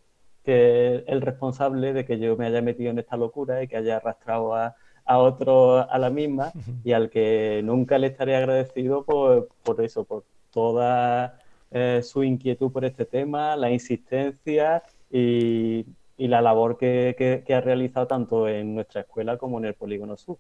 que 0.44 0.96
es 0.96 1.04
el 1.06 1.20
responsable 1.20 1.92
de 1.92 2.04
que 2.04 2.18
yo 2.18 2.36
me 2.36 2.46
haya 2.46 2.62
metido 2.62 2.90
en 2.90 2.98
esta 2.98 3.16
locura 3.16 3.62
y 3.62 3.68
que 3.68 3.76
haya 3.76 3.98
arrastrado 3.98 4.56
a, 4.56 4.74
a 5.04 5.18
otro 5.18 5.88
a 5.88 5.98
la 5.98 6.10
misma 6.10 6.52
y 6.82 6.92
al 6.92 7.10
que 7.10 7.60
nunca 7.62 7.98
le 7.98 8.08
estaré 8.08 8.36
agradecido 8.36 9.04
por, 9.04 9.48
por 9.62 9.80
eso, 9.82 10.04
por 10.04 10.24
toda 10.50 11.38
eh, 11.70 12.00
su 12.02 12.22
inquietud 12.22 12.70
por 12.70 12.84
este 12.84 13.04
tema, 13.04 13.56
la 13.56 13.70
insistencia 13.70 14.82
y 15.10 15.86
y 16.16 16.28
la 16.28 16.40
labor 16.40 16.78
que, 16.78 17.44
ha 17.48 17.60
realizado 17.60 18.06
tanto 18.06 18.48
en 18.48 18.74
nuestra 18.74 19.02
escuela 19.02 19.38
como 19.38 19.58
en 19.58 19.66
el 19.66 19.74
Polígono 19.74 20.16
Sur, 20.16 20.38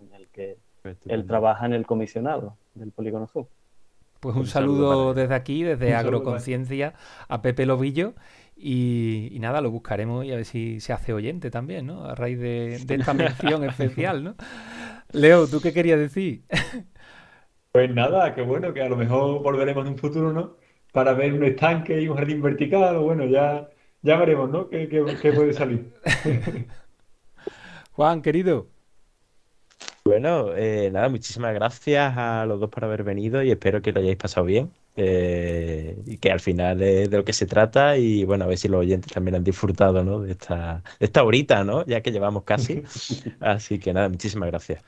en 0.00 0.14
el 0.14 0.28
que 0.28 0.58
él 1.06 1.26
trabaja 1.26 1.66
en 1.66 1.72
el 1.72 1.86
comisionado 1.86 2.56
del 2.74 2.90
Polígono 2.90 3.26
Sur. 3.26 3.46
Pues 4.20 4.36
un, 4.36 4.46
saludo, 4.46 5.14
desde 5.14 5.34
aquí, 5.34 5.64
desde 5.64 5.94
Agroconciencia, 5.94 6.94
a 7.28 7.42
Pepe 7.42 7.66
Lobillo. 7.66 8.14
Y, 8.54 9.36
nada, 9.40 9.60
lo 9.60 9.72
buscaremos 9.72 10.24
y 10.24 10.30
a 10.30 10.36
ver 10.36 10.44
si 10.44 10.78
se 10.78 10.92
hace 10.92 11.12
oyente 11.12 11.50
también, 11.50 11.86
¿no? 11.86 12.04
A 12.04 12.14
raíz 12.14 12.38
de, 12.38 12.74
esta 12.74 13.14
mención 13.14 13.64
especial, 13.68 14.22
¿no? 14.22 14.36
Leo, 15.10 15.48
¿tú 15.48 15.60
qué 15.60 15.72
querías 15.72 15.98
decir? 15.98 16.44
Pues 17.72 17.92
nada, 17.92 18.34
que 18.34 18.42
bueno, 18.42 18.72
que 18.72 18.82
a 18.82 18.88
lo 18.88 18.96
mejor 18.96 19.42
volveremos 19.42 19.86
en 19.86 19.92
un 19.94 19.98
futuro, 19.98 20.32
¿no? 20.32 20.56
Para 20.92 21.14
ver 21.14 21.32
un 21.32 21.42
estanque 21.42 22.00
y 22.00 22.06
un 22.06 22.16
jardín 22.16 22.42
vertical, 22.42 22.98
bueno, 22.98 23.24
ya 23.24 23.68
ya 24.02 24.16
veremos, 24.16 24.50
¿no? 24.50 24.68
¿Qué, 24.68 24.86
puede 25.34 25.52
salir? 25.52 25.92
Juan, 27.92 28.22
querido. 28.22 28.68
Bueno, 30.04 30.54
eh, 30.56 30.90
nada, 30.92 31.08
muchísimas 31.08 31.54
gracias 31.54 32.16
a 32.16 32.44
los 32.46 32.58
dos 32.58 32.68
por 32.68 32.84
haber 32.84 33.04
venido 33.04 33.42
y 33.42 33.50
espero 33.50 33.80
que 33.80 33.92
lo 33.92 34.00
hayáis 34.00 34.16
pasado 34.16 34.46
bien. 34.46 34.70
Eh, 34.94 35.96
y 36.04 36.18
que 36.18 36.30
al 36.30 36.40
final 36.40 36.82
es 36.82 37.08
de 37.08 37.16
lo 37.16 37.24
que 37.24 37.32
se 37.32 37.46
trata 37.46 37.96
y 37.96 38.24
bueno, 38.24 38.44
a 38.44 38.48
ver 38.48 38.58
si 38.58 38.68
los 38.68 38.80
oyentes 38.80 39.10
también 39.10 39.36
han 39.36 39.44
disfrutado 39.44 40.04
¿no? 40.04 40.20
de, 40.20 40.32
esta, 40.32 40.82
de 40.98 41.06
esta 41.06 41.22
horita, 41.22 41.64
¿no? 41.64 41.86
Ya 41.86 42.02
que 42.02 42.12
llevamos 42.12 42.42
casi. 42.44 42.82
Así 43.40 43.78
que 43.78 43.94
nada, 43.94 44.08
muchísimas 44.08 44.50
gracias. 44.50 44.82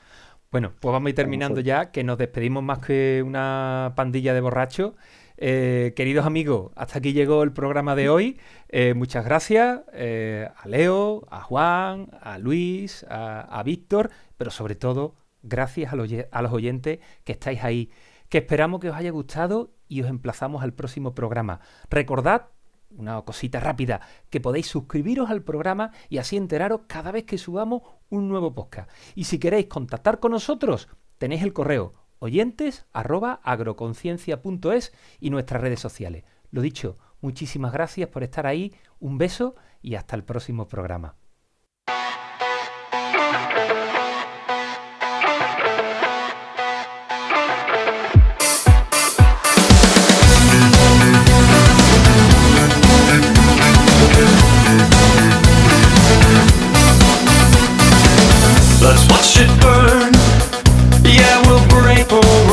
Bueno, 0.50 0.72
pues 0.78 0.92
vamos 0.92 1.06
a 1.06 1.10
ir 1.10 1.16
terminando 1.16 1.60
ya, 1.60 1.90
que 1.90 2.04
nos 2.04 2.18
despedimos 2.18 2.62
más 2.62 2.78
que 2.80 3.22
una 3.26 3.92
pandilla 3.96 4.34
de 4.34 4.40
borrachos. 4.40 4.92
Eh, 5.36 5.92
queridos 5.96 6.26
amigos, 6.26 6.70
hasta 6.76 6.98
aquí 6.98 7.12
llegó 7.12 7.42
el 7.42 7.52
programa 7.52 7.96
de 7.96 8.08
hoy. 8.08 8.38
Eh, 8.68 8.94
muchas 8.94 9.24
gracias 9.24 9.80
eh, 9.92 10.48
a 10.56 10.68
Leo, 10.68 11.26
a 11.30 11.42
Juan, 11.42 12.08
a 12.20 12.38
Luis, 12.38 13.04
a, 13.08 13.62
Víctor, 13.64 14.10
pero 14.36 14.50
sobre 14.50 14.76
todo 14.76 15.16
gracias 15.42 15.92
a 15.92 15.96
los, 15.96 16.08
a 16.30 16.42
los 16.42 16.52
oyentes 16.52 17.00
que 17.24 17.32
estáis 17.32 17.64
ahí, 17.64 17.90
que 18.28 18.38
esperamos 18.38 18.80
que 18.80 18.90
os 18.90 18.96
haya 18.96 19.10
gustado 19.10 19.72
y 19.88 20.02
os 20.02 20.08
emplazamos 20.08 20.62
al 20.62 20.72
próximo 20.72 21.14
programa. 21.14 21.60
Recordad 21.90 22.48
una 22.96 23.20
cosita 23.22 23.58
rápida, 23.58 24.00
que 24.30 24.40
podéis 24.40 24.68
suscribiros 24.68 25.28
al 25.28 25.42
programa 25.42 25.90
y 26.08 26.18
así 26.18 26.36
enteraros 26.36 26.82
cada 26.86 27.10
vez 27.10 27.24
que 27.24 27.38
subamos 27.38 27.82
un 28.08 28.28
nuevo 28.28 28.54
podcast. 28.54 28.88
Y 29.16 29.24
si 29.24 29.40
queréis 29.40 29.66
contactar 29.66 30.20
con 30.20 30.30
nosotros, 30.30 30.88
tenéis 31.18 31.42
el 31.42 31.52
correo 31.52 32.03
oyentes 32.24 32.86
arroba 32.94 33.38
agroconciencia.es 33.44 34.94
y 35.20 35.28
nuestras 35.28 35.60
redes 35.60 35.80
sociales. 35.80 36.24
Lo 36.50 36.62
dicho, 36.62 36.96
muchísimas 37.20 37.72
gracias 37.72 38.08
por 38.08 38.22
estar 38.22 38.46
ahí, 38.46 38.72
un 38.98 39.18
beso 39.18 39.56
y 39.82 39.96
hasta 39.96 40.16
el 40.16 40.24
próximo 40.24 40.66
programa. 40.66 41.16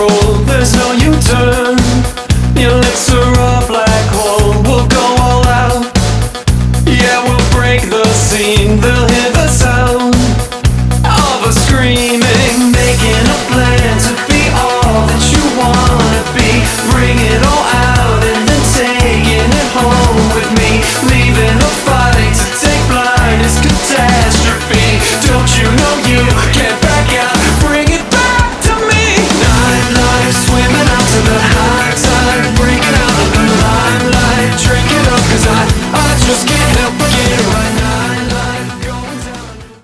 roll, 0.02 0.34
there's 0.50 0.74
no 0.74 0.88
U-turn. 0.94 1.78
Your 2.58 2.76
lips 2.86 3.06
are 3.14 3.34
a 3.34 3.54
black 3.70 4.06
hole. 4.18 4.58
we'll 4.66 4.88
go 4.88 5.06
all 5.22 5.46
out. 5.46 5.86
Yeah, 6.86 7.18
we'll 7.26 7.48
break 7.54 7.82
the 7.90 8.06
scene, 8.14 8.80
they'll 8.82 9.08
hear 9.14 9.32
the 9.32 9.48
sound 9.48 10.16
Of 11.06 11.40
us 11.50 11.58
screaming, 11.68 12.58
making 12.74 13.24
a 13.36 13.40
plan 13.50 13.94
to 14.08 14.14
be 14.30 14.42
all 14.58 15.06
that 15.10 15.24
you 15.34 15.44
wanna 15.62 16.24
be. 16.38 16.52
Bring 16.94 17.18
it 17.34 17.42
all 17.52 17.66
out 17.94 18.22
and 18.32 18.42
then 18.50 18.64
taking 18.74 19.50
it 19.62 19.70
home 19.78 20.22
with 20.36 20.50
me. 20.60 20.82
Leaving 21.10 21.58
a 21.70 21.72
fight 21.86 22.34
to 22.42 22.46
take 22.64 22.84
blind 22.90 23.42
is 23.46 23.58
catastrophe. 23.66 24.88
Don't 25.26 25.50
you 25.58 25.68
know 25.80 25.94
you 26.10 26.22